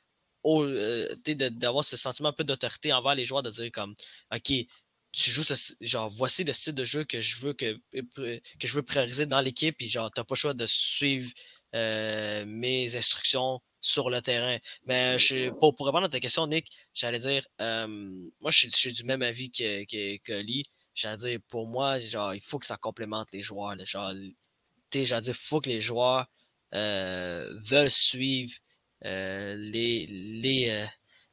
[0.44, 1.16] Euh,
[1.50, 3.94] d'avoir ce sentiment un peu d'autorité envers les joueurs, de dire comme
[4.34, 4.52] OK,
[5.12, 8.74] tu joues ce, genre voici le style de jeu que je veux que, que je
[8.74, 11.30] veux prioriser dans l'équipe et genre t'as pas le choix de suivre
[11.74, 14.58] euh, mes instructions sur le terrain.
[14.86, 17.86] Mais je, pour, répondre à ta question, Nick, j'allais dire euh,
[18.40, 20.64] moi je suis, du même avis que, que, que Lee.
[20.94, 23.74] J'allais dire pour moi, genre, il faut que ça complémente les joueurs.
[23.86, 24.12] genre,
[24.92, 26.26] j'allais dire, il faut que les joueurs
[26.74, 28.54] euh, veulent suivre
[29.04, 30.86] les, les,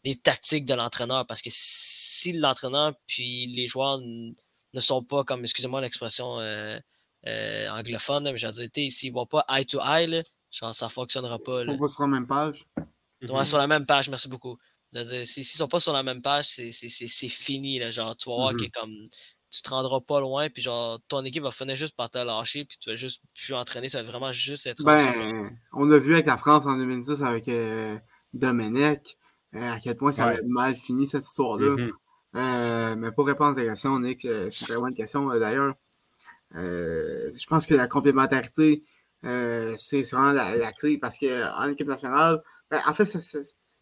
[0.03, 5.41] les tactiques de l'entraîneur parce que si l'entraîneur puis les joueurs ne sont pas comme,
[5.41, 6.79] excusez-moi l'expression euh,
[7.27, 10.91] euh, anglophone, mais j'ai dit, s'ils ne vont pas eye to eye, genre, ça ne
[10.91, 11.61] fonctionnera pas.
[11.61, 12.65] Ils ne sont pas sur la même page.
[13.29, 14.57] Ouais, sur la même Page, merci beaucoup.
[14.93, 17.77] S'ils ne sont pas sur la même page, c'est fini.
[17.77, 18.71] Là, genre, tu vas voir que mm-hmm.
[18.71, 19.09] comme
[19.51, 22.65] tu te rendras pas loin, puis genre, ton équipe va finir juste par te lâcher,
[22.65, 24.83] puis tu vas juste plus entraîner, ça va vraiment juste être.
[24.83, 27.97] Ben, on a vu avec la France en 2010 avec euh,
[28.33, 29.17] Domenech,
[29.53, 31.75] à quel point ça avait mal fini cette histoire-là.
[31.75, 31.91] Mm-hmm.
[32.35, 35.75] Euh, mais pour répondre à ta question, Nick, euh, c'est vraiment une question euh, d'ailleurs.
[36.53, 38.83] je pense que la complémentarité,
[39.23, 43.05] c'est vraiment la, clé parce qu'en équipe nationale, ben, en fait,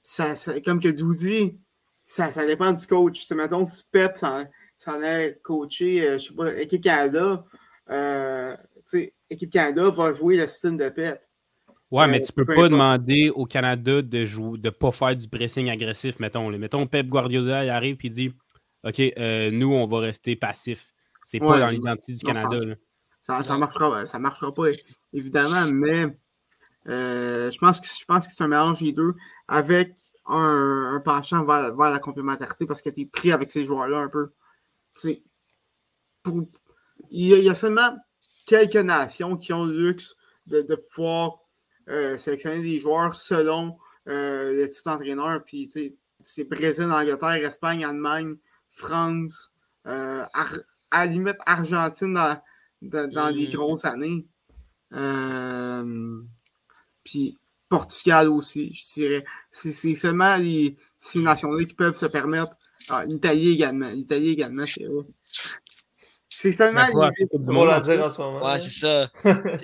[0.01, 1.59] ça, comme que Doudi,
[2.05, 3.27] ça, ça dépend du coach.
[3.27, 4.17] Tu mettons, si Pep
[4.83, 7.43] s'en est coaché, je sais pas, équipe Canada,
[9.29, 11.21] équipe Canada va jouer le système de Pep.
[11.91, 15.69] Ouais, mais tu peux pas demander au Canada de ne de pas faire du pressing
[15.69, 16.49] agressif, mettons.
[16.51, 18.31] Mettons, Pep Guardiola il arrive et dit
[18.83, 20.93] OK, euh, nous, on va rester passif.
[21.25, 22.75] C'est pas dans l'identité du Canada.
[23.21, 24.67] Ça, ça, marchera, ça marchera pas,
[25.13, 26.17] évidemment, mais
[26.87, 29.13] euh, je pense que je pense que c'est un mélange des deux
[29.47, 29.93] avec
[30.25, 34.31] un, penchant vers, la complémentarité parce que tu es pris avec ces joueurs-là un peu.
[36.23, 36.47] Pour,
[37.11, 37.95] il, y a, seulement
[38.45, 40.15] quelques nations qui ont le luxe
[40.47, 41.39] de, de pouvoir
[41.87, 45.43] euh, sélectionner des joueurs selon le type d'entraîneur.
[45.43, 45.69] Puis,
[46.25, 48.37] c'est Brésil, Angleterre, Espagne, Allemagne,
[48.69, 49.51] France,
[49.87, 50.45] euh, à
[50.91, 52.17] la limite Argentine
[52.81, 54.27] dans, les grosses années.
[54.93, 56.21] Euh,
[57.03, 59.25] puis Portugal aussi, je dirais.
[59.51, 62.57] C'est seulement les, ces nations-là qui peuvent se permettre.
[62.89, 63.89] Ah, L'Italie également.
[63.89, 65.05] L'Italie également, c'est vrai.
[66.29, 66.85] C'est seulement.
[66.87, 67.27] Les...
[67.27, 68.45] Pour la dire en ce moment.
[68.45, 69.11] Ouais, c'est ça.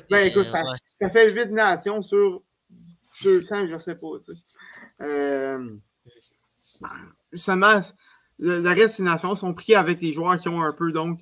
[0.09, 2.43] ben écoute, ça, ça, fait 8 nations sur
[3.23, 4.07] 200, je sais pas.
[4.23, 4.37] Tu sais.
[5.01, 5.75] Euh,
[7.33, 7.79] seulement,
[8.39, 10.91] le, reste des nations sont pris avec les joueurs qui ont un peu.
[10.91, 11.21] Donc,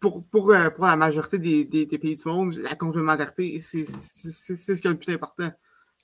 [0.00, 4.72] pour, pour, euh, pour la majorité des, des, pays du monde, la complémentarité, c'est ce
[4.72, 5.52] qui est le plus important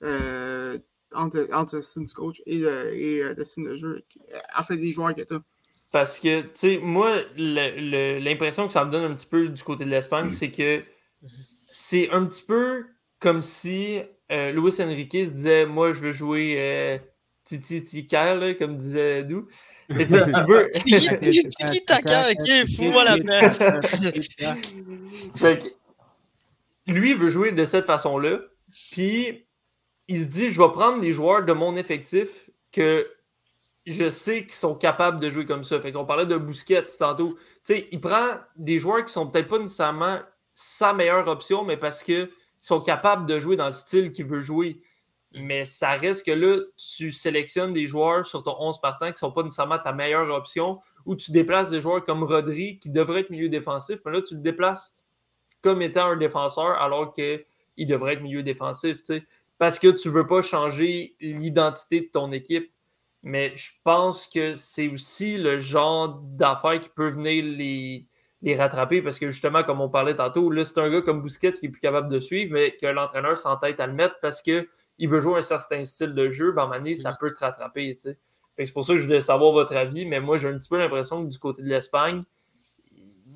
[0.03, 0.77] euh,
[1.13, 4.03] entre, entre le style du coach et le, et euh, le style de jeu.
[4.57, 5.35] En fait, des joueurs que tu
[5.91, 9.85] Parce que, tu sais, moi, l'impression que ça me donne un petit peu du côté
[9.85, 10.83] de l'Espagne, c'est que
[11.71, 12.85] c'est un petit peu
[13.19, 17.01] comme si Luis Enrique se disait Moi, je veux jouer
[17.47, 19.47] Titi Tika, comme disait nous.
[19.89, 23.51] Tiki Taka, ok, fous-moi la paix?
[26.87, 28.39] lui, il veut jouer de cette façon-là.
[28.91, 29.46] Puis,
[30.07, 33.09] il se dit je vais prendre les joueurs de mon effectif que
[33.85, 35.79] je sais qu'ils sont capables de jouer comme ça.
[35.79, 37.35] Fait qu'on parlait de Bousquet tantôt.
[37.35, 40.19] Tu sais, il prend des joueurs qui sont peut-être pas nécessairement
[40.53, 44.41] sa meilleure option, mais parce qu'ils sont capables de jouer dans le style qu'il veut
[44.41, 44.81] jouer.
[45.33, 49.17] Mais ça reste que là, tu sélectionnes des joueurs sur ton 11 partant qui ne
[49.17, 53.21] sont pas nécessairement ta meilleure option, ou tu déplaces des joueurs comme Rodri qui devrait
[53.21, 54.97] être milieu défensif, mais là, tu le déplaces
[55.61, 57.45] comme étant un défenseur alors qu'il
[57.87, 59.01] devrait être milieu défensif,
[59.57, 62.71] parce que tu ne veux pas changer l'identité de ton équipe.
[63.23, 68.05] Mais je pense que c'est aussi le genre d'affaires qui peut venir les,
[68.41, 71.53] les rattraper parce que justement, comme on parlait tantôt, là, c'est un gars comme Busquets
[71.53, 74.67] qui est plus capable de suivre, mais que l'entraîneur s'entête à le mettre parce qu'il
[75.01, 77.97] veut jouer un certain style de jeu, ben, un ça peut te rattraper.
[77.99, 80.77] C'est pour ça que je voulais savoir votre avis, mais moi, j'ai un petit peu
[80.77, 82.23] l'impression que du côté de l'Espagne,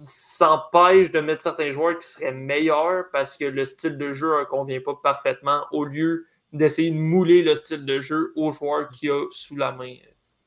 [0.05, 4.45] s'empêche de mettre certains joueurs qui seraient meilleurs parce que le style de jeu ne
[4.45, 9.11] convient pas parfaitement au lieu d'essayer de mouler le style de jeu aux joueurs qu'il
[9.11, 9.95] a sous la main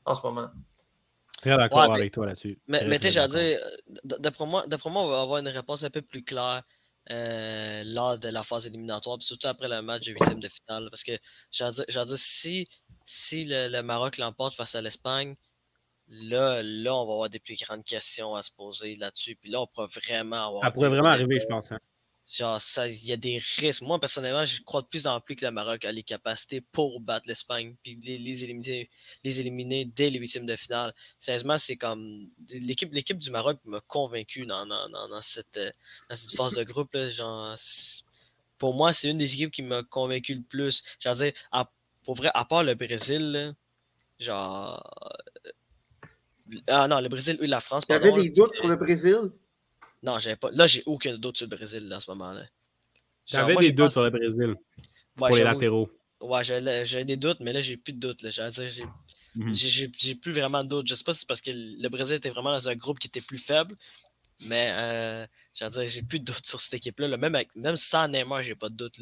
[0.05, 0.49] en ce moment.
[1.41, 2.59] Très d'accord avec toi là-dessus.
[2.67, 3.59] Mais, mais tu sais, dire,
[4.03, 6.63] d'après moi, moi, on va avoir une réponse un peu plus claire
[7.11, 10.87] euh, lors de la phase éliminatoire, surtout après le match de huitième de finale.
[10.89, 11.11] Parce que,
[11.51, 12.67] j'ai dire, si,
[13.05, 15.35] si le, Maroc l'emporte face à l'Espagne,
[16.07, 19.35] là, là, on va avoir des plus grandes questions à se poser là-dessus.
[19.35, 20.61] Puis là, on pourrait vraiment avoir.
[20.63, 21.71] Ça pourrait vraiment arriver, je pense.
[21.71, 21.79] Hein.
[22.27, 23.83] Genre, il y a des risques.
[23.83, 26.99] Moi, personnellement, je crois de plus en plus que le Maroc a les capacités pour
[26.99, 28.89] battre l'Espagne puis les, les, éliminer,
[29.23, 30.93] les éliminer dès les huitièmes de finale.
[31.19, 32.27] Sérieusement, c'est comme.
[32.49, 35.59] L'équipe, l'équipe du Maroc m'a convaincu dans, dans, dans, cette,
[36.09, 36.97] dans cette phase de groupe.
[36.97, 37.55] Genre,
[38.57, 40.83] pour moi, c'est une des équipes qui m'a convaincu le plus.
[40.99, 41.69] Genre, dire, à,
[42.03, 43.53] pour vrai, à part le Brésil,
[44.19, 44.81] genre.
[46.67, 47.85] Ah non, le Brésil, oui, la France.
[47.87, 49.17] Tu avais des doutes sur le Brésil?
[50.03, 50.51] Non, j'avais pas.
[50.51, 52.43] Là, j'ai aucun doute sur le Brésil dans ce moment-là.
[53.25, 54.55] J'avais des doutes sur le Brésil.
[55.15, 55.89] pour les latéraux.
[56.21, 58.23] Ouais, j'avais des doutes, mais là, j'ai plus de doutes.
[59.35, 59.53] Mhm.
[59.53, 60.87] J'ai plus vraiment de doutes.
[60.87, 63.07] Je sais pas si c'est parce que le Brésil était vraiment dans un groupe qui
[63.07, 63.75] était plus faible.
[64.41, 67.17] Mais euh, j'ai plus de doutes sur cette équipe-là.
[67.17, 68.99] Même, même sans Neymar, j'ai pas de doute.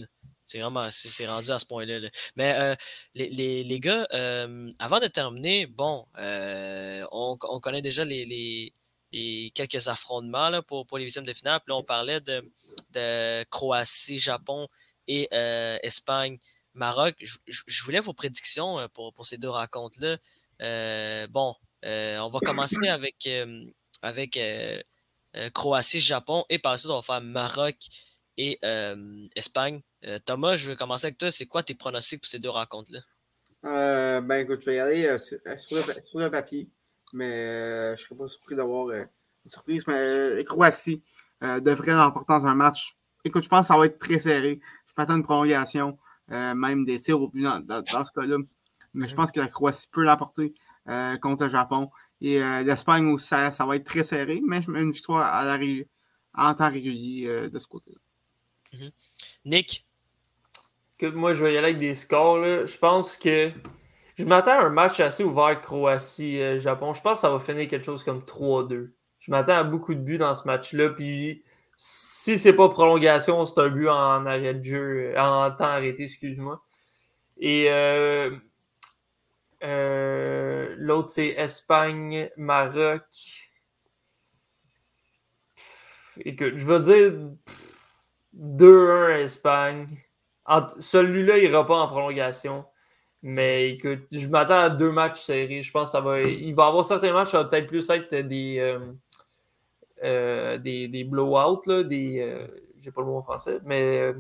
[0.54, 2.08] C'est vraiment c'est rendu à ce point-là.
[2.36, 2.76] Mais euh,
[3.16, 8.72] les, les, les, gars, euh, avant de terminer, bon, euh, on, on, connaît déjà les,
[9.12, 11.60] les, quelques affrontements là, pour, pour les huitièmes de finale.
[11.62, 12.48] Puis là, on parlait de,
[12.92, 14.68] de Croatie, Japon
[15.08, 15.28] et
[15.82, 16.38] Espagne,
[16.76, 17.16] Maroc.
[17.48, 20.18] Je, voulais vos prédictions pour, pour ces deux rencontres-là.
[21.30, 23.28] Bon, on va commencer avec,
[24.04, 24.40] avec
[25.56, 27.76] Croatie, Japon et par la suite, on va faire Maroc
[28.38, 28.60] et
[29.36, 29.82] Espagne.
[30.26, 31.32] Thomas, je vais commencer avec toi.
[31.32, 33.00] C'est quoi tes pronostics pour ces deux rencontres-là?
[34.22, 36.70] ben écoute, je vais y aller sur, sur le papier
[37.14, 39.04] mais euh, je ne serais pas surpris d'avoir euh,
[39.46, 39.86] une surprise.
[39.88, 41.02] Mais euh, Croatie
[41.42, 42.98] devrait l'emporter dans un match.
[43.26, 44.62] Écoute, je pense que ça va être très serré.
[44.88, 45.98] Je m'attends une prolongation,
[46.30, 48.38] même des tirs au but dans, ce cas-là.
[48.94, 50.54] Mais je pense que la Croatie peut l'emporter
[51.22, 51.90] contre le Japon.
[52.22, 55.66] Et l'Espagne aussi, ça, va être très serré, mais je mets une victoire à la,
[56.34, 57.98] en temps régulier de ce côté-là.
[58.74, 58.92] Mm-hmm.
[59.44, 59.86] Nick?
[61.08, 62.44] Moi, je vais y aller avec des scores.
[62.66, 63.52] Je pense que
[64.18, 66.94] je m'attends à un match assez ouvert Croatie-Japon.
[66.94, 68.92] Je pense que ça va finir quelque chose comme 3-2.
[69.20, 70.90] Je m'attends à beaucoup de buts dans ce match-là.
[70.90, 71.44] Puis
[71.78, 76.62] si c'est pas prolongation, c'est un but en arrêt de jeu, en temps arrêté, excuse-moi.
[77.38, 78.32] Et euh,
[79.64, 83.04] euh, l'autre, c'est Espagne-Maroc.
[86.18, 87.14] Écoute, je vais dire
[88.36, 90.03] 2-1 Espagne.
[90.80, 92.66] Celui-là, il ira pas en prolongation.
[93.22, 95.64] Mais écoute, je m'attends à deux matchs serrés.
[95.64, 96.22] Je pense que ça va.
[96.22, 98.80] Il va y avoir certains matchs, ça va peut-être plus être des, euh,
[100.04, 102.20] euh, des, des blowouts, là, des.
[102.20, 102.48] Euh,
[102.82, 104.14] j'ai pas le mot en français, mais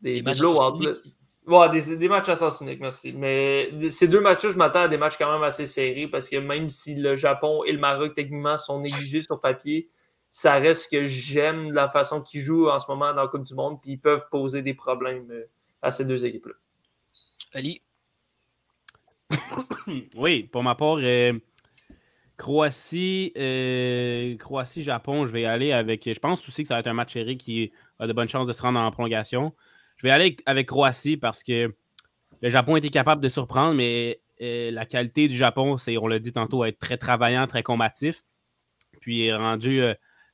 [0.00, 0.82] des, des, blowouts.
[1.46, 3.14] Ouais, des, des, matchs à sens unique, merci.
[3.16, 6.36] Mais ces deux matchs-là, je m'attends à des matchs quand même assez serrés parce que
[6.36, 9.88] même si le Japon et le Maroc, techniquement, sont négligés sur papier,
[10.34, 13.54] ça reste que j'aime la façon qu'ils jouent en ce moment dans la Coupe du
[13.54, 15.30] Monde, puis ils peuvent poser des problèmes
[15.82, 16.54] à ces deux équipes-là.
[17.52, 17.82] Ali?
[20.16, 21.34] oui, pour ma part, euh,
[22.38, 26.10] Croatie, euh, Croatie, Japon, je vais aller avec.
[26.10, 28.48] Je pense aussi que ça va être un match serré qui a de bonnes chances
[28.48, 29.52] de se rendre en prolongation.
[29.98, 31.74] Je vais aller avec, Croatie parce que
[32.40, 36.18] le Japon était capable de surprendre, mais euh, la qualité du Japon, c'est, on l'a
[36.18, 38.22] dit tantôt, être très travaillant, très combatif.
[38.98, 39.82] Puis est rendu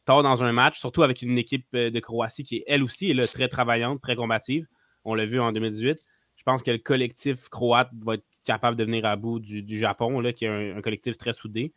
[0.09, 3.49] tard dans un match, surtout avec une équipe de Croatie qui, elle aussi, est très
[3.49, 4.67] travaillante, très combative.
[5.05, 5.99] On l'a vu en 2018.
[6.35, 10.21] Je pense que le collectif croate va être capable de venir à bout du, Japon,
[10.21, 11.75] là, qui est un, collectif très soudé.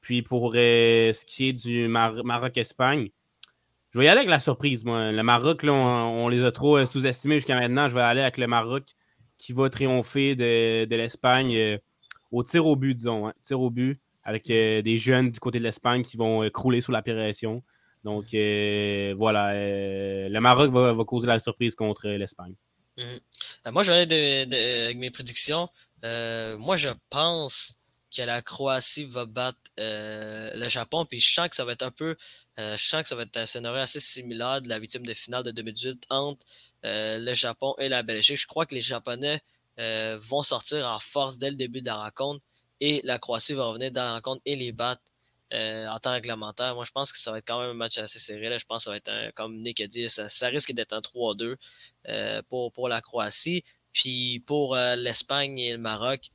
[0.00, 3.10] Puis pour euh, ce qui est du Maroc-Espagne,
[3.90, 4.84] je vais y aller avec la surprise.
[4.84, 7.88] Le Maroc, là, on, les a trop euh, sous-estimés jusqu'à maintenant.
[7.88, 8.84] Je vais aller avec le Maroc
[9.36, 11.80] qui va triompher de, l'Espagne
[12.30, 13.26] au tir au but, disons.
[13.26, 16.92] Hein, tir au but, avec des jeunes du côté de l'Espagne qui vont crouler sous
[16.92, 17.62] la pression.
[18.04, 18.26] Donc
[19.16, 22.54] voilà, le Maroc va, causer la surprise contre l'Espagne.
[22.96, 23.72] Mhm.
[23.72, 25.68] moi, je vais aller avec mes prédictions.
[26.02, 27.78] moi, je pense
[28.14, 31.04] que la Croatie va battre euh, le Japon.
[31.04, 32.16] Puis je sens que ça va être un peu.
[32.58, 35.14] Euh, je sens que ça va être un scénario assez similaire de la huitième de
[35.14, 36.46] finale de 2018 entre
[36.84, 38.38] euh, le Japon et la Belgique.
[38.38, 39.42] Je crois que les Japonais
[40.20, 42.44] vont sortir en force dès le début de la rencontre
[42.80, 45.02] et la Croatie va revenir dans la rencontre et les battre
[45.52, 46.74] en temps réglementaire.
[46.74, 48.48] Moi, je pense que ça va être quand même un match assez serré.
[48.48, 48.58] Là.
[48.58, 51.00] Je pense que ça va être, un, comme Nick a dit, ça, risque d'être un
[51.00, 51.54] 3-2
[52.48, 53.62] pour, pour la Croatie.
[53.92, 56.28] Puis pour l'Espagne et le Maroc,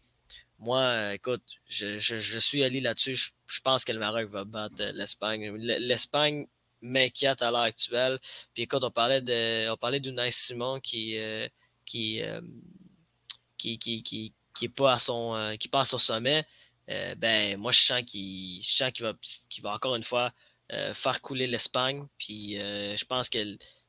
[0.59, 3.15] moi, écoute, je, suis allé là-dessus.
[3.15, 5.55] Je, pense que le Maroc va battre l'Espagne.
[5.57, 6.47] L'Espagne
[6.81, 8.19] m'inquiète à l'heure actuelle.
[8.53, 10.01] Puis écoute, on parlait de on parlait
[10.31, 11.47] Simon qui, euh,
[11.95, 12.41] euh,
[13.57, 16.45] qui, qui, qui, qui, pas à son euh, qui passe au sommet.
[17.17, 18.63] ben moi je sens qu'il
[19.01, 19.13] va,
[19.63, 20.31] va encore une fois
[20.93, 22.05] faire couler l'Espagne.
[22.17, 23.29] Puis je pense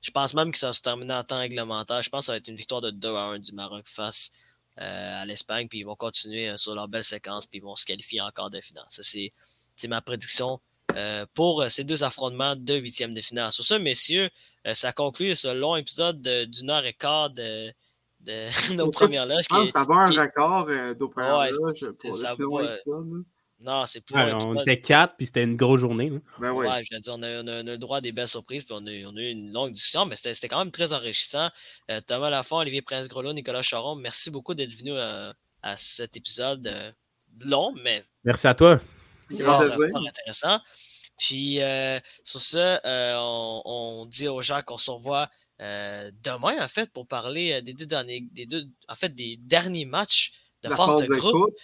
[0.03, 2.03] je pense même que ça va se terminer en temps réglementaire.
[2.03, 4.31] Je pense que ça va être une victoire de 2 à 1 du Maroc face
[4.81, 7.75] euh, à l'Espagne, puis ils vont continuer euh, sur leur belle séquence, puis ils vont
[7.75, 8.87] se qualifier encore de finale.
[8.89, 10.59] Ça, c'est ma prédiction
[10.97, 13.53] euh, pour ces deux affrontements de huitième de finale.
[13.53, 14.31] Sur ça, messieurs,
[14.73, 17.73] ça conclut ce long épisode d'une heure et quart de,
[18.21, 19.45] de nos premières loges.
[19.73, 23.25] Ça va un record d'aux premières loges pour ça le
[23.63, 24.17] non, c'est plus.
[24.17, 26.11] on était quatre, puis c'était une grosse journée.
[26.39, 26.67] Ben ouais.
[26.83, 28.87] je veux dire, on a, on, a, le droit à des belles surprises, puis on
[28.87, 31.49] a, on a eu une longue discussion, mais c'était quand même très enrichissant.
[31.91, 35.31] Euh, Thomas Lafont, Olivier Prince-Grelot, Nicolas Charon, merci beaucoup d'être venu euh,
[35.63, 36.91] à cet épisode euh,
[37.41, 38.03] long, mais.
[38.25, 38.81] Merci à toi.
[39.39, 40.59] Fort, intéressant.
[41.19, 41.61] Puis,
[42.25, 42.79] sur ce,
[43.19, 45.29] on, on, dit aux gens qu'on se revoit
[45.61, 50.33] demain, en fait, pour parler des deux derniers, des deux, en fait, des derniers matchs
[50.63, 51.55] de force de groupe.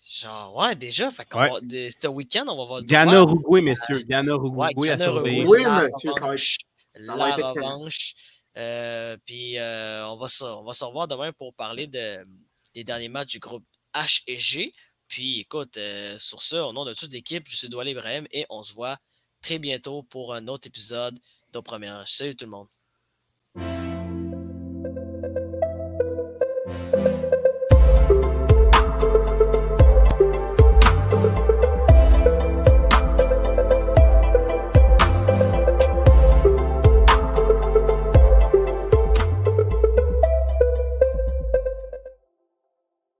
[0.00, 1.10] Genre, ouais, déjà.
[1.10, 1.90] Fait ouais.
[1.98, 2.82] ce week-end, on va voir.
[2.82, 4.00] Ghana Uruguay, messieurs.
[4.02, 5.44] Ghana Uruguay ouais, à surveiller.
[5.44, 6.12] Oui, monsieur.
[6.14, 8.14] Ça va être, ça la revanche.
[8.56, 12.26] Euh, puis euh, on, va se, on va se revoir demain pour parler de,
[12.74, 13.64] des derniers matchs du groupe
[13.94, 14.72] H et G.
[15.06, 18.46] Puis écoute, euh, sur ce, au nom de toute l'équipe, je suis Doual Ibrahim et
[18.50, 18.96] on se voit
[19.42, 21.18] très bientôt pour un autre épisode
[21.52, 22.08] de Première.
[22.08, 22.68] Salut tout le monde.